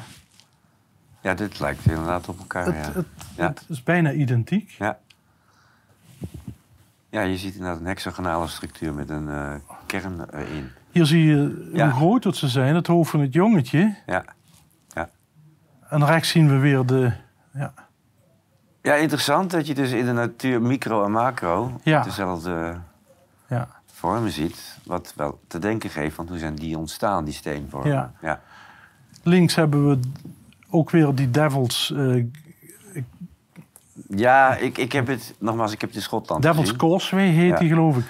Ja, 1.20 1.34
dit 1.34 1.60
lijkt 1.60 1.86
inderdaad 1.86 2.28
op 2.28 2.38
elkaar. 2.38 2.64
Het, 2.66 2.74
ja. 2.74 2.92
het, 2.92 3.06
Ja. 3.36 3.46
het 3.46 3.64
is 3.68 3.82
bijna 3.82 4.12
identiek. 4.12 4.70
ja. 4.78 4.98
Ja, 7.08 7.20
je 7.20 7.36
ziet 7.36 7.54
inderdaad 7.54 7.80
een 7.80 7.86
hexagonale 7.86 8.48
structuur 8.48 8.94
met 8.94 9.10
een 9.10 9.28
eh, 9.28 9.54
kern 9.86 10.20
erin. 10.30 10.70
Hier 10.94 11.06
zie 11.06 11.24
je 11.24 11.70
Ja. 11.72 11.84
hoe 11.90 11.94
groot 12.00 12.22
dat 12.22 12.36
ze 12.36 12.48
zijn, 12.48 12.74
het 12.74 12.86
hoofd 12.86 13.10
van 13.10 13.20
het 13.20 13.32
jongetje. 13.32 13.94
Ja. 14.06 14.24
En 15.88 16.04
rechts 16.06 16.28
zien 16.28 16.48
we 16.48 16.58
weer 16.58 16.86
de... 16.86 17.12
Ja, 17.52 17.72
ja, 18.82 18.94
interessant 18.94 19.50
dat 19.50 19.66
je 19.66 19.74
dus 19.74 19.90
in 19.92 20.04
de 20.04 20.12
natuur 20.12 20.62
micro 20.62 21.04
en 21.04 21.10
macro 21.10 21.80
Ja. 21.82 22.02
dezelfde 22.02 22.74
ja. 23.48 23.68
vormen 23.86 24.30
ziet. 24.30 24.78
Wat 24.84 25.12
wel 25.16 25.40
te 25.46 25.58
denken 25.58 25.90
geeft, 25.90 26.16
want 26.16 26.28
hoe 26.28 26.38
zijn 26.38 26.54
die 26.54 26.78
ontstaan, 26.78 27.24
die 27.24 27.34
steenvormen? 27.34 27.92
Ja. 27.92 28.12
ja. 28.20 28.40
Links 29.22 29.54
hebben 29.54 29.88
we 29.88 29.98
ook 30.70 30.90
weer 30.90 31.14
die 31.14 31.30
devils, 31.30 31.92
eh, 31.96 32.24
Ja, 34.08 34.56
ik, 34.56 34.78
ik 34.78 34.92
heb 34.92 35.06
het, 35.06 35.34
nogmaals, 35.38 35.72
ik 35.72 35.80
heb 35.80 35.88
het 35.90 35.98
in 35.98 36.04
Schotland 36.04 36.42
Devil's 36.42 36.60
gezien. 36.62 36.76
Causeway 36.78 37.26
heet 37.26 37.48
Ja. 37.50 37.58
die 37.58 37.68
geloof 37.68 37.96
ik. 37.96 38.04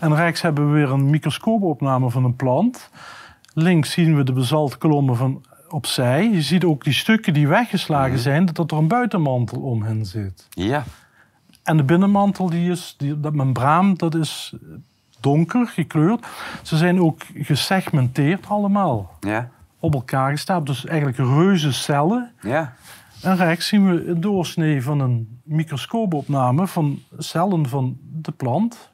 En 0.00 0.14
rechts 0.14 0.42
hebben 0.42 0.66
we 0.66 0.72
weer 0.72 0.90
een 0.90 1.10
microscoopopname 1.10 2.10
van 2.10 2.24
een 2.24 2.36
plant. 2.36 2.90
Links 3.54 3.90
zien 3.90 4.16
we 4.16 4.22
de 4.22 4.32
basaltkolommen 4.32 5.16
van 5.16 5.44
opzij. 5.68 6.30
Je 6.30 6.42
ziet 6.42 6.64
ook 6.64 6.84
die 6.84 6.92
stukken 6.92 7.34
die 7.34 7.48
weggeslagen 7.48 8.12
Mhm. 8.12 8.20
zijn, 8.20 8.46
dat 8.52 8.70
er 8.70 8.78
een 8.78 8.88
buitenmantel 8.88 9.60
om 9.60 9.82
hen 9.82 10.06
zit. 10.06 10.46
Ja, 10.50 10.84
En 11.62 11.76
de 11.76 11.82
binnenmantel, 11.84 12.50
die 12.50 12.70
is, 12.70 12.94
die, 12.98 13.20
dat 13.20 13.34
membraan, 13.34 13.94
dat 13.94 14.14
is 14.14 14.54
donker 15.20 15.66
gekleurd. 15.66 16.26
Ze 16.62 16.76
zijn 16.76 17.00
ook 17.00 17.20
gesegmenteerd 17.34 18.46
allemaal. 18.48 19.16
ja, 19.20 19.48
Op 19.80 19.94
elkaar 19.94 20.30
gestapeld. 20.30 20.66
Dus 20.66 20.86
eigenlijk 20.86 21.18
reuze 21.18 21.72
cellen. 21.72 22.32
ja. 22.42 22.74
En 23.22 23.36
rechts 23.36 23.66
zien 23.66 23.90
we 23.90 24.06
een 24.06 24.20
doorsnee 24.20 24.82
van 24.82 25.00
een 25.00 25.40
microscoopopname 25.42 26.66
van 26.66 26.98
cellen 27.18 27.68
van 27.68 27.96
de 28.00 28.32
plant. 28.32 28.90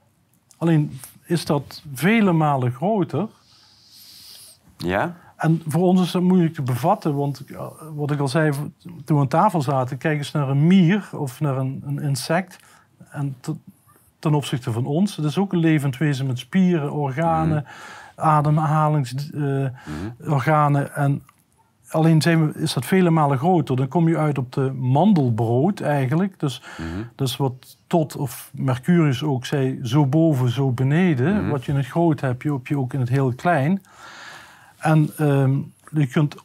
Alleen 0.57 0.99
is 1.25 1.45
dat 1.45 1.83
vele 1.95 2.33
malen 2.33 2.73
groter. 2.73 3.29
Ja, 4.77 5.17
En 5.37 5.63
voor 5.67 5.83
ons 5.83 6.01
is 6.01 6.11
dat 6.11 6.23
moeilijk 6.23 6.55
te 6.55 6.63
bevatten, 6.63 7.15
want 7.15 7.45
eh, 7.45 7.67
wat 7.95 8.11
ik 8.11 8.21
al 8.21 8.29
zei 8.29 8.51
toen 9.05 9.17
we 9.17 9.23
aan 9.23 9.29
tafel 9.29 9.63
zaten, 9.63 9.99
kijk 9.99 10.19
eens 10.19 10.33
naar 10.33 10.49
een 10.49 10.67
mier 10.67 11.09
of 11.13 11.41
naar 11.41 11.57
een, 11.57 11.83
een 11.87 11.99
insect. 11.99 12.57
En 13.11 13.37
te- 13.41 13.57
ten 14.19 14.35
opzichte 14.35 14.73
van 14.73 14.87
ons, 14.87 15.17
het 15.17 15.25
is 15.25 15.39
ook 15.39 15.53
een 15.53 15.59
levend 15.59 15.97
wezen 15.97 16.27
met 16.27 16.39
spieren, 16.39 16.93
organen, 16.93 17.65
ademhalingsorganen. 18.17 20.95
en 20.95 21.23
alleen 21.95 22.23
zijn 22.23 22.47
we, 22.47 22.61
is 22.61 22.73
dat 22.73 22.87
vele 22.87 23.11
malen 23.11 23.39
groter. 23.39 23.77
Dan 23.77 23.89
kom 23.89 24.09
je 24.09 24.19
uit 24.19 24.39
op 24.39 24.53
de 24.53 24.73
mandelbrood 24.73 25.81
eigenlijk. 25.81 26.41
Dus, 26.41 26.63
dus 27.15 27.37
wat 27.37 27.79
Tot 27.87 28.17
of 28.17 28.51
Mercurius 28.55 29.23
ook 29.23 29.47
zei, 29.47 29.79
zo 29.83 30.07
boven, 30.07 30.51
zo 30.51 30.71
beneden. 30.71 31.49
Wat 31.49 31.65
je 31.65 31.73
in 31.73 31.79
het 31.79 31.87
groot 31.87 32.21
hebt, 32.21 32.43
je 32.43 32.53
heb 32.53 32.67
je 32.67 32.79
ook 32.79 32.93
in 32.93 33.01
het 33.01 33.09
heel 33.09 33.33
klein. 33.35 33.83
En 34.79 35.11
ehm, 35.17 35.59
je 35.91 36.07
kunt 36.07 36.37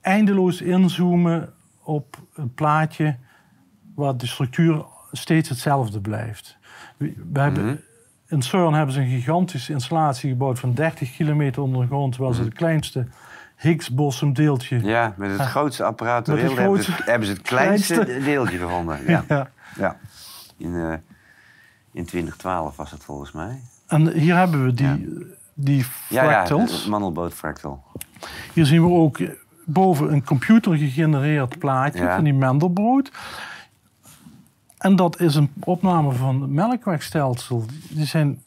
eindeloos 0.00 0.60
inzoomen 0.60 1.52
op 1.82 2.16
een 2.34 2.54
plaatje 2.54 3.16
waar 3.94 4.16
de 4.16 4.26
structuur 4.26 4.84
steeds 5.12 5.48
hetzelfde 5.48 6.00
blijft. 6.00 6.56
We, 6.96 7.14
we 7.32 7.40
hebben, 7.40 7.80
In 8.28 8.42
CERN 8.42 8.74
hebben 8.74 8.94
ze 8.94 9.00
een 9.00 9.08
gigantische 9.08 9.72
installatie 9.72 10.30
gebouwd 10.30 10.58
van 10.58 10.74
30 10.74 11.16
kilometer 11.16 11.62
onder 11.62 11.80
de 11.80 11.86
grond, 11.86 12.16
waar 12.16 12.34
ze 12.34 12.42
het 12.42 12.54
kleinste 12.54 13.06
Higgs-bosumdeeltje. 13.66 14.80
ja, 14.82 15.14
met 15.16 15.30
het 15.38 15.40
grootste 15.48 15.84
apparaat 15.84 16.24
ter 16.24 16.34
wereld 16.34 16.56
hebben, 16.58 16.76
ze 16.76 16.82
grootste- 16.82 17.02
het- 17.02 17.10
hebben 17.10 17.26
ze 17.28 17.32
het 17.34 17.42
kleinste, 17.42 17.94
kleinste- 17.94 18.24
deeltje 18.24 18.58
gevonden. 18.58 18.98
Ja. 19.06 19.24
Ja. 19.28 19.48
ja. 19.78 19.96
In, 20.56 20.74
eh, 20.76 20.92
in 21.92 22.04
2012 22.04 22.76
was 22.76 22.90
het 22.90 23.04
volgens 23.04 23.32
mij. 23.32 23.60
En 23.86 24.12
hier 24.12 24.36
hebben 24.36 24.64
we 24.64 24.74
die, 24.74 25.08
die 25.54 25.84
Ja, 26.08 26.22
ja, 26.22 26.28
fractals. 26.30 26.86
mandelboot 26.86 27.34
fractal. 27.34 27.82
Hier 28.52 28.66
zien 28.66 28.82
we 28.82 28.90
ook 28.90 29.18
boven 29.64 30.12
een 30.12 30.24
computer 30.24 30.76
gegenereerd 30.76 31.58
plaatje 31.58 32.02
Ja. 32.02 32.14
van 32.14 32.24
die 32.24 32.34
Mendelbrood. 32.34 33.10
En 34.78 34.96
dat 34.96 35.20
is 35.20 35.34
een 35.34 35.52
opname 35.60 36.12
van 36.12 36.40
het 36.40 36.50
melkwegstelsel. 36.50 37.64
Die 37.90 38.06
zijn, 38.06 38.42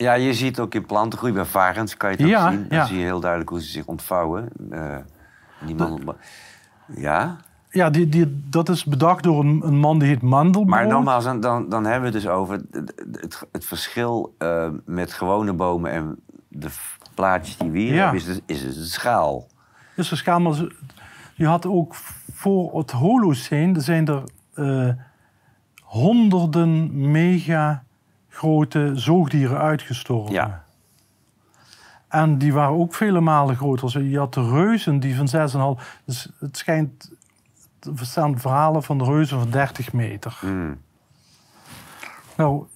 Ja, 0.00 0.12
je 0.12 0.34
ziet 0.34 0.58
ook 0.60 0.74
in 0.74 0.86
plantengroei 0.86 1.32
bij 1.32 1.44
varens, 1.44 1.96
kan 1.96 2.10
je 2.10 2.16
het 2.16 2.24
ook 2.24 2.30
Ja, 2.30 2.50
zien. 2.50 2.66
Dan 2.68 2.78
ja. 2.78 2.84
zie 2.84 2.98
je 2.98 3.04
heel 3.04 3.20
duidelijk 3.20 3.50
hoe 3.50 3.60
ze 3.62 3.70
zich 3.70 3.86
ontvouwen. 3.86 4.48
Die 5.66 5.74
mandelbo- 5.74 6.16
Ja, 6.96 7.36
ja, 7.70 7.90
die, 7.90 8.08
die, 8.08 8.42
dat 8.50 8.68
is 8.68 8.84
bedacht 8.84 9.22
door 9.22 9.40
een, 9.44 9.60
een 9.64 9.76
man 9.78 9.98
die 9.98 10.08
heet 10.08 10.22
Mandelbrot. 10.22 10.68
maar 10.68 10.86
nogmaals, 10.86 11.24
dan, 11.24 11.40
dan, 11.40 11.68
dan 11.68 11.84
hebben 11.84 12.00
we 12.10 12.16
het 12.16 12.24
dus 12.24 12.32
over 12.32 12.54
het, 12.70 12.92
het, 13.20 13.42
het 13.52 13.64
verschil 13.64 14.34
eh, 14.38 14.68
met 14.84 15.12
gewone 15.12 15.52
bomen 15.52 15.90
en 15.90 16.16
de 16.48 16.68
plaatjes 17.14 17.56
die 17.56 17.70
we 17.70 17.78
hier 17.78 17.94
Ja. 17.94 18.02
hebben, 18.02 18.18
is, 18.20 18.24
dus, 18.26 18.40
is 18.46 18.60
dus 18.62 18.74
de 18.74 18.84
schaal. 18.84 19.46
is 19.96 20.10
een 20.10 20.16
schaal, 20.16 20.40
maar 20.40 20.66
je 21.34 21.46
had 21.46 21.66
ook 21.66 21.94
voor 22.32 22.78
het 22.78 22.90
Holocene, 22.90 23.74
er 23.74 23.80
zijn 23.82 24.06
er 24.06 24.22
eh, 24.54 24.88
honderden 25.82 26.90
mega 27.10 27.84
grote 28.30 28.92
zoogdieren 28.94 29.58
uitgestorven. 29.58 30.32
Ja. 30.32 30.64
En 32.08 32.38
die 32.38 32.52
waren 32.52 32.76
ook 32.78 32.94
vele 32.94 33.20
malen 33.20 33.56
groter. 33.56 34.02
Je 34.02 34.18
had 34.18 34.34
de 34.34 34.50
reuzen 34.50 35.00
die 35.00 35.16
van 35.16 35.76
6,5... 35.78 35.82
Dus 36.04 36.28
het 36.38 36.56
schijnt... 36.56 37.10
Er 37.80 37.92
bestaan 37.92 38.38
verhalen 38.38 38.82
van 38.82 38.98
de 38.98 39.04
reuzen 39.04 39.38
van 39.38 39.50
30 39.50 39.92
meter. 39.92 40.36
Hmm. 40.40 40.80
Nou, 42.36 42.66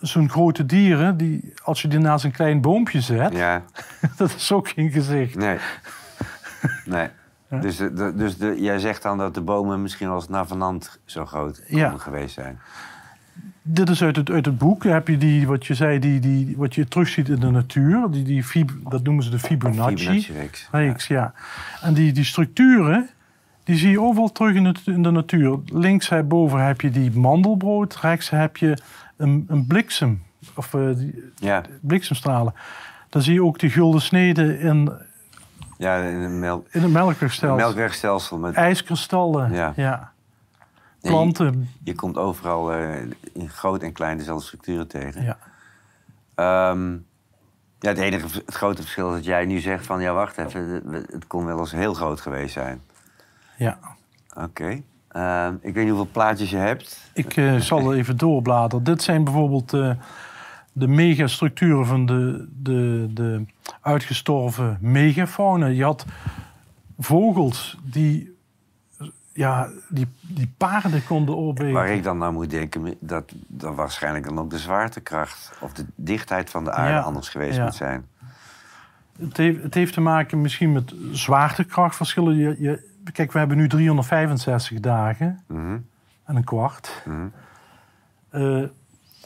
zo'n 0.00 0.30
grote 0.30 0.66
dieren, 0.66 1.16
die, 1.16 1.52
als 1.62 1.82
je 1.82 1.88
die 1.88 1.98
naast 1.98 2.24
een 2.24 2.30
klein 2.32 2.60
boompje 2.60 3.00
zet... 3.00 3.32
Ja, 3.32 3.62
dat 4.16 4.34
is 4.34 4.52
ook 4.52 4.68
geen 4.68 4.90
gezicht. 4.90 5.34
nee. 5.34 5.58
Nee. 6.84 7.08
Dus, 7.60 7.76
de, 7.76 8.12
dus 8.16 8.36
de, 8.38 8.60
jij 8.60 8.78
zegt 8.78 9.02
dan 9.02 9.18
dat 9.18 9.34
de 9.34 9.40
bomen 9.40 9.82
misschien 9.82 10.08
als 10.08 10.28
navenant 10.28 11.00
zo 11.04 11.26
groot 11.26 11.62
Ja. 11.66 11.96
geweest 11.98 12.34
zijn. 12.34 12.60
Dit 13.62 13.88
is 13.88 14.02
uit 14.02 14.16
het, 14.16 14.30
uit 14.30 14.46
het 14.46 14.58
boek. 14.58 14.84
Heb 14.84 15.08
je 15.08 15.18
die, 15.18 15.46
wat 15.46 15.66
je 15.66 15.74
zei, 15.74 15.98
die, 15.98 16.20
die, 16.20 16.54
wat 16.56 16.74
je 16.74 16.88
terugziet 16.88 17.28
in 17.28 17.40
de 17.40 17.50
natuur. 17.50 18.10
Die, 18.10 18.22
die 18.22 18.44
fib- 18.44 18.70
dat 18.90 19.02
noemen 19.02 19.24
ze 19.24 19.30
de 19.30 19.38
Fibonacci. 19.38 19.96
Fibonacci-reeks. 19.96 20.68
reeks, 20.72 21.06
ja. 21.06 21.32
En 21.82 21.94
die, 21.94 22.12
die 22.12 22.24
structuren, 22.24 23.08
die 23.64 23.76
zie 23.76 23.90
je 23.90 24.00
overal 24.00 24.32
terug 24.32 24.54
in, 24.54 24.64
het, 24.64 24.80
in 24.84 25.02
de 25.02 25.10
natuur. 25.10 25.58
Links 25.66 26.10
boven 26.24 26.64
heb 26.66 26.80
je 26.80 26.90
die 26.90 27.10
mandelbrood. 27.10 27.96
Rechts 27.96 28.30
heb 28.30 28.56
je 28.56 28.76
een, 29.16 29.44
een 29.48 29.66
bliksem. 29.66 30.22
Of 30.54 30.70
die, 30.70 31.22
Ja, 31.36 31.62
bliksemstralen. 31.80 32.54
Dan 33.08 33.22
zie 33.22 33.34
je 33.34 33.44
ook 33.44 33.58
die 33.58 33.70
gulden 33.70 34.00
sneden 34.00 34.60
in, 34.60 34.92
ja 35.78 35.96
in 35.96 36.14
een 36.20 36.38
melk, 36.38 36.66
in 36.70 36.82
het 36.82 36.92
melkwegstelsel. 36.92 37.56
melkwegstelsel. 37.56 38.38
Met, 38.38 38.54
IJskristallen, 38.54 39.52
Ja. 39.52 39.72
ja. 39.76 40.10
Nee, 41.02 41.12
Je 41.84 41.94
komt 41.94 42.16
overal 42.16 42.72
eh, 42.72 43.02
in 43.32 43.48
groot 43.48 43.82
en 43.82 43.92
klein 43.92 44.16
dezelfde 44.18 44.44
structuren 44.46 44.88
tegen. 44.88 45.22
ja. 45.24 45.38
Ehm, 46.34 46.92
ja, 47.80 47.88
het 47.88 47.98
enige 47.98 48.26
het 48.26 48.54
grote 48.54 48.82
verschil 48.82 49.08
is 49.08 49.14
dat 49.14 49.24
jij 49.24 49.44
nu 49.44 49.58
zegt 49.58 49.86
van... 49.86 50.00
ja, 50.00 50.12
wacht 50.12 50.38
even, 50.38 50.82
het- 50.90 51.26
kon 51.26 51.44
wel 51.44 51.58
eens 51.58 51.72
heel 51.72 51.94
groot 51.94 52.20
geweest 52.20 52.52
zijn. 52.52 52.80
ja. 53.56 53.78
Oké. 54.36 54.82
Ehm, 55.08 55.54
ik 55.60 55.74
weet 55.74 55.84
niet 55.84 55.92
hoeveel 55.92 56.12
plaatjes 56.12 56.50
je 56.50 56.56
hebt. 56.56 57.10
Ik 57.14 57.36
eh, 57.36 57.56
zal 57.56 57.90
er 57.92 57.98
even 57.98 58.16
doorbladeren. 58.16 58.84
Dit 58.84 59.02
zijn 59.02 59.24
bijvoorbeeld 59.24 59.72
eh, 59.72 59.90
de 60.72 60.86
megastructuren 60.88 61.86
van 61.86 62.06
de, 62.06 62.48
de, 62.62 63.06
de 63.10 63.44
uitgestorven 63.80 64.78
megafauna. 64.80 65.66
Je 65.66 65.84
had 65.84 66.04
vogels 66.98 67.78
die, 67.82 68.31
ja, 69.32 69.68
die, 69.88 70.06
die 70.20 70.52
paarden 70.56 71.04
konden 71.04 71.36
opwegen. 71.36 71.72
Waar 71.74 71.88
ik 71.88 72.02
dan 72.02 72.18
naar 72.18 72.32
moet 72.32 72.50
denken, 72.50 72.94
dat, 73.00 73.32
dat 73.46 73.74
waarschijnlijk 73.74 74.24
dan 74.24 74.38
ook 74.38 74.50
de 74.50 74.58
zwaartekracht... 74.58 75.52
of 75.60 75.72
de 75.72 75.84
dichtheid 75.94 76.50
van 76.50 76.64
de 76.64 76.72
aarde 76.72 76.92
Ja. 76.92 77.00
anders 77.00 77.28
geweest 77.28 77.56
Ja. 77.56 77.64
moet 77.64 77.74
zijn. 77.74 78.06
Het, 79.18 79.36
heeft, 79.36 79.62
het 79.62 79.74
heeft 79.74 79.92
te 79.92 80.00
maken 80.00 80.40
misschien 80.40 80.72
met 80.72 80.94
zwaartekrachtverschillen. 81.12 82.36
Je, 82.36 82.56
je, 82.58 82.88
kijk, 83.12 83.32
we 83.32 83.38
hebben 83.38 83.56
nu 83.56 83.68
365 83.68 84.80
dagen 84.80 85.40
Mhm. 85.48 85.78
en 86.24 86.36
een 86.36 86.44
kwart. 86.44 87.02
Mhm. 87.04 87.26
Eh, 88.30 88.62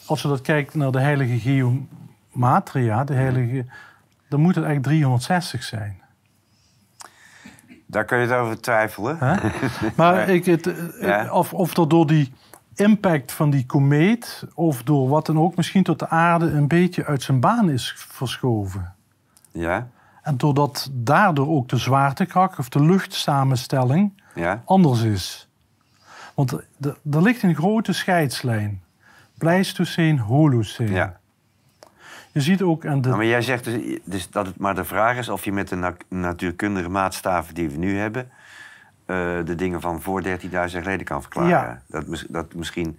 als 0.07 0.23
je 0.23 0.29
dat 0.29 0.41
kijkt 0.41 0.75
naar 0.75 0.91
de 0.93 1.01
heilige 1.01 1.39
geomatria, 2.33 3.05
de 3.05 3.15
heilige, 3.15 3.65
dan 4.29 4.41
moet 4.41 4.55
het 4.55 4.65
eigenlijk 4.65 4.87
360 4.97 5.63
zijn. 5.63 6.01
Daar 7.87 8.05
kun 8.05 8.19
je 8.19 8.27
het 8.27 8.37
over 8.37 8.61
twijfelen. 8.61 9.19
Maar 9.97 10.29
ik, 10.29 10.45
het, 10.45 10.67
eh, 10.67 10.75
Ja. 11.01 11.33
of, 11.33 11.53
of 11.55 11.75
dat 11.75 11.91
door 11.91 12.07
die 12.07 12.33
impact 12.75 13.33
van 13.33 13.51
die 13.51 13.67
komeet, 13.67 14.45
of 14.55 14.83
door 14.83 15.09
wat 15.09 15.27
dan 15.27 15.39
ook, 15.39 15.57
misschien 15.57 15.83
tot 15.83 15.99
de 15.99 16.09
aarde 16.09 16.51
een 16.51 16.69
beetje 16.69 17.05
uit 17.05 17.23
zijn 17.23 17.41
baan 17.41 17.71
is 17.71 17.95
verschoven. 17.97 18.95
Ja, 19.51 19.89
En 20.23 20.37
doordat 20.37 20.91
daardoor 20.93 21.49
ook 21.49 21.69
de 21.69 21.77
zwaartekracht 21.77 22.59
of 22.59 22.69
de 22.69 22.83
luchtsamenstelling 22.83 24.13
ja. 24.35 24.63
anders 24.65 25.03
is. 25.03 25.49
Want 26.35 26.53
er 26.53 27.23
ligt 27.23 27.43
een 27.43 27.55
grote 27.55 27.93
scheidslijn 27.93 28.83
Pleistoceen, 29.39 30.19
Holoceen. 30.19 30.93
Ja. 30.93 31.19
Je 32.37 32.43
ziet 32.43 32.63
ook 32.63 32.87
aan 32.87 33.01
de... 33.01 33.07
Nou, 33.09 33.17
maar 33.21 33.27
jij 33.31 33.43
zegt 33.43 33.65
dus, 33.65 33.99
dus 34.05 34.31
dat 34.31 34.47
het 34.47 34.59
maar 34.59 34.75
de 34.75 34.85
vraag 34.85 35.17
is 35.19 35.29
of 35.29 35.45
je 35.45 35.53
met 35.53 35.69
de 35.69 35.77
na- 35.77 35.97
natuurkundige 36.09 36.89
maatstaven 36.89 37.55
die 37.55 37.69
we 37.71 37.77
nu 37.79 37.99
hebben... 37.99 38.29
eh, 39.07 39.17
de 39.45 39.55
dingen 39.55 39.81
van 39.81 40.01
voor 40.03 40.23
13.000 40.25 40.51
jaar 40.51 40.69
geleden 40.69 41.05
kan 41.07 41.21
verklaren. 41.23 41.51
Ja. 41.51 41.83
Dat, 42.01 42.25
dat 42.29 42.55
misschien 42.55 42.99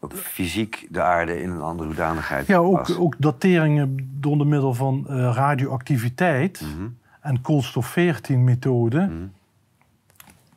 ook 0.00 0.12
fysiek 0.14 0.86
de 0.90 1.02
aarde 1.02 1.42
in 1.42 1.50
een 1.50 1.60
andere 1.60 1.88
hoedanigheid 1.88 2.46
Ja, 2.46 2.56
ook, 2.56 2.86
was. 2.86 2.96
ook 2.96 3.14
dateringen 3.18 4.10
door 4.20 4.38
de 4.38 4.44
middel 4.44 4.74
van 4.74 5.04
eh, 5.08 5.16
radioactiviteit 5.34 6.60
Mhm. 6.60 6.88
en 7.20 7.40
koolstof-14-methode. 7.40 9.00
Mhm. 9.00 9.26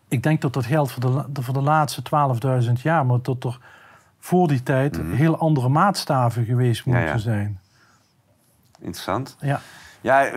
Ik 0.07 0.23
denk 0.23 0.41
dat 0.41 0.53
dat 0.53 0.65
geldt 0.65 0.91
voor 0.91 1.25
de, 1.29 1.41
voor 1.41 1.53
de 1.53 1.61
laatste 1.61 2.01
12.000 2.65 2.71
jaar, 2.81 3.05
maar 3.05 3.19
dat 3.21 3.43
er 3.43 3.59
voor 4.19 4.47
die 4.47 4.63
tijd 4.63 5.01
heel 5.01 5.37
andere 5.37 5.69
maatstaven 5.69 6.45
geweest 6.45 6.85
Mhm. 6.85 6.89
Ja, 6.95 7.01
moeten 7.01 7.15
ja. 7.17 7.21
zijn. 7.37 7.59
Interessant. 8.80 9.36
Ja. 9.39 9.61
Ja, 10.01 10.30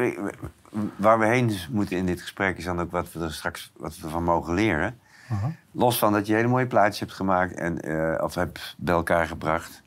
waar 0.97 1.19
we 1.19 1.27
heen 1.27 1.47
dus 1.47 1.69
moeten 1.69 1.97
in 1.97 2.07
dit 2.07 2.21
gesprek 2.21 2.57
is 2.59 2.65
dan 2.65 2.81
ook 2.81 2.91
wat 2.91 3.13
we 3.13 3.21
er 3.25 3.33
straks 3.33 3.73
wat 3.77 3.97
we 3.99 4.05
ervan 4.05 4.25
mogen 4.25 4.55
leren. 4.55 4.99
Aha. 5.31 5.51
Los 5.71 5.99
van 5.99 6.13
dat 6.13 6.27
je 6.27 6.35
hele 6.35 6.49
mooie 6.49 6.67
plaatjes 6.67 7.01
hebt 7.01 7.13
gemaakt 7.13 7.55
en 7.55 7.81
eh, 7.81 8.25
of 8.25 8.35
hebt 8.35 8.75
bij 8.79 8.95
elkaar 8.95 9.27
gebracht. 9.27 9.83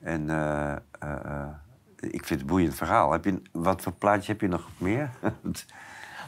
En 0.00 0.30
eh, 0.30 0.72
eh, 0.98 1.46
ik 2.00 2.10
vind 2.10 2.28
het 2.28 2.40
een 2.40 2.46
boeiend 2.46 2.74
verhaal. 2.74 3.12
Heb 3.12 3.24
je, 3.24 3.42
wat 3.52 3.82
voor 3.82 3.92
plaatje 3.92 4.32
heb 4.32 4.40
je 4.40 4.48
nog 4.48 4.68
meer? 4.78 5.10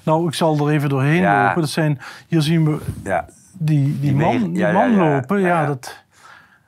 Nou, 0.05 0.27
ik 0.27 0.35
zal 0.35 0.67
er 0.69 0.75
even 0.75 0.89
doorheen 0.89 1.21
Ja. 1.21 1.47
lopen. 1.47 1.61
Dat 1.61 1.71
zijn, 1.71 2.01
hier 2.27 2.43
zien 2.43 2.65
we 2.65 2.81
ja, 3.05 3.27
die, 3.53 3.85
die, 3.85 4.01
Die 4.01 4.15
man, 4.15 4.39
die 4.39 4.57
ja, 4.59 4.73
man 4.73 4.95
lopen. 4.95 5.41
Ja. 5.41 5.67
Dat, 5.67 6.04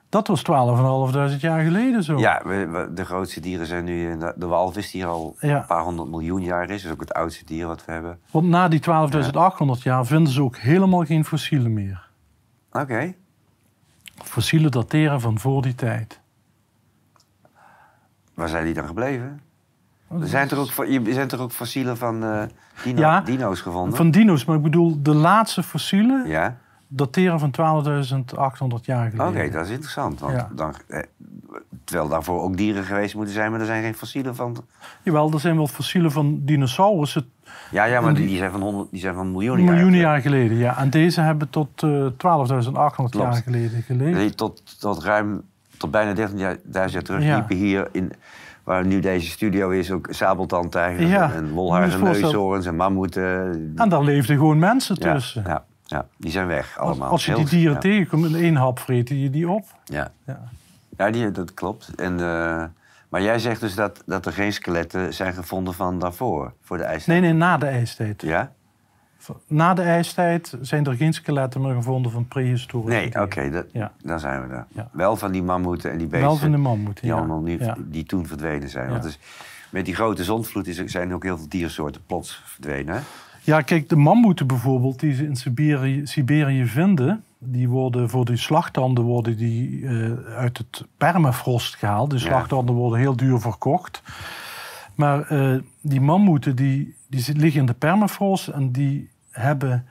dat 0.08 0.26
was 0.26 0.42
12.500 0.42 1.40
jaar 1.40 1.60
geleden 1.62 2.02
zo. 2.02 2.18
ja 2.18 2.40
we- 2.44 2.66
we- 2.66 2.90
de 2.94 3.04
grootste 3.04 3.40
dieren 3.40 3.66
zijn 3.66 3.84
nu... 3.84 4.10
in 4.10 4.18
De, 4.18 4.32
de 4.36 4.46
walvis 4.46 4.90
die 4.90 5.06
al 5.06 5.36
Ja. 5.40 5.56
een 5.56 5.66
paar 5.66 5.82
honderd 5.82 6.08
miljoen 6.10 6.42
jaar 6.42 6.62
is. 6.62 6.68
Dat 6.82 6.84
is 6.84 6.90
ook 6.90 7.00
het 7.00 7.14
oudste 7.14 7.44
dier 7.44 7.66
wat 7.66 7.84
we 7.84 7.92
hebben. 7.92 8.18
Want 8.30 8.46
na 8.46 8.68
die 8.68 8.80
12.800 8.80 9.82
jaar 9.82 10.06
vinden 10.06 10.32
ze 10.32 10.42
ook 10.42 10.56
helemaal 10.56 11.04
geen 11.04 11.24
fossielen 11.24 11.72
meer. 11.72 12.08
Oké. 12.72 13.14
Fossielen 14.24 14.70
dateren 14.70 15.20
van 15.20 15.38
voor 15.38 15.62
die 15.62 15.74
tijd. 15.74 16.20
Waar 18.34 18.48
zijn 18.48 18.64
die 18.64 18.74
dan 18.74 18.86
gebleven? 18.86 19.40
Er 20.20 20.26
zijn 20.28 20.50
er 20.50 20.58
ook, 20.58 20.70
zijn 21.08 21.30
er 21.30 21.40
ook 21.40 21.52
fossielen 21.52 21.96
van 21.96 22.24
eh, 22.24 22.42
dino- 22.84 23.00
Ja. 23.00 23.20
dino's 23.20 23.60
gevonden? 23.60 23.96
Van 23.96 24.10
dino's, 24.10 24.44
maar 24.44 24.56
ik 24.56 24.62
bedoel, 24.62 25.02
de 25.02 25.14
laatste 25.14 25.62
fossielen 25.62 26.28
Ja? 26.28 26.56
Dateren 26.88 27.38
van 27.38 27.50
12.800 27.50 28.84
jaar 28.84 29.06
Oké, 29.06 29.16
geleden. 29.16 29.52
dat 29.52 29.64
is 29.64 29.70
interessant. 29.70 30.20
Want 30.20 30.32
Ja. 30.32 30.48
dan, 30.54 30.74
eh, 30.88 31.02
terwijl 31.84 32.08
daarvoor 32.08 32.42
ook 32.42 32.56
dieren 32.56 32.84
geweest 32.84 33.14
moeten 33.14 33.34
zijn, 33.34 33.50
maar 33.50 33.60
er 33.60 33.66
zijn 33.66 33.82
geen 33.82 33.94
fossielen 33.94 34.34
van. 34.36 34.56
Jawel, 35.02 35.32
er 35.32 35.40
zijn 35.40 35.56
wel 35.56 35.66
fossielen 35.66 36.12
van 36.12 36.40
dinosaurussen 36.44 37.30
Ja, 37.70 37.84
ja 37.84 38.00
maar 38.00 38.14
die, 38.14 38.36
zijn 38.36 38.50
van, 38.50 38.60
honderd, 38.60 38.90
die 38.90 39.00
zijn 39.00 39.14
van 39.14 39.30
miljoenen, 39.32 39.64
miljoenen 39.64 39.98
jaar. 40.00 40.12
jaar 40.12 40.20
geleden. 40.20 40.56
Ja. 40.56 40.78
En 40.78 40.90
deze 40.90 41.20
hebben 41.20 41.50
tot 41.50 41.82
eh 41.82 42.06
12.800 42.16 43.14
jaar 43.14 43.34
geleden 43.34 43.82
geleefd. 43.82 44.36
Tot, 44.36 44.80
tot 44.80 45.04
ruim, 45.04 45.42
tot 45.78 45.90
bijna 45.90 46.12
13.000 46.14 46.34
jaar 46.72 47.02
terug 47.02 47.22
Ja. 47.24 47.34
liepen 47.36 47.56
hier 47.56 47.88
in, 47.92 48.12
waar 48.64 48.86
nu 48.86 49.00
deze 49.00 49.30
studio 49.30 49.70
is, 49.70 49.90
ook 49.90 50.06
sabeltandtijgers 50.10 51.10
Ja, 51.10 51.32
en 51.32 51.48
voorstellen. 51.54 52.04
neushoorns 52.04 52.66
en 52.66 52.76
mammoeten. 52.76 53.72
En 53.76 53.88
daar 53.88 54.02
leefden 54.02 54.36
gewoon 54.36 54.58
mensen 54.58 54.98
tussen. 54.98 55.42
ja, 55.42 55.48
ja, 55.50 55.64
die 56.16 56.30
zijn 56.30 56.46
weg 56.46 56.78
allemaal. 56.78 57.10
als 57.10 57.26
je 57.26 57.34
die 57.34 57.44
dieren 57.48 57.74
ja. 57.74 57.80
tegenkomt, 57.80 58.24
in 58.26 58.34
één 58.34 58.56
hap 58.56 58.78
vreten 58.78 59.18
je 59.18 59.30
die 59.30 59.48
op. 59.48 59.64
Ja. 59.84 60.12
Ja. 60.26 60.40
Ja, 60.96 61.10
die, 61.10 61.30
dat 61.30 61.54
klopt. 61.54 61.94
En, 61.94 62.12
eh, 62.20 62.64
maar 63.08 63.22
jij 63.22 63.38
zegt 63.38 63.60
dus 63.60 63.74
dat, 63.74 64.02
dat 64.06 64.26
er 64.26 64.32
geen 64.32 64.52
skeletten 64.52 65.14
zijn 65.14 65.34
gevonden 65.34 65.74
van 65.74 65.98
daarvoor, 65.98 66.52
voor 66.62 66.76
de 66.76 66.82
ijstijd. 66.82 67.20
Nee, 67.20 67.30
nee, 67.30 67.38
na 67.40 67.58
de 67.58 67.66
ijstijd. 67.66 68.22
Ja? 68.22 68.52
Na 69.46 69.74
de 69.74 69.82
ijstijd 69.82 70.56
zijn 70.60 70.86
er 70.86 70.96
geen 70.96 71.12
skeletten 71.12 71.60
meer 71.60 71.74
gevonden 71.74 72.12
van 72.12 72.28
prehistorische 72.28 73.00
Nee, 73.00 73.22
oké, 73.22 73.64
Ja. 73.72 73.92
dan 74.02 74.20
zijn 74.20 74.48
we 74.48 74.54
er. 74.54 74.66
Ja. 74.68 74.88
Wel 74.92 75.16
van 75.16 75.32
die 75.32 75.42
mammoeten 75.42 75.90
en 75.90 75.98
die 75.98 76.06
beesten 76.06 76.28
Wel 76.28 76.36
van 76.36 76.50
de 76.50 76.56
mammoet, 76.56 77.00
die, 77.00 77.10
ja. 77.10 77.16
allemaal 77.16 77.40
nu, 77.40 77.58
Ja. 77.58 77.76
die 77.78 78.04
toen 78.04 78.26
verdwenen 78.26 78.68
zijn. 78.68 78.84
Ja. 78.84 78.90
Want 78.90 79.02
dus, 79.02 79.18
met 79.70 79.84
die 79.84 79.94
grote 79.94 80.24
zondvloed 80.24 80.82
zijn 80.86 81.14
ook 81.14 81.22
heel 81.22 81.36
veel 81.38 81.48
diersoorten 81.48 82.04
plots 82.06 82.42
verdwenen. 82.44 83.02
Ja, 83.46 83.60
kijk, 83.60 83.88
de 83.88 83.96
mammoeten 83.96 84.46
bijvoorbeeld, 84.46 85.00
die 85.00 85.14
ze 85.14 85.24
in 85.24 85.36
Siberië, 85.36 86.06
Siberië 86.06 86.66
vinden... 86.66 87.24
die 87.38 87.68
worden 87.68 88.10
voor 88.10 88.24
die 88.24 88.36
slagtanden 88.36 89.04
worden 89.04 89.36
die, 89.36 89.86
eh, 89.86 90.12
uit 90.36 90.58
het 90.58 90.84
permafrost 90.96 91.74
gehaald. 91.74 92.10
Die 92.10 92.18
Ja. 92.18 92.24
slagtanden 92.26 92.74
worden 92.74 92.98
heel 92.98 93.16
duur 93.16 93.40
verkocht. 93.40 94.02
Maar 94.94 95.22
eh, 95.22 95.58
die 95.80 96.00
mammoeten 96.00 96.56
die, 96.56 96.94
die 97.08 97.36
liggen 97.36 97.60
in 97.60 97.66
de 97.66 97.74
permafrost... 97.74 98.48
en 98.48 98.72
die 98.72 99.10
hebben 99.30 99.86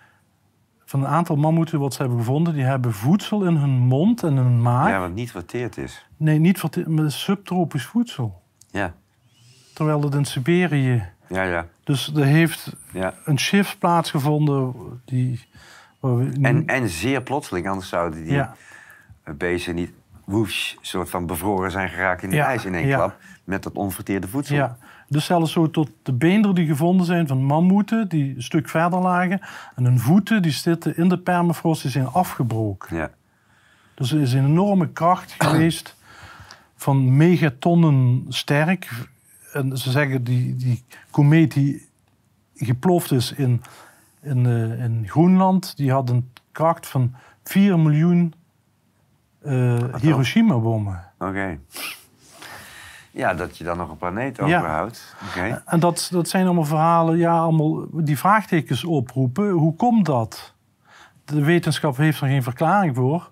van 0.85 0.99
een 0.99 1.07
aantal 1.07 1.35
mammoeten 1.35 1.79
wat 1.79 1.93
ze 1.93 2.01
hebben 2.01 2.19
gevonden... 2.19 2.53
die 2.53 2.63
hebben 2.63 2.93
voedsel 2.93 3.43
in 3.45 3.55
hun 3.55 3.77
mond 3.79 4.23
en 4.23 4.35
hun 4.35 4.61
maag. 4.61 4.89
Ja, 4.89 4.99
wat 4.99 5.13
niet 5.13 5.31
verteerd 5.31 5.77
is. 5.77 6.05
Nee, 6.17 6.39
niet 6.39 6.59
voor 6.59 6.69
maar 6.87 7.11
subtropisch 7.11 7.85
voedsel. 7.85 8.41
Ja, 8.71 8.93
Terwijl 9.73 10.01
het 10.01 10.13
in 10.13 10.25
Siberië... 10.25 11.03
ja, 11.27 11.43
ja. 11.43 11.65
Dus 11.83 12.11
er 12.15 12.25
heeft 12.25 12.75
ja. 12.91 13.13
een 13.25 13.39
shift 13.39 13.79
plaatsgevonden 13.79 14.73
die... 15.05 15.39
En, 16.41 16.63
en 16.65 16.89
zeer 16.89 17.21
plotseling, 17.21 17.69
anders 17.69 17.89
zouden 17.89 18.23
die 18.23 18.33
ja, 18.33 18.55
beesten 19.37 19.75
niet 19.75 19.91
woesh, 20.25 20.73
soort 20.81 21.09
van 21.09 21.25
bevroren 21.25 21.71
zijn 21.71 21.89
geraakt 21.89 22.23
in 22.23 22.29
het 22.29 22.37
Ja, 22.37 22.45
ijs 22.45 22.65
in 22.65 22.75
één 22.75 22.87
ja. 22.87 22.95
klap. 22.95 23.17
Met 23.43 23.63
dat 23.63 23.73
onverteerde 23.73 24.27
voedsel. 24.27 24.55
ja. 24.55 24.77
Dus 25.07 25.25
zelfs 25.25 25.51
zo 25.51 25.69
tot 25.69 25.89
de 26.03 26.13
beenderen 26.13 26.55
die 26.55 26.67
gevonden 26.67 27.05
zijn 27.05 27.27
van 27.27 27.43
mammoeten... 27.43 28.07
die 28.07 28.35
een 28.35 28.43
stuk 28.43 28.69
verder 28.69 28.99
lagen. 28.99 29.41
En 29.75 29.83
hun 29.83 29.99
voeten 29.99 30.41
die 30.41 30.51
zitten 30.51 30.97
in 30.97 31.09
de 31.09 31.17
permafrost, 31.17 31.81
die 31.81 31.91
zijn 31.91 32.07
afgebroken. 32.07 32.97
Ja. 32.97 33.09
Dus 33.93 34.11
er 34.11 34.21
is 34.21 34.33
een 34.33 34.45
enorme 34.45 34.89
kracht 34.89 35.35
geweest 35.37 35.95
van 36.75 37.17
megatonnen 37.17 38.25
sterk. 38.29 38.89
En 39.55 39.77
ze 39.77 39.91
zeggen 39.91 40.23
die, 40.23 40.55
die 40.55 40.83
komeet 41.11 41.53
die 41.53 41.89
geploft 42.55 43.11
is 43.11 43.31
in, 43.31 43.61
in, 44.21 44.45
eh, 44.45 44.83
in 44.83 45.03
Groenland, 45.07 45.77
die 45.77 45.91
had 45.91 46.09
een 46.09 46.31
kracht 46.51 46.87
van 46.87 47.13
4 47.43 47.79
miljoen 47.79 48.33
eh, 49.41 49.95
Hiroshima-bommen. 50.01 51.03
Oké. 51.19 51.57
Ja, 53.11 53.33
dat 53.33 53.57
je 53.57 53.63
dan 53.63 53.77
nog 53.77 53.89
een 53.89 53.97
planeet 53.97 54.37
Ja. 54.37 54.43
overhoudt. 54.43 55.15
Oké. 55.27 55.61
En 55.65 55.79
dat, 55.79 56.07
dat 56.11 56.29
zijn 56.29 56.45
allemaal 56.45 56.65
verhalen 56.65 57.17
ja, 57.17 57.37
allemaal 57.39 57.85
die 57.91 58.17
vraagtekens 58.17 58.83
oproepen. 58.83 59.49
Hoe 59.49 59.75
komt 59.75 60.05
dat? 60.05 60.53
De 61.25 61.43
wetenschap 61.43 61.97
heeft 61.97 62.21
er 62.21 62.27
geen 62.27 62.43
verklaring 62.43 62.95
voor. 62.95 63.29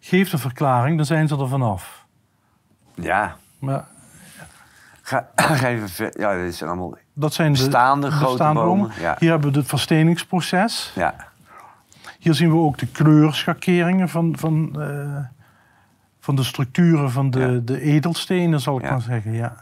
Geeft 0.00 0.32
een 0.32 0.38
verklaring, 0.38 0.96
dan 0.96 1.06
zijn 1.06 1.28
ze 1.28 1.36
er 1.38 1.48
vanaf. 1.48 2.06
Ja. 2.94 3.36
Maar 3.58 3.86
Ga, 5.34 5.66
even 5.66 5.88
ver- 5.88 6.20
Ja, 6.20 6.42
dit 6.42 6.54
zijn 6.54 6.70
allemaal... 6.70 6.96
Dat 7.12 7.34
zijn 7.34 7.52
de 7.52 7.58
Bestaande 7.58 8.10
grote 8.10 8.50
bomen, 8.52 8.90
ja. 9.00 9.16
Hier 9.18 9.30
hebben 9.30 9.52
we 9.52 9.58
het 9.58 9.68
versteningsproces. 9.68 10.92
Ja. 10.94 11.14
Hier 12.18 12.34
zien 12.34 12.50
we 12.50 12.56
ook 12.56 12.78
de 12.78 12.86
kleurschakeringen 12.86 14.08
van, 14.08 14.34
van, 14.38 14.82
eh, 14.82 15.16
van 16.20 16.36
de 16.36 16.42
structuren 16.42 17.10
van 17.10 17.30
de, 17.30 17.40
Ja. 17.40 17.60
de 17.64 17.80
edelstenen, 17.80 18.60
zal 18.60 18.76
ik 18.78 18.82
Ja. 18.84 18.90
maar 18.90 19.00
zeggen. 19.00 19.32
Ja. 19.32 19.56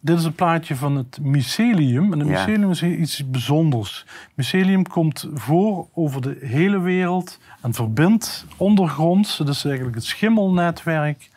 Dit 0.00 0.18
is 0.18 0.24
een 0.24 0.34
plaatje 0.34 0.76
van 0.76 0.96
het 0.96 1.18
mycelium. 1.22 2.12
En 2.12 2.18
het 2.18 2.28
mycelium 2.28 2.70
is 2.70 2.82
iets 2.82 3.30
bijzonders. 3.30 4.06
Mycelium 4.34 4.86
komt 4.88 5.28
voor 5.34 5.86
over 5.94 6.20
de 6.22 6.36
hele 6.40 6.80
wereld 6.80 7.38
en 7.60 7.74
verbindt 7.74 8.46
ondergronds, 8.56 9.36
dat 9.36 9.48
is 9.48 9.64
eigenlijk 9.64 9.94
het 9.96 10.04
schimmelnetwerk, 10.04 11.30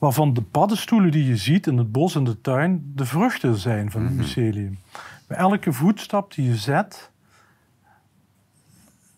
waarvan 0.00 0.34
de 0.34 0.42
paddenstoelen 0.42 1.10
die 1.10 1.26
je 1.26 1.36
ziet 1.36 1.66
in 1.66 1.78
het 1.78 1.92
bos 1.92 2.14
en 2.14 2.24
de 2.24 2.40
tuin 2.40 2.92
de 2.94 3.04
vruchten 3.04 3.56
zijn 3.56 3.90
van 3.90 4.02
het 4.02 4.14
mycelium. 4.14 4.78
Bij 5.26 5.36
elke 5.36 5.72
voetstap 5.72 6.34
die 6.34 6.46
je 6.46 6.56
zet, 6.56 7.10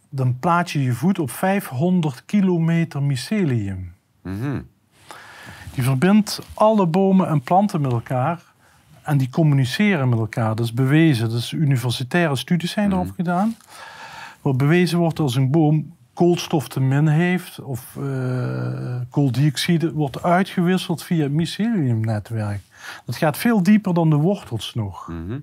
dan 0.09 0.39
plaats 0.39 0.73
je 0.73 0.83
je 0.83 0.93
voet 0.93 1.19
op 1.19 1.31
500 1.31 2.25
kilometer 2.25 3.03
mycelium. 3.03 3.93
Mhm. 4.23 4.61
Die 5.75 5.83
verbindt 5.83 6.41
alle 6.55 6.87
bomen 6.87 7.29
en 7.29 7.43
planten 7.43 7.81
met 7.81 7.93
elkaar. 7.93 8.43
En 9.03 9.19
die 9.19 9.31
communiceren 9.31 10.09
met 10.09 10.19
elkaar. 10.19 10.55
Dat 10.55 10.65
is 10.65 10.73
bewezen. 10.73 11.29
Dus 11.29 11.53
universitaire 11.53 12.37
studies 12.37 12.71
zijn 12.71 12.93
erop 12.93 13.11
gedaan. 13.11 13.57
Waar 14.41 14.57
bewezen 14.57 14.99
wordt 14.99 15.19
als 15.19 15.35
een 15.35 15.51
boom 15.51 15.97
koolstof 16.15 16.69
te 16.69 16.81
min 16.81 17.07
heeft... 17.07 17.61
of 17.61 17.97
eh, 17.97 19.01
kooldioxide 19.11 19.93
wordt 19.93 20.23
uitgewisseld 20.23 21.03
via 21.03 21.23
het 21.23 21.33
myceliumnetwerk. 21.33 22.61
Dat 23.07 23.17
gaat 23.17 23.37
veel 23.37 23.63
dieper 23.63 23.95
dan 23.95 24.11
de 24.11 24.17
wortels 24.17 24.75
nog. 24.75 25.09
Mhm. 25.09 25.39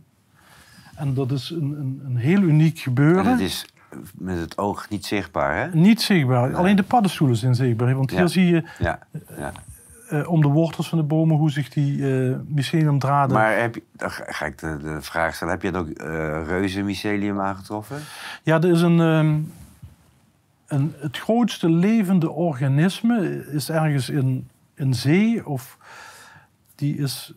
En 0.95 1.13
dat 1.13 1.31
is 1.31 1.49
een, 1.49 1.75
een, 1.79 2.01
een 2.05 2.17
heel 2.17 2.41
uniek 2.41 2.79
gebeuren. 2.79 3.25
En 3.25 3.31
het 3.31 3.39
is 3.39 3.65
met 4.13 4.39
het 4.39 4.57
oog 4.57 4.89
niet 4.89 5.05
zichtbaar, 5.05 5.55
hè? 5.55 5.77
Niet 5.77 6.01
zichtbaar. 6.01 6.55
Alleen 6.55 6.75
de 6.75 6.83
paddenstoelen 6.83 7.37
zijn 7.37 7.55
zichtbaar. 7.55 7.95
Want 7.95 8.11
hier 8.11 8.27
zie 8.27 8.45
je 8.45 8.63
Ja. 8.79 8.99
ja. 9.37 9.51
eh, 10.09 10.29
om 10.29 10.41
de 10.41 10.47
wortels 10.47 10.89
van 10.89 10.97
de 10.97 11.03
bomen 11.03 11.37
hoe 11.37 11.51
zich 11.51 11.69
die 11.69 12.27
eh 12.29 12.35
myceliumdraden... 12.47 13.37
Maar 13.37 13.57
heb 13.59 13.75
je, 13.75 13.83
dan 13.91 14.09
ga 14.11 14.45
ik 14.45 14.57
de, 14.57 14.77
de 14.83 15.01
vraag 15.01 15.35
stellen, 15.35 15.53
heb 15.53 15.61
je 15.63 15.71
er 15.71 15.77
ook 15.79 15.89
eh 15.89 16.47
reuze 16.47 16.81
mycelium 16.81 17.39
aangetroffen? 17.39 17.97
Ja, 18.43 18.55
er 18.61 18.71
is 18.71 18.81
een, 18.81 18.99
ehm, 18.99 19.35
een... 20.69 20.93
Het 20.97 21.17
grootste 21.17 21.69
levende 21.69 22.29
organisme 22.29 23.45
is 23.51 23.69
ergens 23.69 24.09
in, 24.09 24.47
in 24.75 24.93
zee. 24.93 25.47
Of 25.47 25.77
die 26.75 26.97
is 26.97 27.33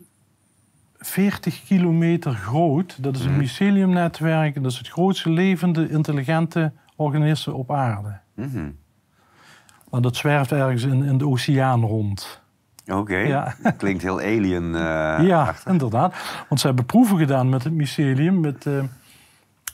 40 0.97 1.63
kilometer 1.63 2.33
groot. 2.33 3.03
Dat 3.03 3.15
is 3.15 3.23
een 3.23 3.29
Mhm. 3.31 3.39
myceliumnetwerk. 3.39 4.55
En 4.55 4.63
dat 4.63 4.71
is 4.71 4.77
het 4.77 4.87
grootste 4.89 5.29
levende, 5.29 5.89
intelligente 5.89 6.71
organisme 6.95 7.53
op 7.53 7.71
aarde. 7.71 8.19
Mhm. 8.33 8.69
Maar 9.89 10.01
dat 10.01 10.15
zwerft 10.15 10.51
ergens 10.51 10.83
in, 10.83 11.03
in 11.03 11.17
de 11.17 11.27
oceaan 11.27 11.81
rond. 11.81 12.41
Oké, 12.91 13.17
Ja. 13.17 13.55
klinkt 13.77 14.01
heel 14.03 14.19
alien. 14.19 14.75
eh, 14.75 15.27
ja, 15.27 15.55
inderdaad. 15.67 16.15
Want 16.49 16.61
ze 16.61 16.67
hebben 16.67 16.85
proeven 16.85 17.17
gedaan 17.17 17.49
met 17.49 17.63
het 17.63 17.73
mycelium, 17.73 18.39
met 18.39 18.65
eh, 18.65 18.83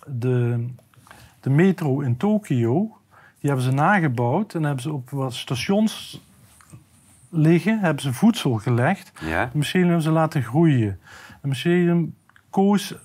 de, 0.08 0.66
de 1.40 1.50
metro 1.50 2.00
in 2.00 2.18
Tokio. 2.18 2.98
Die 3.40 3.50
hebben 3.50 3.62
ze 3.62 3.72
nagebouwd 3.72 4.54
en 4.54 4.64
hebben 4.64 4.84
ze 4.84 4.94
op 4.94 5.10
wat 5.10 5.34
stations 5.34 6.22
liggen, 7.30 7.80
hebben 7.80 8.04
ze 8.04 8.14
voedsel 8.14 8.54
gelegd. 8.54 9.12
Ja? 9.22 9.40
Het 9.40 9.54
mycelium 9.54 9.88
hebben 9.88 10.06
ze 10.06 10.12
laten 10.12 10.44
groeien. 10.44 11.00
Het 11.42 11.46
mycelium 11.46 12.16
koos 12.50 12.96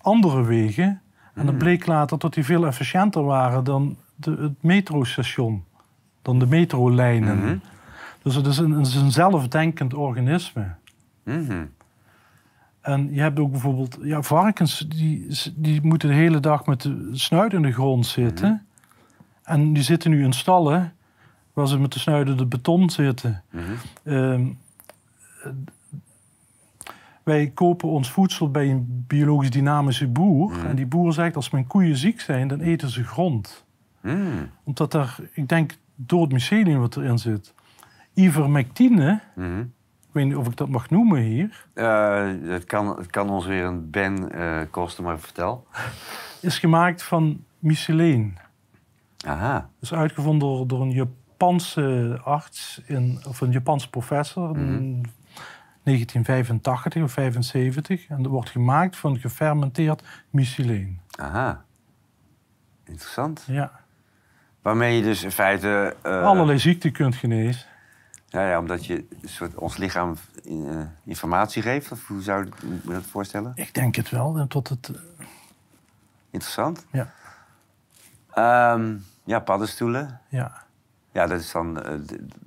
andere 0.00 0.44
wegen. 0.44 1.00
En 1.34 1.46
dat 1.46 1.58
bleek 1.58 1.86
later 1.86 2.18
dat 2.18 2.34
die 2.34 2.44
veel 2.44 2.66
efficiënter 2.66 3.24
waren 3.24 3.64
dan 3.64 3.96
de, 4.16 4.36
het 4.40 4.62
metrostation. 4.62 5.64
Dan 6.22 6.38
de 6.38 6.46
metrolijnen. 6.46 7.38
Mhm. 7.38 7.56
Dus 8.22 8.34
het 8.34 8.46
is 8.46 8.58
een, 8.58 8.70
het 8.70 8.86
is 8.86 8.94
een 8.94 9.12
zelfdenkend 9.12 9.94
organisme. 9.94 10.74
Mhm. 11.22 11.64
En 12.80 13.14
je 13.14 13.20
hebt 13.20 13.38
ook 13.38 13.50
bijvoorbeeld 13.50 13.98
ja, 14.02 14.22
varkens, 14.22 14.78
die, 14.78 15.26
die 15.54 15.80
moeten 15.82 16.08
de 16.08 16.14
hele 16.14 16.40
dag 16.40 16.66
met 16.66 16.82
de 16.82 17.08
snuit 17.12 17.52
in 17.52 17.62
de 17.62 17.72
grond 17.72 18.06
zitten. 18.06 18.66
En 19.44 19.72
die 19.72 19.82
zitten 19.82 20.10
nu 20.10 20.24
in 20.24 20.32
stallen 20.32 20.92
waar 21.52 21.68
ze 21.68 21.78
met 21.78 21.92
de 21.92 21.98
snuit 21.98 22.28
in 22.28 22.36
de 22.36 22.46
beton 22.46 22.90
zitten. 22.90 23.42
Mhm. 23.50 23.62
Ehm, 24.04 24.46
eh, 25.42 25.50
wij 27.22 27.50
kopen 27.54 27.88
ons 27.88 28.10
voedsel 28.10 28.50
bij 28.50 28.70
een 28.70 29.04
biologisch 29.06 29.50
dynamische 29.50 30.06
boer. 30.06 30.50
Mhm. 30.50 30.66
En 30.66 30.76
die 30.76 30.86
boer 30.86 31.12
zegt, 31.12 31.36
als 31.36 31.50
mijn 31.50 31.66
koeien 31.66 31.96
ziek 31.96 32.20
zijn, 32.20 32.48
dan 32.48 32.60
eten 32.60 32.88
ze 32.90 33.04
grond. 33.04 33.64
Mhm. 34.00 34.16
Omdat 34.64 34.94
er, 34.94 35.16
ik 35.32 35.48
denk, 35.48 35.76
door 35.94 36.22
het 36.22 36.32
mycelium 36.32 36.78
wat 36.78 36.96
erin 36.96 37.18
zit, 37.18 37.54
ivermectine, 38.14 39.20
ik 39.36 40.20
weet 40.20 40.24
niet 40.24 40.36
of 40.36 40.46
ik 40.46 40.56
dat 40.56 40.68
mag 40.68 40.90
noemen 40.90 41.20
hier, 41.20 41.66
Eh, 41.74 42.28
het, 42.42 42.64
kan, 42.64 42.96
het 42.96 43.10
kan 43.10 43.30
ons 43.30 43.46
weer 43.46 43.64
een 43.64 43.90
ben 43.90 44.32
eh, 44.32 44.60
kosten, 44.70 45.04
maar 45.04 45.18
vertel. 45.20 45.66
is 46.40 46.58
gemaakt 46.58 47.02
van 47.02 47.44
myceleen. 47.58 48.36
Aha. 49.24 49.52
Dat 49.54 49.66
is 49.80 49.92
uitgevonden 49.94 50.48
door, 50.48 50.66
door 50.66 50.80
een 50.80 50.90
Japanse 50.90 52.20
arts, 52.24 52.80
in, 52.86 53.20
of 53.28 53.40
een 53.40 53.50
Japanse 53.50 53.90
professor 53.90 54.50
in 54.56 55.04
1985 55.82 57.02
of 57.02 57.12
75. 57.12 58.06
En 58.08 58.22
dat 58.22 58.32
wordt 58.32 58.50
gemaakt 58.50 58.96
van 58.96 59.18
gefermenteerd 59.18 60.02
myceleen. 60.30 61.00
Aha. 61.18 61.64
Interessant. 62.84 63.44
Ja. 63.46 63.70
Waarmee 64.62 64.96
je 64.96 65.02
dus 65.02 65.22
in 65.22 65.30
feite... 65.30 65.96
eh, 66.02 66.22
Allerlei 66.22 66.58
ziekten 66.58 66.92
kunt 66.92 67.14
genezen. 67.16 67.66
Ja, 68.28 68.48
ja, 68.48 68.58
omdat 68.58 68.86
je 68.86 69.06
soort, 69.24 69.54
ons 69.54 69.76
lichaam 69.76 70.16
eh, 70.48 70.80
informatie 71.04 71.62
geeft. 71.62 71.92
Of 71.92 72.06
hoe 72.06 72.22
zou 72.22 72.44
je 72.44 72.80
dat 72.84 73.02
voorstellen? 73.02 73.52
Ik 73.54 73.74
denk 73.74 73.94
het 73.94 74.10
wel. 74.10 74.36
En 74.38 74.48
tot 74.48 74.68
het, 74.68 74.90
Interessant. 76.30 76.86
ja, 76.90 77.12
Ehm, 78.32 78.96
ja, 79.24 79.38
paddenstoelen. 79.38 80.20
ja. 80.28 80.62
Ja, 81.12 81.26
dat 81.26 81.40
is 81.40 81.52
dan 81.52 81.82
eh, 81.82 81.92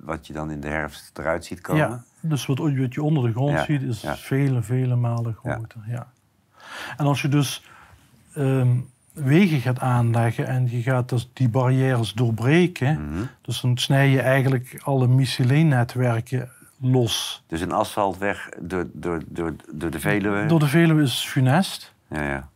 wat 0.00 0.26
je 0.26 0.32
dan 0.32 0.50
in 0.50 0.60
de 0.60 0.68
herfst 0.68 1.18
eruit 1.18 1.44
ziet 1.44 1.60
komen. 1.60 1.88
ja. 1.88 2.02
Dus 2.20 2.46
wat, 2.46 2.58
wat 2.58 2.94
je 2.94 3.02
onder 3.02 3.22
de 3.22 3.32
grond 3.32 3.50
Ja, 3.52 3.64
ziet, 3.64 3.82
is 3.82 4.00
ja. 4.00 4.16
vele, 4.16 4.62
vele 4.62 4.96
malen 4.96 5.34
groter. 5.34 5.80
Ja. 5.86 6.06
En 6.96 7.06
als 7.06 7.22
je 7.22 7.28
dus 7.28 7.64
ehm, 8.34 8.76
wegen 9.12 9.60
gaat 9.60 9.80
aanleggen 9.80 10.46
en 10.46 10.70
je 10.70 10.82
gaat 10.82 11.08
dus 11.08 11.30
die 11.32 11.48
barrières 11.48 12.12
doorbreken, 12.12 13.08
Mhm. 13.10 13.22
dus 13.42 13.60
dan 13.60 13.76
snij 13.78 14.08
je 14.08 14.20
eigenlijk 14.20 14.80
alle 14.84 15.06
myceleennetwerken 15.06 16.50
los. 16.80 17.42
Dus 17.46 17.60
een 17.60 17.72
asfaltweg 17.72 18.48
door, 18.60 18.86
door, 18.92 19.22
door, 19.26 19.54
door 19.72 19.90
de 19.90 20.00
Veluwe. 20.00 20.46
Door 20.46 20.58
de 20.58 20.68
Veluwe 20.68 21.02
is 21.02 21.26
funest. 21.28 21.94
Ja, 22.10 22.22
ja. 22.22 22.48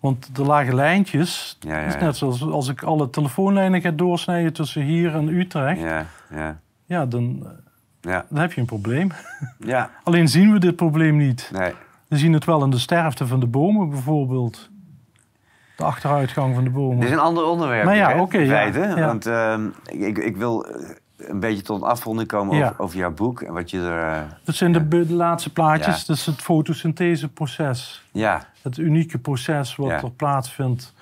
Want 0.00 0.34
de 0.36 0.42
lage 0.44 0.74
lijntjes, 0.74 1.56
Ja, 1.60 1.78
ja, 1.80 1.86
is 1.86 1.96
net 1.98 2.16
zoals 2.16 2.42
als 2.42 2.68
ik 2.68 2.82
alle 2.82 3.10
telefoonlijnen 3.10 3.80
ga 3.80 3.90
doorsnijden 3.90 4.52
tussen 4.52 4.82
hier 4.82 5.14
en 5.14 5.28
Utrecht, 5.28 5.80
ja, 5.80 6.06
Ja, 6.30 6.60
ja, 6.84 7.06
dan, 7.06 7.46
ja. 8.00 8.24
dan 8.28 8.40
heb 8.40 8.52
je 8.52 8.60
een 8.60 8.66
probleem. 8.66 9.10
Ja, 9.58 9.90
Alleen 10.04 10.28
zien 10.28 10.52
we 10.52 10.58
dit 10.58 10.76
probleem 10.76 11.16
niet. 11.16 11.50
nee. 11.52 11.72
We 12.08 12.16
zien 12.16 12.32
het 12.32 12.44
wel 12.44 12.64
in 12.64 12.70
de 12.70 12.78
sterfte 12.78 13.26
van 13.26 13.40
de 13.40 13.46
bomen 13.46 13.90
bijvoorbeeld. 13.90 14.70
De 15.76 15.84
achteruitgang 15.84 16.54
van 16.54 16.64
de 16.64 16.70
bomen. 16.70 16.96
Dit 17.00 17.08
is 17.08 17.14
een 17.14 17.18
ander 17.20 17.44
onderwerp. 17.44 17.84
Maar 17.84 17.96
ja, 17.96 18.20
oké, 18.20 18.38
in 18.38 18.44
ja, 18.46 18.50
feite. 18.50 18.78
ja. 18.80 19.06
Want 19.06 19.26
ehm, 19.26 19.66
ik, 19.84 20.18
ik 20.18 20.36
wil 20.36 20.64
eh, 20.66 20.88
een 21.28 21.40
beetje 21.40 21.62
tot 21.62 21.82
een 21.82 21.88
afronding 21.88 22.28
komen 22.28 22.56
Ja. 22.56 22.64
over, 22.68 22.80
over 22.80 22.98
jouw 22.98 23.10
boek. 23.14 23.40
En 23.42 23.52
wat 23.52 23.70
je 23.70 23.80
er... 23.80 24.14
eh, 24.14 24.22
Dat 24.44 24.54
zijn 24.54 24.72
de, 24.72 24.88
de 25.06 25.12
laatste 25.14 25.52
plaatjes. 25.52 26.00
Ja. 26.00 26.04
Dat 26.06 26.16
is 26.16 26.26
het 26.26 26.40
fotosyntheseproces. 26.42 28.02
ja, 28.12 28.44
Het 28.62 28.76
unieke 28.76 29.18
proces 29.18 29.76
wat 29.76 29.88
Ja. 29.88 30.02
er 30.02 30.10
plaatsvindt. 30.10 30.94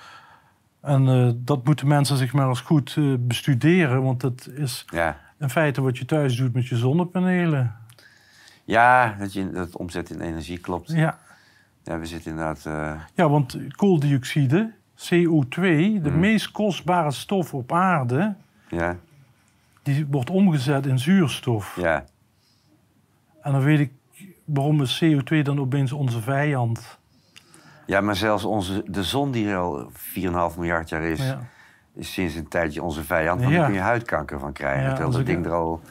En 0.81 1.07
eh, 1.07 1.29
dat 1.35 1.65
moeten 1.65 1.87
mensen 1.87 2.17
zich 2.17 2.33
maar 2.33 2.47
eens 2.47 2.61
goed 2.61 2.95
eh, 2.97 3.13
bestuderen. 3.19 4.03
Want 4.03 4.21
het 4.21 4.49
is 4.55 4.85
ja. 4.93 5.17
in 5.39 5.49
feite 5.49 5.81
wat 5.81 5.97
je 5.97 6.05
thuis 6.05 6.35
doet 6.37 6.53
met 6.53 6.67
je 6.67 6.75
zonnepanelen. 6.77 7.75
Ja, 8.63 9.15
dat 9.19 9.33
je 9.33 9.49
dat 9.51 9.75
omzet 9.77 10.09
in 10.09 10.21
energie 10.21 10.57
klopt. 10.57 10.91
Ja, 10.91 11.17
Ja, 11.83 11.99
we 11.99 12.05
zitten 12.05 12.31
inderdaad... 12.31 12.63
ja 13.13 13.29
want 13.29 13.57
kooldioxide, 13.75 14.71
CO2, 14.97 15.49
de 15.59 15.99
Hmm. 16.03 16.19
meest 16.19 16.51
kostbare 16.51 17.11
stof 17.11 17.53
op 17.53 17.71
aarde... 17.73 18.35
ja, 18.69 18.95
die 19.93 20.07
wordt 20.09 20.29
omgezet 20.29 20.85
in 20.85 20.99
zuurstof. 20.99 21.75
ja, 21.81 22.05
En 23.41 23.51
dan 23.51 23.61
weet 23.61 23.79
ik 23.79 23.91
waarom 24.45 24.81
is 24.81 25.03
CO2 25.03 25.41
dan 25.43 25.59
opeens 25.59 25.91
onze 25.91 26.21
vijand. 26.21 26.97
ja, 27.85 28.01
maar 28.01 28.15
zelfs 28.15 28.43
onze, 28.45 28.83
de 28.87 29.03
zon 29.03 29.31
die 29.31 29.47
er 29.49 29.57
al 29.57 29.91
4,5 30.51 30.57
miljard 30.57 30.89
jaar 30.89 31.01
is... 31.03 31.27
Ja. 31.27 31.39
is 31.95 32.13
sinds 32.13 32.35
een 32.35 32.47
tijdje 32.47 32.83
onze 32.83 33.03
vijand. 33.03 33.39
Want 33.39 33.51
Ja. 33.51 33.57
daar 33.57 33.67
kun 33.67 33.75
je 33.75 33.81
huidkanker 33.83 34.39
van 34.39 34.53
krijgen. 34.53 34.83
Ja, 34.83 34.89
terwijl 34.93 35.11
dat 35.11 35.25
ding 35.25 35.45
er 35.45 35.51
al... 35.51 35.81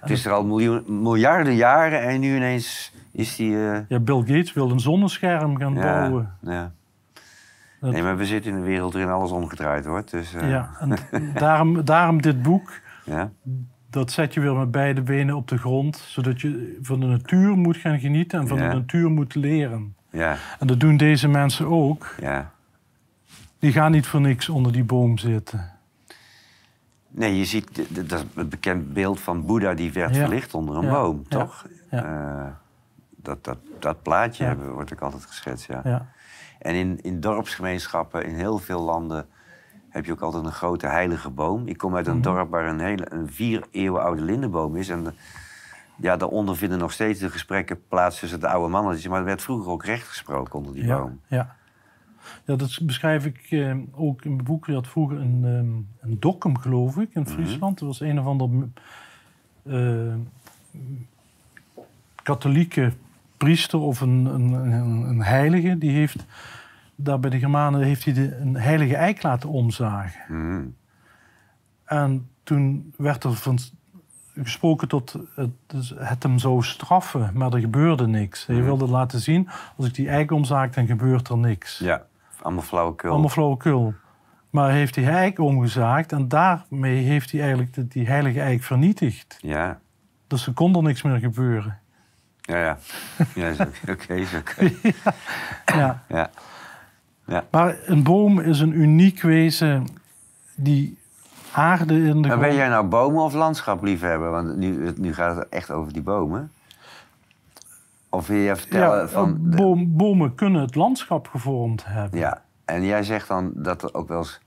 Het 0.00 0.10
is 0.10 0.24
er 0.26 0.32
al 0.32 0.44
miljoen, 0.44 1.02
miljarden 1.02 1.54
jaren 1.54 2.00
en 2.02 2.20
nu 2.20 2.36
ineens 2.36 2.92
is 3.12 3.36
die... 3.36 3.70
eh, 3.70 3.78
Ja, 3.88 3.98
Bill 4.00 4.18
Gates 4.18 4.52
wil 4.52 4.70
een 4.70 4.80
zonnescherm 4.80 5.56
gaan 5.58 5.74
bouwen. 5.74 6.34
ja. 6.42 6.72
Dat- 7.80 7.92
Nee, 7.92 8.02
maar 8.02 8.16
we 8.16 8.26
zitten 8.26 8.50
in 8.50 8.56
een 8.56 8.62
wereld 8.64 8.92
waarin 8.92 9.10
alles 9.12 9.30
omgedraaid 9.30 9.86
wordt. 9.86 10.10
Dus, 10.10 10.34
eh, 10.34 10.50
Ja, 10.50 10.70
en 10.80 10.96
daarom, 11.34 11.84
daarom 11.84 12.22
dit 12.22 12.42
boek. 12.42 12.70
Ja. 13.08 13.30
Dat 13.90 14.10
zet 14.10 14.34
je 14.34 14.40
weer 14.40 14.54
met 14.54 14.70
beide 14.70 15.02
benen 15.02 15.34
op 15.36 15.48
de 15.48 15.58
grond. 15.58 15.96
Zodat 15.96 16.40
je 16.40 16.78
van 16.82 17.00
de 17.00 17.06
natuur 17.06 17.56
moet 17.56 17.76
gaan 17.76 17.98
genieten 17.98 18.40
en 18.40 18.48
van 18.48 18.58
Ja. 18.58 18.68
de 18.68 18.74
natuur 18.74 19.10
moet 19.10 19.34
leren. 19.34 19.94
Ja, 20.10 20.36
En 20.58 20.66
dat 20.66 20.80
doen 20.80 20.96
deze 20.96 21.28
mensen 21.28 21.66
ook. 21.66 22.14
ja. 22.20 22.50
Die 23.58 23.72
gaan 23.72 23.90
niet 23.90 24.06
voor 24.06 24.20
niks 24.20 24.48
onder 24.48 24.72
die 24.72 24.84
boom 24.84 25.18
zitten. 25.18 25.70
Nee, 27.08 27.36
je 27.38 27.44
ziet, 27.44 27.82
dat 28.08 28.18
is 28.20 28.24
een 28.34 28.48
bekend 28.48 28.92
beeld 28.92 29.20
van 29.20 29.46
Boeddha 29.46 29.74
die 29.74 29.92
werd 29.92 30.14
Ja. 30.14 30.20
verlicht 30.20 30.54
onder 30.54 30.76
een 30.76 30.88
boom, 30.88 31.28
toch? 31.28 31.66
Eh, 31.90 32.46
dat, 33.16 33.44
dat, 33.44 33.58
dat 33.78 34.02
plaatje 34.02 34.44
hebben, 34.44 34.72
wordt 34.72 34.92
ook 34.92 35.00
altijd 35.00 35.24
geschetst, 35.26 35.66
ja. 35.66 35.80
Ja. 35.84 36.06
En 36.58 36.74
in, 36.74 36.98
in 37.02 37.20
dorpsgemeenschappen 37.20 38.24
in 38.26 38.34
heel 38.34 38.58
veel 38.58 38.80
landen 38.82 39.26
heb 39.88 40.04
je 40.04 40.12
ook 40.12 40.20
altijd 40.20 40.44
een 40.44 40.52
grote 40.52 40.86
heilige 40.86 41.30
boom. 41.30 41.66
Ik 41.66 41.76
kom 41.78 41.96
uit 41.96 42.06
een 42.06 42.12
Mhm. 42.14 42.22
dorp 42.22 42.50
waar 42.50 42.66
een, 42.68 42.80
hele, 42.80 43.12
een 43.12 43.32
vier 43.32 43.64
eeuwen 43.70 44.02
oude 44.02 44.22
lindenboom 44.22 44.76
is. 44.76 44.88
En 44.88 45.04
de- 45.04 45.12
ja, 45.96 46.16
daaronder 46.16 46.56
vinden 46.56 46.78
nog 46.78 46.92
steeds 46.92 47.20
de 47.20 47.30
gesprekken 47.30 47.80
plaats 47.88 48.18
tussen 48.18 48.40
de 48.40 48.48
oude 48.48 48.68
mannen. 48.70 49.08
Maar 49.08 49.18
er 49.18 49.24
werd 49.24 49.42
vroeger 49.42 49.70
ook 49.72 49.84
recht 49.84 50.06
gesproken 50.08 50.54
onder 50.54 50.72
die 50.74 50.84
Ja, 50.84 50.98
boom. 50.98 51.20
ja. 51.26 51.56
ja, 52.44 52.56
dat 52.56 52.78
beschrijf 52.82 53.24
ik 53.26 53.46
eh, 53.50 53.74
ook 53.92 54.24
in 54.24 54.32
mijn 54.32 54.44
boek. 54.44 54.66
Je 54.66 54.72
had 54.72 54.86
vroeger 54.88 55.16
een, 55.20 55.40
ehm, 55.44 56.08
een 56.10 56.16
dokkum, 56.20 56.58
geloof 56.58 56.96
ik, 56.96 57.08
Mhm. 57.08 57.18
in 57.18 57.26
Friesland. 57.26 57.78
Dat 57.78 57.88
was 57.88 58.00
een 58.00 58.20
of 58.20 58.26
ander 58.26 58.48
eh, 59.62 60.14
katholieke 62.22 62.92
priester 63.36 63.78
of 63.78 64.00
een, 64.00 64.24
een, 64.26 64.52
een, 64.52 65.02
een 65.08 65.22
heilige. 65.22 65.78
Die 65.78 65.90
heeft 65.90 66.24
daar 67.00 67.20
bij 67.20 67.30
de 67.30 67.38
Germanen 67.38 67.80
heeft 67.82 68.04
hij 68.04 68.12
de, 68.14 68.36
een 68.36 68.56
heilige 68.56 68.96
eik 68.96 69.22
laten 69.22 69.48
omzagen. 69.48 70.20
Mhm. 70.28 70.62
En 71.84 72.28
toen 72.42 72.94
werd 72.96 73.24
er 73.24 73.34
van 73.34 73.58
gesproken 74.34 74.88
tot 74.88 75.16
het, 75.34 75.50
dus 75.66 75.94
het 75.96 76.22
hem 76.22 76.38
zou 76.38 76.62
straffen, 76.62 77.30
maar 77.34 77.52
er 77.52 77.60
gebeurde 77.60 78.06
niks. 78.06 78.46
Hij 78.46 78.56
Mhm. 78.56 78.64
wilde 78.64 78.88
laten 78.88 79.20
zien, 79.20 79.48
als 79.76 79.86
ik 79.86 79.94
die 79.94 80.08
eik 80.08 80.30
omzaak, 80.30 80.74
dan 80.74 80.86
gebeurt 80.86 81.28
er 81.28 81.38
niks. 81.38 81.78
Ja, 81.78 82.02
allemaal 82.42 82.62
flauwekul. 82.62 83.10
Allemaal 83.10 83.28
flauwekul. 83.28 83.94
Maar 84.50 84.70
heeft 84.70 84.94
die 84.94 85.06
eik 85.10 85.38
omgezaagd 85.38 86.12
en 86.12 86.28
daarmee 86.28 87.02
heeft 87.04 87.30
hij 87.30 87.40
eigenlijk 87.40 87.74
de- 87.74 87.88
die 87.88 88.06
heilige 88.06 88.40
eik 88.40 88.62
vernietigd. 88.62 89.38
Ja, 89.40 89.80
Dus 90.26 90.46
er 90.46 90.52
kon 90.52 90.76
er 90.76 90.82
niks 90.82 91.02
meer 91.02 91.18
gebeuren. 91.18 91.78
ja, 92.40 92.56
ja. 92.58 92.78
ja 93.34 93.50
oké, 93.92 94.24
oké. 94.38 94.72
Ja. 95.78 96.02
Ja. 96.08 96.30
Ja. 97.28 97.44
Maar 97.50 97.76
een 97.86 98.02
boom 98.02 98.40
is 98.40 98.60
een 98.60 98.72
uniek 98.80 99.22
wezen 99.22 99.86
die 100.56 100.98
aarde 101.52 101.94
in 102.02 102.22
de 102.22 102.28
Maar 102.28 102.38
ben 102.38 102.54
jij 102.54 102.68
nou 102.68 102.86
bomen 102.86 103.22
of 103.22 103.34
landschapliefhebber? 103.34 104.30
Want 104.30 104.56
nu, 104.56 104.92
nu 104.96 105.14
gaat 105.14 105.36
het 105.36 105.48
echt 105.48 105.70
over 105.70 105.92
die 105.92 106.02
bomen. 106.02 106.50
Of 108.08 108.26
wil 108.26 108.36
je 108.36 108.56
vertellen 108.56 108.98
Ja, 109.00 109.08
van... 109.08 109.38
de- 109.42 109.56
boom- 109.56 109.96
bomen 109.96 110.34
kunnen 110.34 110.60
het 110.60 110.74
landschap 110.74 111.26
gevormd 111.28 111.84
hebben. 111.86 112.18
Ja, 112.18 112.42
en 112.64 112.84
jij 112.84 113.02
zegt 113.02 113.28
dan 113.28 113.52
dat 113.54 113.82
er 113.82 113.94
ook 113.94 114.08
wel 114.08 114.18
eens, 114.18 114.40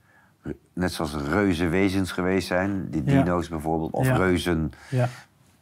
net 0.72 0.92
zoals 0.92 1.14
reuze 1.14 1.68
wezens 1.68 2.12
geweest 2.12 2.46
zijn, 2.46 2.86
die 2.90 3.02
Ja. 3.04 3.10
dino's 3.22 3.48
bijvoorbeeld, 3.48 3.92
of 3.92 4.08
reuzen 4.16 4.72
Ja. 4.90 5.08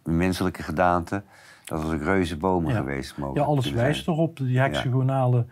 menselijke 0.04 0.62
gedaante, 0.62 1.22
dat 1.64 1.82
er 1.88 1.94
ook 1.94 2.02
reuze 2.02 2.36
bomen 2.36 2.70
Ja. 2.72 2.78
geweest 2.78 3.16
mogen 3.16 3.40
Ja, 3.40 3.46
alles 3.46 3.70
wijst 3.70 4.06
erop. 4.08 4.36
Die 4.36 4.58
hexagonale, 4.58 5.46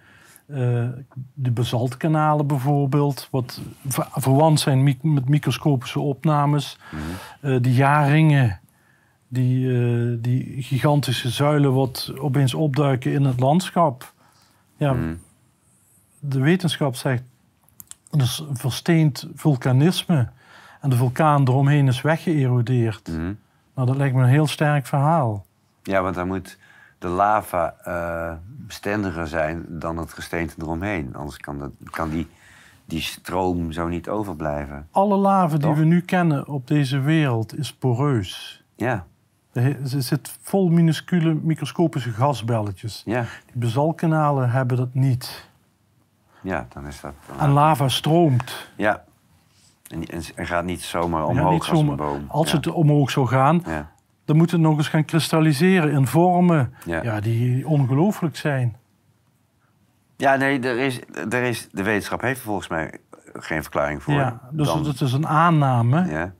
eh 0.48 0.88
de 1.34 1.50
basaltkanalen 1.50 2.46
bijvoorbeeld, 2.46 3.28
wat 3.30 3.60
ver- 3.86 4.08
verwant 4.12 4.60
zijn 4.60 4.82
mi- 4.82 4.98
met 5.02 5.28
microscopische 5.28 6.00
opnames. 6.00 6.78
Eh, 7.40 7.56
die 7.60 7.72
jaarringen, 7.74 8.60
die, 9.28 9.72
eh, 9.82 10.16
die 10.20 10.62
gigantische 10.62 11.28
zuilen 11.30 11.74
wat 11.74 12.12
opeens 12.18 12.54
opduiken 12.54 13.12
in 13.12 13.24
het 13.24 13.40
landschap. 13.40 14.12
Ja, 14.76 14.92
Mhm. 14.92 15.14
de 16.20 16.40
wetenschap 16.40 16.94
zegt, 16.96 17.22
dus 18.10 18.44
versteend 18.52 19.28
vulkanisme. 19.34 20.28
En 20.80 20.90
de 20.90 20.96
vulkaan 20.96 21.48
eromheen 21.48 21.88
is 21.88 22.00
weggeërodeerd. 22.02 23.08
Mhm. 23.08 23.32
Nou, 23.74 23.86
dat 23.86 23.96
lijkt 23.96 24.14
me 24.14 24.22
een 24.22 24.28
heel 24.28 24.46
sterk 24.46 24.86
verhaal. 24.86 25.44
Ja, 25.82 26.02
want 26.02 26.14
dan 26.14 26.26
moet 26.26 26.58
de 26.98 27.08
lava 27.08 27.74
eh, 27.84 28.32
bestendiger 28.46 29.26
zijn 29.26 29.64
dan 29.68 29.96
het 29.96 30.12
gesteente 30.12 30.54
eromheen. 30.58 31.14
Anders 31.14 31.36
kan, 31.36 31.58
dat, 31.58 31.70
kan 31.90 32.10
die, 32.10 32.26
die 32.84 33.00
stroom 33.00 33.72
zo 33.72 33.88
niet 33.88 34.08
overblijven. 34.08 34.88
Alle 34.90 35.16
lava 35.16 35.56
die 35.56 35.72
we 35.74 35.84
nu 35.84 36.00
kennen 36.00 36.46
op 36.48 36.66
deze 36.66 37.00
wereld 37.00 37.58
is 37.58 37.74
poreus. 37.74 38.62
Ja, 38.76 39.06
Er 39.52 39.76
ze 39.88 40.00
zit 40.00 40.36
vol 40.42 40.68
minuscule 40.68 41.34
microscopische 41.34 42.10
gasbelletjes. 42.10 43.02
ja, 43.04 43.20
Die 43.46 43.60
basaltkanalen 43.60 44.50
hebben 44.50 44.76
dat 44.76 44.94
niet. 44.94 45.48
ja, 46.40 46.66
dan 46.68 46.86
is 46.86 47.00
dat... 47.00 47.12
En 47.38 47.50
lava 47.50 47.88
stroomt. 47.88 48.70
Ja. 48.76 49.04
En, 49.88 50.06
en, 50.34 50.46
gaat 50.46 50.64
niet 50.64 50.82
zomaar 50.82 51.26
omhoog 51.26 51.52
niet 51.52 51.68
als 51.70 51.80
een 51.80 51.96
boom. 51.96 52.24
Als 52.28 52.50
ja. 52.50 52.56
het 52.56 52.66
omhoog 52.66 53.10
zou 53.10 53.26
gaan, 53.26 53.62
Ja. 53.66 53.90
Dan 54.28 54.36
moet 54.36 54.50
het 54.50 54.60
nog 54.60 54.76
eens 54.76 54.88
gaan 54.88 55.04
kristalliseren 55.04 55.90
in 55.92 56.06
vormen 56.06 56.74
Ja. 56.84 57.02
ja. 57.02 57.20
die 57.20 57.66
ongelooflijk 57.68 58.36
zijn. 58.36 58.76
Ja, 60.16 60.36
nee, 60.36 60.60
er 60.60 60.78
is, 60.78 61.00
er 61.30 61.42
is, 61.42 61.68
de 61.72 61.82
wetenschap 61.82 62.20
heeft 62.20 62.38
er 62.38 62.44
volgens 62.44 62.68
mij 62.68 62.94
geen 63.32 63.62
verklaring 63.62 64.02
voor. 64.02 64.14
Ja, 64.14 64.40
dus 64.50 64.66
Dan- 64.66 64.84
het 64.86 65.00
is 65.00 65.12
een 65.12 65.26
aanname. 65.26 66.00
Het 66.00 66.10
ja, 66.10 66.32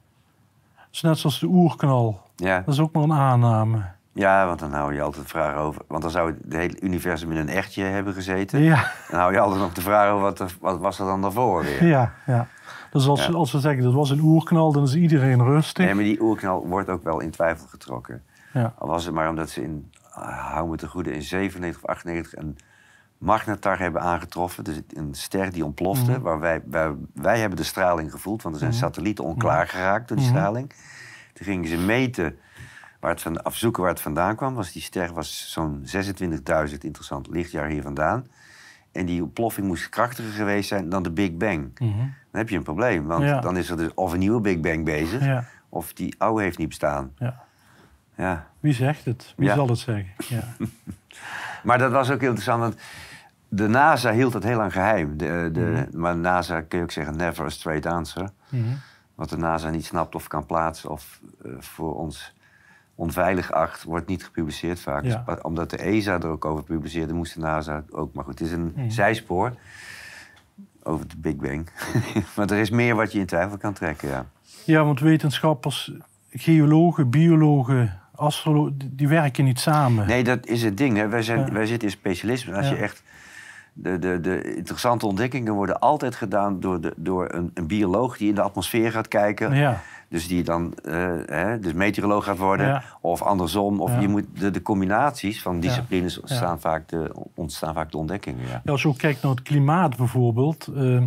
is 0.91 1.01
net 1.01 1.19
zoals 1.19 1.41
de 1.41 1.47
oerknal. 1.47 2.23
ja, 2.37 2.61
Dat 2.65 2.75
is 2.75 2.81
ook 2.81 2.93
maar 2.93 3.03
een 3.03 3.13
aanname. 3.13 3.83
ja, 4.13 4.47
want 4.47 4.59
dan 4.59 4.73
hou 4.73 4.95
je 4.95 5.03
altijd 5.03 5.23
de 5.23 5.29
vraag 5.29 5.57
over... 5.57 5.83
Want 5.89 6.03
dan 6.03 6.11
zou 6.11 6.35
het 6.45 6.53
hele 6.55 6.81
universum 6.81 7.31
in 7.31 7.37
een 7.37 7.49
echtje 7.49 7.83
hebben 7.83 8.15
gezeten. 8.15 8.61
Ja, 8.61 8.91
Dan 9.11 9.21
hou 9.21 9.33
je 9.33 9.39
altijd 9.41 9.61
nog 9.61 9.73
de 9.73 9.81
vraag 9.81 10.11
over 10.11 10.23
wat, 10.23 10.39
er, 10.41 10.55
wat 10.61 10.79
was 10.79 10.99
er 10.99 11.07
dan 11.07 11.23
daarvoor 11.23 11.63
weer. 11.63 11.85
ja, 11.87 12.13
ja. 12.27 12.47
Dus 12.91 13.07
als, 13.07 13.27
Ja. 13.27 13.33
als 13.33 13.53
we 13.53 13.61
zeggen 13.61 13.83
dat 13.83 13.93
was 13.93 14.11
een 14.11 14.21
oerknal, 14.21 14.73
dan 14.73 14.83
is 14.83 14.95
iedereen 14.95 15.43
rustig. 15.45 15.85
Nee, 15.85 15.95
maar 15.95 16.05
die 16.05 16.21
oerknal 16.23 16.67
wordt 16.67 16.89
ook 16.89 17.03
wel 17.03 17.21
in 17.21 17.31
twijfel 17.31 17.67
getrokken. 17.67 18.23
Ja. 18.53 18.75
Al 18.79 18.89
was 18.89 19.05
het 19.05 19.15
maar 19.15 19.29
omdat 19.29 19.51
ze 19.51 19.63
in, 19.63 19.91
ah, 20.13 20.53
hou 20.53 20.69
me 20.69 20.77
te 20.77 20.89
goede, 20.89 21.13
in 21.13 21.23
97 21.23 21.83
of 21.83 21.89
98 21.91 22.37
een 22.37 22.57
magnetar 23.19 23.79
hebben 23.79 24.01
aangetroffen. 24.03 24.65
Dus 24.65 24.81
een 24.89 25.15
ster 25.15 25.53
die 25.53 25.65
ontplofte. 25.65 26.11
Mhm. 26.11 26.21
Waar 26.21 26.41
wij, 26.41 26.63
wij, 26.67 26.95
wij 27.15 27.39
hebben 27.41 27.59
de 27.59 27.65
straling 27.65 28.11
gevoeld, 28.11 28.43
want 28.43 28.55
er 28.55 28.61
zijn 28.61 28.73
satellieten 28.73 29.25
onklaar 29.25 29.69
geraakt 29.69 30.09
door 30.09 30.17
die 30.17 30.27
Mhm. 30.27 30.37
straling. 30.37 30.73
Toen 31.33 31.47
gingen 31.47 31.69
ze 31.69 31.77
meten, 31.77 32.37
waar 33.01 33.11
het 33.11 33.21
van, 33.23 33.43
afzoeken 33.43 33.83
waar 33.83 33.91
het 33.93 34.01
vandaan 34.01 34.37
kwam. 34.37 34.55
Was 34.55 34.73
die 34.73 34.83
ster 34.83 35.13
was 35.13 35.51
zo'n 35.53 35.81
26.000 35.85 36.85
interessant 36.85 37.29
lichtjaar 37.29 37.69
hier 37.69 37.83
vandaan. 37.83 38.27
En 38.93 39.07
die 39.07 39.23
ontploffing 39.23 39.67
moest 39.67 39.89
krachtiger 39.89 40.33
geweest 40.33 40.69
zijn 40.69 40.89
dan 40.89 41.03
de 41.03 41.11
Big 41.11 41.37
Bang. 41.37 41.71
Mhm. 41.79 41.97
Dan 41.99 42.41
heb 42.41 42.49
je 42.49 42.57
een 42.57 42.63
probleem, 42.63 43.05
want 43.07 43.25
Ja. 43.25 43.41
dan 43.41 43.57
is 43.57 43.71
er 43.71 43.77
dus 43.77 43.95
of 43.95 44.13
een 44.13 44.19
nieuwe 44.19 44.41
Big 44.41 44.61
Bang 44.61 44.85
bezig, 44.85 45.25
Ja, 45.25 45.45
of 45.69 45.93
die 45.93 46.15
oude 46.19 46.43
heeft 46.43 46.59
niet 46.59 46.69
bestaan. 46.69 47.13
ja. 47.19 47.47
Ja. 48.17 48.47
Wie 48.61 48.73
zegt 48.73 49.05
het? 49.05 49.35
Wie 49.37 49.51
zal 49.51 49.69
het 49.69 49.79
zeggen? 49.79 50.09
Ja. 50.29 50.43
Maar 51.63 51.79
dat 51.79 51.93
was 51.93 52.11
ook 52.11 52.21
heel 52.21 52.29
interessant, 52.29 52.61
want 52.61 52.77
de 53.49 53.69
NASA 53.69 54.13
hield 54.13 54.33
het 54.33 54.43
heel 54.43 54.57
lang 54.57 54.73
geheim. 54.73 55.17
De, 55.17 55.49
de, 55.53 55.87
Maar 55.93 56.17
NASA 56.17 56.61
kun 56.61 56.79
je 56.79 56.85
ook 56.85 56.91
zeggen, 56.91 57.17
never 57.17 57.45
a 57.45 57.49
straight 57.49 57.87
answer. 57.87 58.29
Mhm. 58.49 58.63
Wat 59.15 59.29
de 59.29 59.37
NASA 59.37 59.71
niet 59.71 59.85
snapt 59.85 60.15
of 60.15 60.27
kan 60.29 60.47
plaatsen 60.47 60.91
of 60.91 61.21
eh, 61.45 61.51
voor 61.59 61.97
ons 61.97 62.35
onveilig 62.99 63.53
acht, 63.53 63.85
wordt 63.85 64.07
niet 64.07 64.25
gepubliceerd 64.25 64.81
vaak. 64.81 65.05
Ja. 65.05 65.25
Omdat 65.43 65.71
de 65.71 65.77
ESA 65.77 66.13
er 66.15 66.27
ook 66.27 66.45
over 66.45 66.65
publiceerde, 66.65 67.13
moest 67.15 67.35
de 67.35 67.41
NASA 67.41 67.85
ook. 67.91 68.15
Maar 68.15 68.25
goed, 68.25 68.39
het 68.39 68.49
is 68.49 68.55
een 68.55 68.75
zijspoor 68.89 69.53
over 70.83 71.09
de 71.09 71.17
Big 71.17 71.37
Bang. 71.37 71.69
maar 72.37 72.51
er 72.51 72.59
is 72.59 72.71
meer 72.71 72.95
wat 72.95 73.13
je 73.13 73.19
in 73.19 73.27
twijfel 73.27 73.57
kan 73.57 73.73
trekken, 73.73 74.09
ja. 74.09 74.27
ja, 74.65 74.85
want 74.85 75.01
wetenschappers, 75.01 75.93
geologen, 76.31 77.11
biologen, 77.11 78.01
astrologen, 78.15 78.79
die- 78.79 78.95
die 78.95 79.09
werken 79.09 79.45
niet 79.45 79.61
samen. 79.61 80.07
Nee, 80.07 80.25
dat 80.25 80.47
is 80.47 80.63
het 80.63 80.77
ding. 80.77 80.97
Hè. 80.97 81.09
Wij, 81.09 81.23
zijn, 81.23 81.39
Ja. 81.41 81.53
wij 81.53 81.67
zitten 81.67 81.89
in 81.89 81.95
specialisme. 81.95 82.55
Als 82.55 82.69
Ja. 82.69 82.75
je 82.75 82.81
echt... 82.81 83.03
De, 83.81 83.99
de, 83.99 84.21
de 84.21 84.55
interessante 84.57 85.07
ontdekkingen 85.07 85.53
worden 85.55 85.79
altijd 85.81 86.15
gedaan 86.15 86.61
door, 86.61 86.81
de, 86.81 86.93
door 86.97 87.35
een, 87.35 87.51
een 87.55 87.67
bioloog 87.67 88.17
die 88.17 88.29
in 88.29 88.35
de 88.35 88.41
atmosfeer 88.43 88.93
gaat 88.93 89.09
kijken. 89.09 89.55
Ja, 89.55 89.81
Dus 90.09 90.29
die 90.29 90.43
dan 90.43 90.75
eh, 90.85 91.13
hè, 91.27 91.59
dus 91.59 91.73
meteoroloog 91.73 92.25
gaat 92.25 92.39
worden. 92.39 92.67
Ja. 92.67 92.83
Of 93.01 93.23
andersom. 93.23 93.81
Of 93.81 93.91
Ja. 93.93 94.01
je 94.01 94.09
moet 94.09 94.25
de, 94.39 94.51
de 94.51 94.63
combinaties 94.63 95.43
van 95.43 95.61
disciplines 95.61 96.21
Staan 96.25 96.61
vaak 96.61 96.89
de, 96.89 97.13
ontstaan 97.35 97.75
vaak 97.75 97.91
de 97.91 97.97
ontdekkingen. 97.99 98.63
Als 98.67 98.83
je 98.83 98.89
ook 98.89 98.99
kijkt 98.99 99.23
naar 99.23 99.31
het 99.31 99.43
klimaat 99.43 99.97
bijvoorbeeld. 99.97 100.67
eh, 100.77 101.03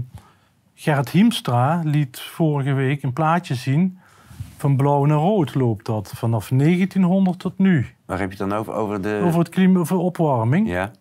Gerrit 0.76 1.10
Hiemstra 1.10 1.82
liet 1.84 2.20
vorige 2.20 2.74
week 2.74 3.04
een 3.04 3.14
plaatje 3.14 3.56
zien. 3.56 3.98
Van 4.58 4.76
blauw 4.76 5.06
naar 5.06 5.18
rood 5.18 5.56
loopt 5.56 5.86
dat. 5.86 6.12
Vanaf 6.16 6.50
1900 6.50 7.40
tot 7.40 7.58
nu. 7.58 7.86
Waar 8.06 8.20
heb 8.20 8.32
je 8.32 8.38
het 8.44 8.50
dan 8.50 8.60
over? 8.60 8.74
Over 8.74 9.02
de... 9.02 9.22
Over 9.26 9.40
het 9.40 9.50
klimaat, 9.50 9.82
over 9.82 9.98
opwarming. 9.98 10.68
Ja. 10.70 10.92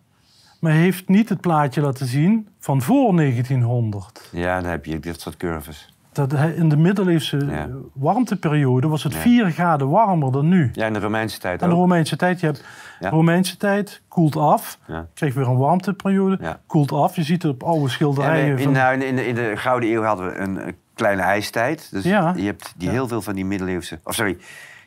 Maar 0.59 0.71
hij 0.71 0.81
heeft 0.81 1.07
niet 1.07 1.29
het 1.29 1.41
plaatje 1.41 1.81
laten 1.81 2.05
zien 2.07 2.47
van 2.59 2.81
voor 2.81 3.15
1900. 3.15 4.29
ja, 4.31 4.61
dan 4.61 4.69
heb 4.69 4.85
je 4.85 4.99
dit 4.99 5.21
soort 5.21 5.37
curves. 5.37 5.90
Dat 6.13 6.33
in 6.33 6.69
de 6.69 6.77
middeleeuwse 6.77 7.45
Ja. 7.45 7.67
warmteperiode 7.93 8.87
was 8.87 9.03
het 9.03 9.13
Ja. 9.13 9.19
4 9.19 9.51
graden 9.51 9.89
warmer 9.89 10.31
dan 10.31 10.47
nu. 10.47 10.69
Ja, 10.73 10.85
in 10.85 10.93
de 10.93 10.99
Romeinse 10.99 11.39
tijd 11.39 11.61
En 11.61 11.69
de. 11.69 11.75
Romeinse 11.75 12.15
tijd, 12.15 12.39
je 12.39 12.45
hebt 12.45 12.63
Ja. 12.99 13.09
de 13.09 13.15
Romeinse 13.15 13.57
tijd, 13.57 14.01
koelt 14.07 14.35
af. 14.35 14.79
Krijg 15.13 15.33
weer 15.33 15.47
een 15.47 15.57
warmteperiode, 15.57 16.57
koelt 16.67 16.91
af. 16.91 17.15
Je 17.15 17.23
ziet 17.23 17.43
het 17.43 17.51
op 17.51 17.63
oude 17.63 17.83
En 17.83 17.89
schilderijen. 17.89 18.57
in, 18.57 18.75
van- 18.75 19.01
in, 19.01 19.15
de, 19.15 19.27
in 19.27 19.35
de 19.35 19.51
Gouden 19.55 19.89
Eeuw 19.91 20.03
hadden 20.03 20.25
we 20.25 20.37
een, 20.37 20.59
eh, 20.61 20.73
kleine 20.93 21.21
ijstijd. 21.21 21.91
Dus 21.91 22.03
je 22.03 22.09
hebt 22.35 22.73
die 22.77 22.89
heel 22.89 23.07
veel 23.07 23.21
van 23.21 23.35
die 23.35 23.45
middeleeuwse... 23.45 23.99
Of 24.03 24.13
sorry, 24.13 24.37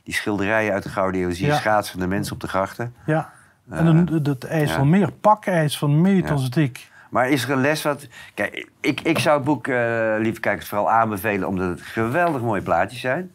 die 0.04 0.14
schilderijen 0.14 0.72
uit 0.72 0.82
de 0.82 0.88
Gouden 0.88 1.20
Eeuw... 1.20 1.30
zie 1.30 1.46
je 1.46 1.52
Ja. 1.52 1.58
schaatsende 1.58 2.06
mensen 2.06 2.34
op 2.34 2.40
de 2.40 2.48
grachten. 2.48 2.94
Ja. 3.06 3.30
En 3.70 3.84
dan 3.84 4.20
het 4.22 4.44
ijs 4.44 4.70
ja. 4.70 4.76
van 4.76 4.88
meer, 4.90 5.12
pakijs 5.12 5.78
van 5.78 6.00
meters 6.00 6.50
dik. 6.50 6.92
Maar 7.14 7.28
is 7.28 7.44
er 7.44 7.50
een 7.50 7.60
les 7.60 7.82
wat... 7.82 8.06
Kijk, 8.34 8.68
ik, 8.80 9.00
ik 9.00 9.18
zou 9.18 9.36
het 9.36 9.44
boek, 9.44 9.66
eh, 9.66 10.14
lieve 10.18 10.40
kijkers, 10.40 10.68
vooral 10.68 10.90
aanbevelen... 10.90 11.48
omdat 11.48 11.68
het 11.68 11.80
geweldig 11.82 12.40
mooie 12.42 12.62
plaatjes 12.62 13.00
zijn. 13.00 13.30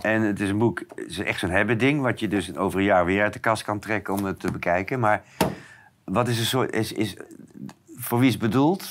En 0.00 0.22
het 0.22 0.40
is 0.40 0.48
een 0.48 0.58
boek, 0.58 0.82
het 0.94 1.10
is 1.10 1.18
echt 1.18 1.38
zo'n 1.38 1.50
hebben 1.50 1.78
ding... 1.78 2.00
wat 2.00 2.20
je 2.20 2.28
dus 2.28 2.56
over 2.56 2.78
een 2.78 2.84
jaar 2.84 3.04
weer 3.04 3.22
uit 3.22 3.32
de 3.32 3.38
kast 3.38 3.62
kan 3.62 3.78
trekken 3.78 4.14
om 4.14 4.24
het 4.24 4.40
te 4.40 4.52
bekijken. 4.52 5.00
Maar 5.00 5.22
wat 6.04 6.28
is 6.28 6.38
een 6.38 6.44
soort... 6.44 6.74
Is, 6.74 6.92
is, 6.92 7.16
voor 7.96 8.18
wie 8.18 8.26
is 8.26 8.32
het 8.34 8.42
bedoeld? 8.42 8.88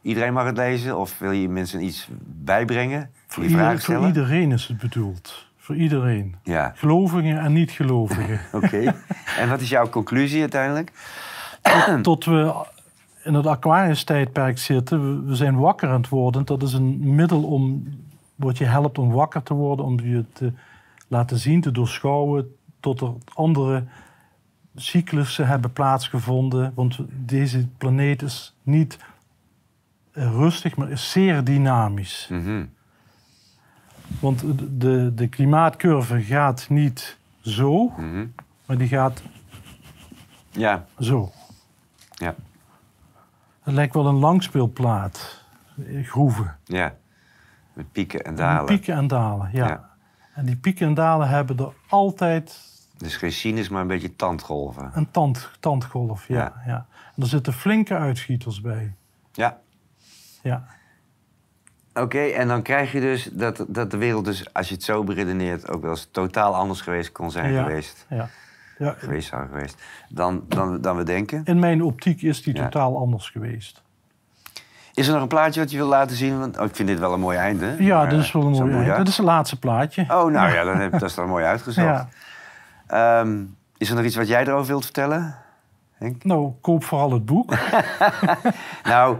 Iedereen 0.00 0.32
mag 0.32 0.44
het 0.46 0.56
lezen? 0.56 0.96
Of 0.98 1.18
wil 1.18 1.30
je 1.32 1.48
mensen 1.48 1.82
iets 1.82 2.08
bijbrengen? 2.24 3.10
Voor 3.26 3.44
Ieder- 3.44 3.80
voor 3.80 4.06
iedereen 4.06 4.52
is 4.52 4.66
het 4.66 4.78
bedoeld. 4.78 5.46
Voor 5.58 5.74
iedereen. 5.76 6.36
Ja, 6.42 6.72
Gelovigen 6.76 7.38
en 7.38 7.52
niet-gelovigen. 7.52 8.40
oké. 8.62 8.94
en 9.38 9.48
wat 9.48 9.60
is 9.60 9.68
jouw 9.68 9.88
conclusie 9.88 10.40
uiteindelijk? 10.40 10.92
Tot 12.02 12.24
we 12.24 12.70
in 13.24 13.34
het 13.34 13.46
Aquarius-tijdperk 13.46 14.58
zitten. 14.58 15.26
We, 15.26 15.34
zijn 15.36 15.56
wakker 15.56 15.88
aan 15.88 16.00
het 16.00 16.08
worden. 16.08 16.44
Dat 16.44 16.62
is 16.62 16.72
een 16.72 17.14
middel 17.14 17.42
om, 17.44 17.84
wat 18.34 18.58
je 18.58 18.64
helpt 18.64 18.98
om 18.98 19.10
wakker 19.10 19.42
te 19.42 19.54
worden, 19.54 19.84
om 19.84 20.00
je 20.00 20.24
te 20.32 20.52
laten 21.08 21.38
zien, 21.38 21.60
te 21.60 21.70
doorschouwen, 21.72 22.56
tot 22.80 23.00
er 23.00 23.12
andere 23.34 23.84
cyclussen 24.76 25.46
hebben 25.46 25.72
plaatsgevonden. 25.72 26.72
Want 26.74 26.98
deze 27.10 27.66
planeet 27.78 28.22
is 28.22 28.54
niet 28.62 28.98
rustig, 30.12 30.76
maar 30.76 30.90
is 30.90 31.10
zeer 31.10 31.44
dynamisch. 31.44 32.26
Mhm. 32.30 32.64
Want 34.20 34.40
de- 34.40 34.76
de, 34.78 35.12
de 35.14 35.28
klimaatcurve 35.28 36.22
gaat 36.22 36.66
niet 36.68 37.18
zo, 37.40 37.92
Mhm. 37.96 38.26
maar 38.66 38.78
die 38.78 38.88
gaat 38.88 39.22
Ja, 40.50 40.86
zo. 41.00 41.32
ja, 42.14 42.34
Het 43.62 43.74
lijkt 43.74 43.94
wel 43.94 44.06
een 44.06 44.14
langspeelplaat. 44.18 45.44
Groeven. 46.02 46.56
ja. 46.64 46.94
Met 47.72 47.92
pieken 47.92 48.24
en 48.24 48.34
dalen. 48.34 48.64
Pieken 48.64 48.94
en 48.94 49.06
dalen, 49.06 49.50
ja. 49.52 49.66
Ja. 49.66 49.90
En 50.34 50.44
die 50.44 50.56
pieken 50.56 50.86
en 50.86 50.94
dalen 50.94 51.28
hebben 51.28 51.58
er 51.58 51.72
altijd 51.88 52.60
Dus 52.96 53.16
geen 53.16 53.32
sinus, 53.32 53.68
maar 53.68 53.80
een 53.80 53.86
beetje 53.86 54.16
tandgolven. 54.16 54.90
een 54.94 55.10
tand, 55.10 55.50
tandgolf. 55.60 56.28
Ja, 56.28 56.36
Ja. 56.38 56.62
ja. 56.66 56.86
En 57.16 57.22
er 57.22 57.28
zitten 57.28 57.52
flinke 57.52 57.94
uitschieters 57.96 58.60
bij. 58.60 58.94
Ja. 59.32 59.58
Ja, 60.42 60.64
Oké, 61.94 62.18
en 62.20 62.48
dan 62.48 62.62
krijg 62.62 62.92
je 62.92 63.00
dus 63.00 63.28
dat, 63.32 63.64
dat 63.68 63.90
de 63.90 63.96
wereld 63.96 64.24
dus, 64.24 64.52
als 64.54 64.68
je 64.68 64.74
het 64.74 64.82
zo 64.84 65.04
beredeneert, 65.04 65.68
ook 65.68 65.82
wel 65.82 65.90
eens 65.90 66.08
totaal 66.10 66.54
anders 66.54 66.80
geweest 66.80 67.12
kon 67.12 67.30
zijn 67.30 67.52
Ja. 67.52 67.62
geweest. 67.62 68.06
ja. 68.08 68.28
Ja. 68.84 68.94
Geweest 68.98 69.28
zou 69.28 69.46
geweest. 69.48 69.82
Dan, 70.08 70.44
dan, 70.48 70.80
dan 70.80 70.96
we 70.96 71.02
denken. 71.02 71.40
In 71.44 71.58
mijn 71.58 71.82
optiek 71.82 72.22
is 72.22 72.42
die 72.42 72.56
Ja. 72.56 72.62
totaal 72.62 72.96
anders 72.96 73.28
geweest. 73.30 73.82
Is 74.94 75.06
er 75.06 75.12
nog 75.12 75.22
een 75.22 75.28
plaatje 75.28 75.60
wat 75.60 75.70
je 75.70 75.76
wil 75.76 75.86
laten 75.86 76.16
zien? 76.16 76.38
Want 76.38 76.58
oh, 76.58 76.64
ik 76.64 76.76
vind 76.76 76.88
dit 76.88 76.98
wel 76.98 77.12
een 77.12 77.20
mooi 77.20 77.36
einde. 77.38 77.74
Ja, 77.78 77.96
Maar, 77.96 78.08
dit 78.08 78.18
is 78.20 78.32
wel 78.32 78.42
een 78.42 78.48
mooi 78.50 78.62
moeilijk. 78.62 78.86
eind. 78.86 78.98
Dit 78.98 79.08
is 79.08 79.16
het 79.16 79.26
laatste 79.26 79.58
plaatje. 79.58 80.02
Oh, 80.02 80.30
nou 80.30 80.52
ja, 80.52 80.64
dan 80.64 80.76
heb, 80.80 80.92
dat 80.92 81.02
is 81.02 81.14
dan 81.14 81.28
mooi 81.28 81.44
uitgezocht. 81.44 82.04
Ehm, 82.86 83.42
is 83.76 83.88
er 83.90 83.96
nog 83.96 84.04
iets 84.04 84.16
wat 84.16 84.28
jij 84.28 84.42
erover 84.46 84.66
wilt 84.66 84.84
vertellen? 84.84 85.36
Henk? 85.92 86.24
Nou, 86.24 86.52
koop 86.60 86.84
vooral 86.84 87.12
het 87.12 87.24
boek. 87.26 87.54
Nou, 88.84 89.16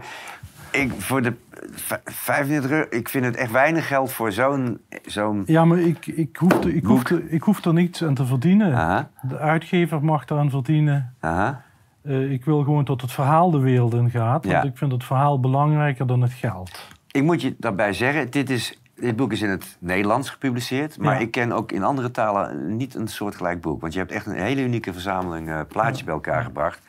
ik, 0.71 0.91
voor 0.97 1.21
de 1.21 1.33
35 1.75 2.71
euro, 2.71 2.85
ik 2.89 3.09
vind 3.09 3.25
het 3.25 3.35
echt 3.35 3.51
weinig 3.51 3.87
geld 3.87 4.11
voor 4.11 4.31
zo'n... 4.31 4.81
zo'n 5.05 5.43
Ja, 5.45 5.65
maar 5.65 5.79
ik, 5.79 6.07
ik, 6.07 6.37
hoef 6.37 6.53
er, 6.63 6.75
ik, 6.75 6.83
hoef 6.85 7.09
er, 7.09 7.21
ik 7.29 7.43
hoef 7.43 7.65
er 7.65 7.73
niets 7.73 8.03
aan 8.03 8.13
te 8.13 8.25
verdienen. 8.25 8.73
aha, 8.75 9.09
De 9.21 9.37
uitgever 9.37 10.03
mag 10.05 10.25
eraan 10.29 10.49
verdienen. 10.49 11.13
aha. 11.19 11.61
Eh, 12.01 12.31
ik 12.31 12.45
wil 12.45 12.63
gewoon 12.63 12.83
dat 12.85 13.01
het 13.01 13.11
verhaal 13.11 13.51
de 13.51 13.59
wereld 13.59 13.93
in 13.93 14.09
gaat. 14.09 14.45
Want 14.45 14.63
Ja. 14.63 14.63
ik 14.63 14.77
vind 14.77 14.91
het 14.91 15.03
verhaal 15.03 15.39
belangrijker 15.39 16.07
dan 16.07 16.21
het 16.21 16.33
geld. 16.33 16.87
Ik 17.11 17.23
moet 17.23 17.41
je 17.41 17.55
daarbij 17.57 17.93
zeggen, 17.93 18.29
dit, 18.31 18.49
is, 18.49 18.79
dit 18.95 19.15
boek 19.15 19.31
is 19.31 19.41
in 19.41 19.49
het 19.49 19.77
Nederlands 19.79 20.29
gepubliceerd. 20.29 20.97
Maar 20.97 21.13
Ja. 21.13 21.19
ik 21.19 21.31
ken 21.31 21.51
ook 21.51 21.71
in 21.71 21.83
andere 21.83 22.11
talen 22.11 22.75
niet 22.75 22.95
een 22.95 23.07
soortgelijk 23.07 23.61
boek. 23.61 23.81
Want 23.81 23.93
je 23.93 23.99
hebt 23.99 24.11
echt 24.11 24.25
een 24.25 24.35
hele 24.35 24.61
unieke 24.63 24.93
verzameling 24.93 25.49
eh, 25.49 25.59
plaatjes 25.67 26.03
bij 26.03 26.13
elkaar 26.13 26.43
gebracht. 26.43 26.81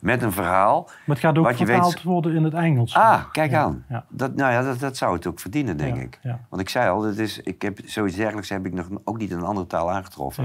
Met 0.00 0.22
een 0.22 0.32
verhaal. 0.32 0.82
Maar 0.84 1.16
het 1.16 1.18
gaat 1.24 1.38
ook 1.38 1.54
vertaald 1.54 1.94
weet- 1.94 2.02
worden 2.02 2.34
in 2.34 2.44
het 2.44 2.54
Engels. 2.54 2.94
Ah, 2.94 3.24
kijk 3.32 3.50
Ja, 3.50 3.62
aan. 3.62 3.84
Ja. 3.88 4.04
Dat, 4.08 4.34
nou 4.34 4.52
ja, 4.52 4.62
dat, 4.62 4.78
dat 4.78 4.96
zou 4.96 5.14
het 5.14 5.26
ook 5.26 5.40
verdienen, 5.40 5.76
denk 5.76 5.96
Ja, 5.96 6.02
ik. 6.02 6.18
Want 6.48 6.62
ik 6.62 6.68
zei 6.68 6.90
al, 6.90 7.00
dat 7.02 7.16
is, 7.16 7.38
ik 7.40 7.62
heb, 7.62 7.78
zoiets 7.84 8.16
dergelijks 8.16 8.48
heb 8.48 8.66
ik 8.66 8.72
nog 8.72 8.88
ook 9.04 9.18
niet 9.18 9.30
in 9.30 9.36
een 9.36 9.44
andere 9.44 9.66
taal 9.66 9.90
aangetroffen. 9.92 10.44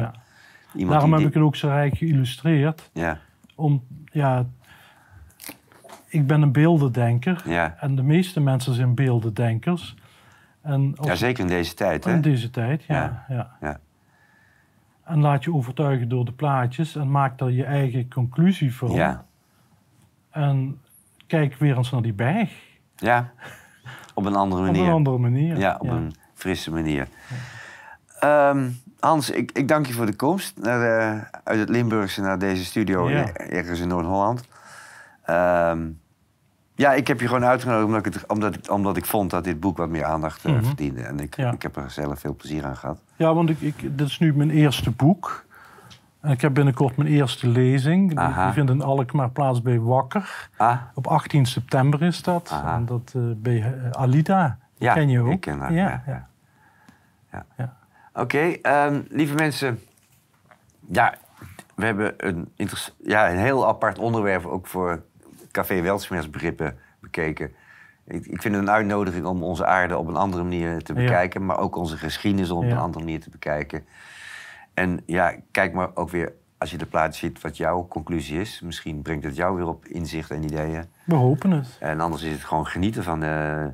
Iemand 0.73 0.91
Daarom 0.91 1.09
die 1.09 1.19
heb 1.19 1.27
ik 1.27 1.33
het 1.33 1.43
ook 1.43 1.55
zo 1.55 1.67
rijk 1.67 1.97
geïllustreerd. 1.97 2.89
Ja, 2.93 3.17
Om, 3.55 3.83
ja, 4.11 4.45
ik 6.07 6.27
ben 6.27 6.41
een 6.41 6.51
beeldendenker. 6.51 7.41
ja. 7.45 7.75
En 7.79 7.95
de 7.95 8.03
meeste 8.03 8.39
mensen 8.39 8.73
zijn 8.73 8.95
beeldendenkers. 8.95 9.95
En 10.61 10.95
ja, 11.01 11.15
zeker 11.15 11.43
in 11.43 11.49
deze 11.49 11.73
tijd, 11.73 12.03
hè? 12.03 12.13
in 12.13 12.21
deze 12.21 12.49
tijd, 12.49 12.83
ja, 12.83 12.95
Ja. 12.95 13.35
ja. 13.35 13.51
Ja. 13.61 13.79
En 15.03 15.19
laat 15.19 15.43
je 15.43 15.53
overtuigen 15.53 16.09
door 16.09 16.25
de 16.25 16.31
plaatjes 16.31 16.95
en 16.95 17.11
maak 17.11 17.37
daar 17.37 17.51
je 17.51 17.63
eigen 17.65 18.09
conclusie 18.13 18.75
van. 18.75 18.91
Ja. 18.91 19.25
En 20.35 20.79
kijk 21.27 21.55
weer 21.55 21.77
eens 21.77 21.91
naar 21.91 22.01
die 22.01 22.13
berg. 22.13 22.51
ja, 22.95 23.31
op 24.13 24.25
een 24.25 24.35
andere 24.35 24.61
Op 24.61 24.67
manier. 24.67 24.85
een 24.87 24.93
andere 24.93 25.17
manier. 25.17 25.57
Ja, 25.57 25.75
op 25.79 25.89
een 25.89 26.13
frisse 26.33 26.71
manier. 26.71 27.07
Ehm, 28.19 28.69
Hans, 28.99 29.29
ik, 29.29 29.51
ik 29.51 29.67
dank 29.67 29.85
je 29.85 29.93
voor 29.93 30.05
de 30.05 30.15
komst 30.15 30.57
naar 30.61 30.79
de- 30.79 31.37
uit 31.43 31.59
het 31.59 31.69
Limburgse 31.69 32.21
naar 32.21 32.39
deze 32.39 32.65
studio 32.65 33.09
Ja. 33.09 33.19
in- 33.19 33.35
ergens 33.35 33.79
in 33.79 33.87
Noord-Holland. 33.87 34.43
Ehm, 35.25 35.87
ja, 36.75 36.93
ik 36.93 37.07
heb 37.07 37.19
je 37.19 37.27
gewoon 37.27 37.45
uitgenodigd 37.45 37.85
omdat 37.85 38.05
ik, 38.05 38.13
het, 38.13 38.25
omdat, 38.27 38.55
ik- 38.55 38.71
omdat 38.71 38.97
ik 38.97 39.05
vond 39.05 39.29
dat 39.29 39.43
dit 39.43 39.59
boek 39.59 39.77
wat 39.77 39.89
meer 39.89 40.03
aandacht 40.05 40.45
eh, 40.45 40.51
Mhm. 40.53 40.63
verdiende. 40.63 41.01
En 41.01 41.19
ik, 41.19 41.35
Ja. 41.35 41.51
ik 41.51 41.61
heb 41.61 41.75
er 41.75 41.91
zelf 41.91 42.19
veel 42.19 42.35
plezier 42.35 42.65
aan 42.65 42.77
gehad. 42.77 42.99
Ja, 43.15 43.33
want 43.33 43.49
ik, 43.49 43.61
ik, 43.61 43.97
dit 43.97 44.07
is 44.07 44.19
nu 44.19 44.33
mijn 44.35 44.49
eerste 44.49 44.91
boek. 44.91 45.44
En 46.25 46.31
ik 46.31 46.41
heb 46.41 46.53
binnenkort 46.53 46.97
mijn 46.97 47.09
eerste 47.09 47.47
lezing. 47.47 48.09
Die- 48.09 48.19
Aha. 48.19 48.43
Die 48.45 48.53
vindt 48.53 48.71
in 48.71 48.81
Alkmaar 48.81 49.29
plaats 49.29 49.61
bij 49.61 49.79
Wakker. 49.79 50.49
Ah, 50.57 50.81
Op 50.93 51.07
18 51.07 51.45
september 51.45 52.01
is 52.01 52.21
dat. 52.23 52.49
Aha. 52.53 52.75
En 52.75 52.85
dat 52.85 53.13
eh, 53.15 53.21
bij 53.35 53.61
eh, 53.61 53.89
Alida. 53.91 54.57
Ja, 54.77 54.93
ken 54.93 55.09
je 55.09 55.19
ook. 55.19 55.31
ik 55.31 55.39
ken 55.41 55.59
haar, 55.59 55.73
Ja, 55.73 56.03
ja, 56.07 56.27
ja. 57.31 57.45
ja. 57.57 57.77
Oké. 58.13 58.37
ehm, 58.61 59.01
lieve 59.09 59.35
mensen. 59.35 59.79
Ja, 60.91 61.13
we 61.75 61.85
hebben 61.85 62.13
een, 62.17 62.49
ja, 63.03 63.29
een 63.31 63.37
heel 63.37 63.67
apart 63.67 63.97
onderwerp 63.99 64.45
ook 64.45 64.67
voor 64.67 65.01
Café 65.51 65.81
Weltsmers 65.81 66.29
begrippen 66.29 66.77
bekeken. 66.99 67.53
Ik, 68.07 68.25
ik 68.25 68.41
vind 68.41 68.55
het 68.55 68.63
een 68.63 68.69
uitnodiging 68.71 69.25
om 69.25 69.43
onze 69.43 69.65
aarde 69.65 69.97
op 69.97 70.07
een 70.07 70.15
andere 70.15 70.43
manier 70.43 70.83
te 70.83 70.93
Ja. 70.93 70.99
bekijken, 70.99 71.45
maar 71.45 71.57
ook 71.59 71.75
onze 71.75 71.97
geschiedenis 71.97 72.49
op 72.49 72.63
Ja. 72.63 72.69
een 72.71 72.77
andere 72.77 73.03
manier 73.03 73.19
te 73.21 73.29
bekijken. 73.29 73.85
En 74.75 74.99
ja, 75.05 75.33
kijk 75.51 75.73
maar 75.73 75.89
ook 75.93 76.09
weer, 76.09 76.33
als 76.57 76.71
je 76.71 76.77
de 76.77 76.85
plaats 76.85 77.17
ziet, 77.19 77.41
wat 77.41 77.57
jouw 77.57 77.87
conclusie 77.87 78.39
is. 78.41 78.61
Misschien 78.63 79.01
brengt 79.01 79.23
het 79.23 79.35
jou 79.35 79.55
weer 79.55 79.67
op 79.67 79.85
inzicht 79.85 80.31
en 80.31 80.43
ideeën. 80.43 80.85
We 81.05 81.15
hopen 81.15 81.51
het. 81.51 81.77
En 81.79 81.99
anders 81.99 82.21
is 82.23 82.31
het 82.31 82.43
gewoon 82.43 82.67
genieten 82.67 83.03
van 83.03 83.23
eh, 83.23 83.65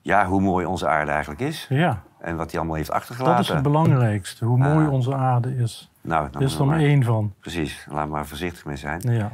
ja, 0.00 0.26
hoe 0.26 0.40
mooi 0.40 0.66
onze 0.66 0.88
aarde 0.88 1.10
eigenlijk 1.10 1.40
is. 1.40 1.66
Ja, 1.68 2.02
En 2.18 2.36
wat 2.36 2.50
hij 2.50 2.58
allemaal 2.60 2.76
heeft 2.76 2.90
achtergelaten. 2.90 3.36
dat 3.36 3.44
is 3.44 3.50
het 3.50 3.62
belangrijkste. 3.62 4.44
Hoe 4.44 4.58
mooi 4.58 4.86
Ah. 4.86 4.92
onze 4.92 5.14
aarde 5.14 5.56
is. 5.56 5.90
Nou, 6.00 6.28
Er 6.32 6.42
is 6.42 6.58
er 6.58 6.66
maar 6.66 6.78
één 6.78 7.02
van. 7.04 7.34
Precies, 7.40 7.86
laat 7.90 8.08
maar 8.08 8.26
voorzichtig 8.26 8.64
mee 8.64 8.76
zijn. 8.76 9.00
Ja. 9.00 9.32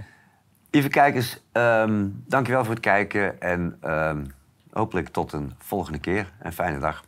Lieve 0.70 0.88
kijkers, 0.88 1.42
ehm 1.52 2.06
dankjewel 2.26 2.64
voor 2.64 2.74
het 2.74 2.82
kijken. 2.82 3.40
En 3.40 3.76
ehm, 3.80 4.24
hopelijk 4.72 5.08
tot 5.08 5.32
een 5.32 5.52
volgende 5.58 5.98
keer. 5.98 6.32
En 6.38 6.52
fijne 6.52 6.78
dag. 6.78 7.04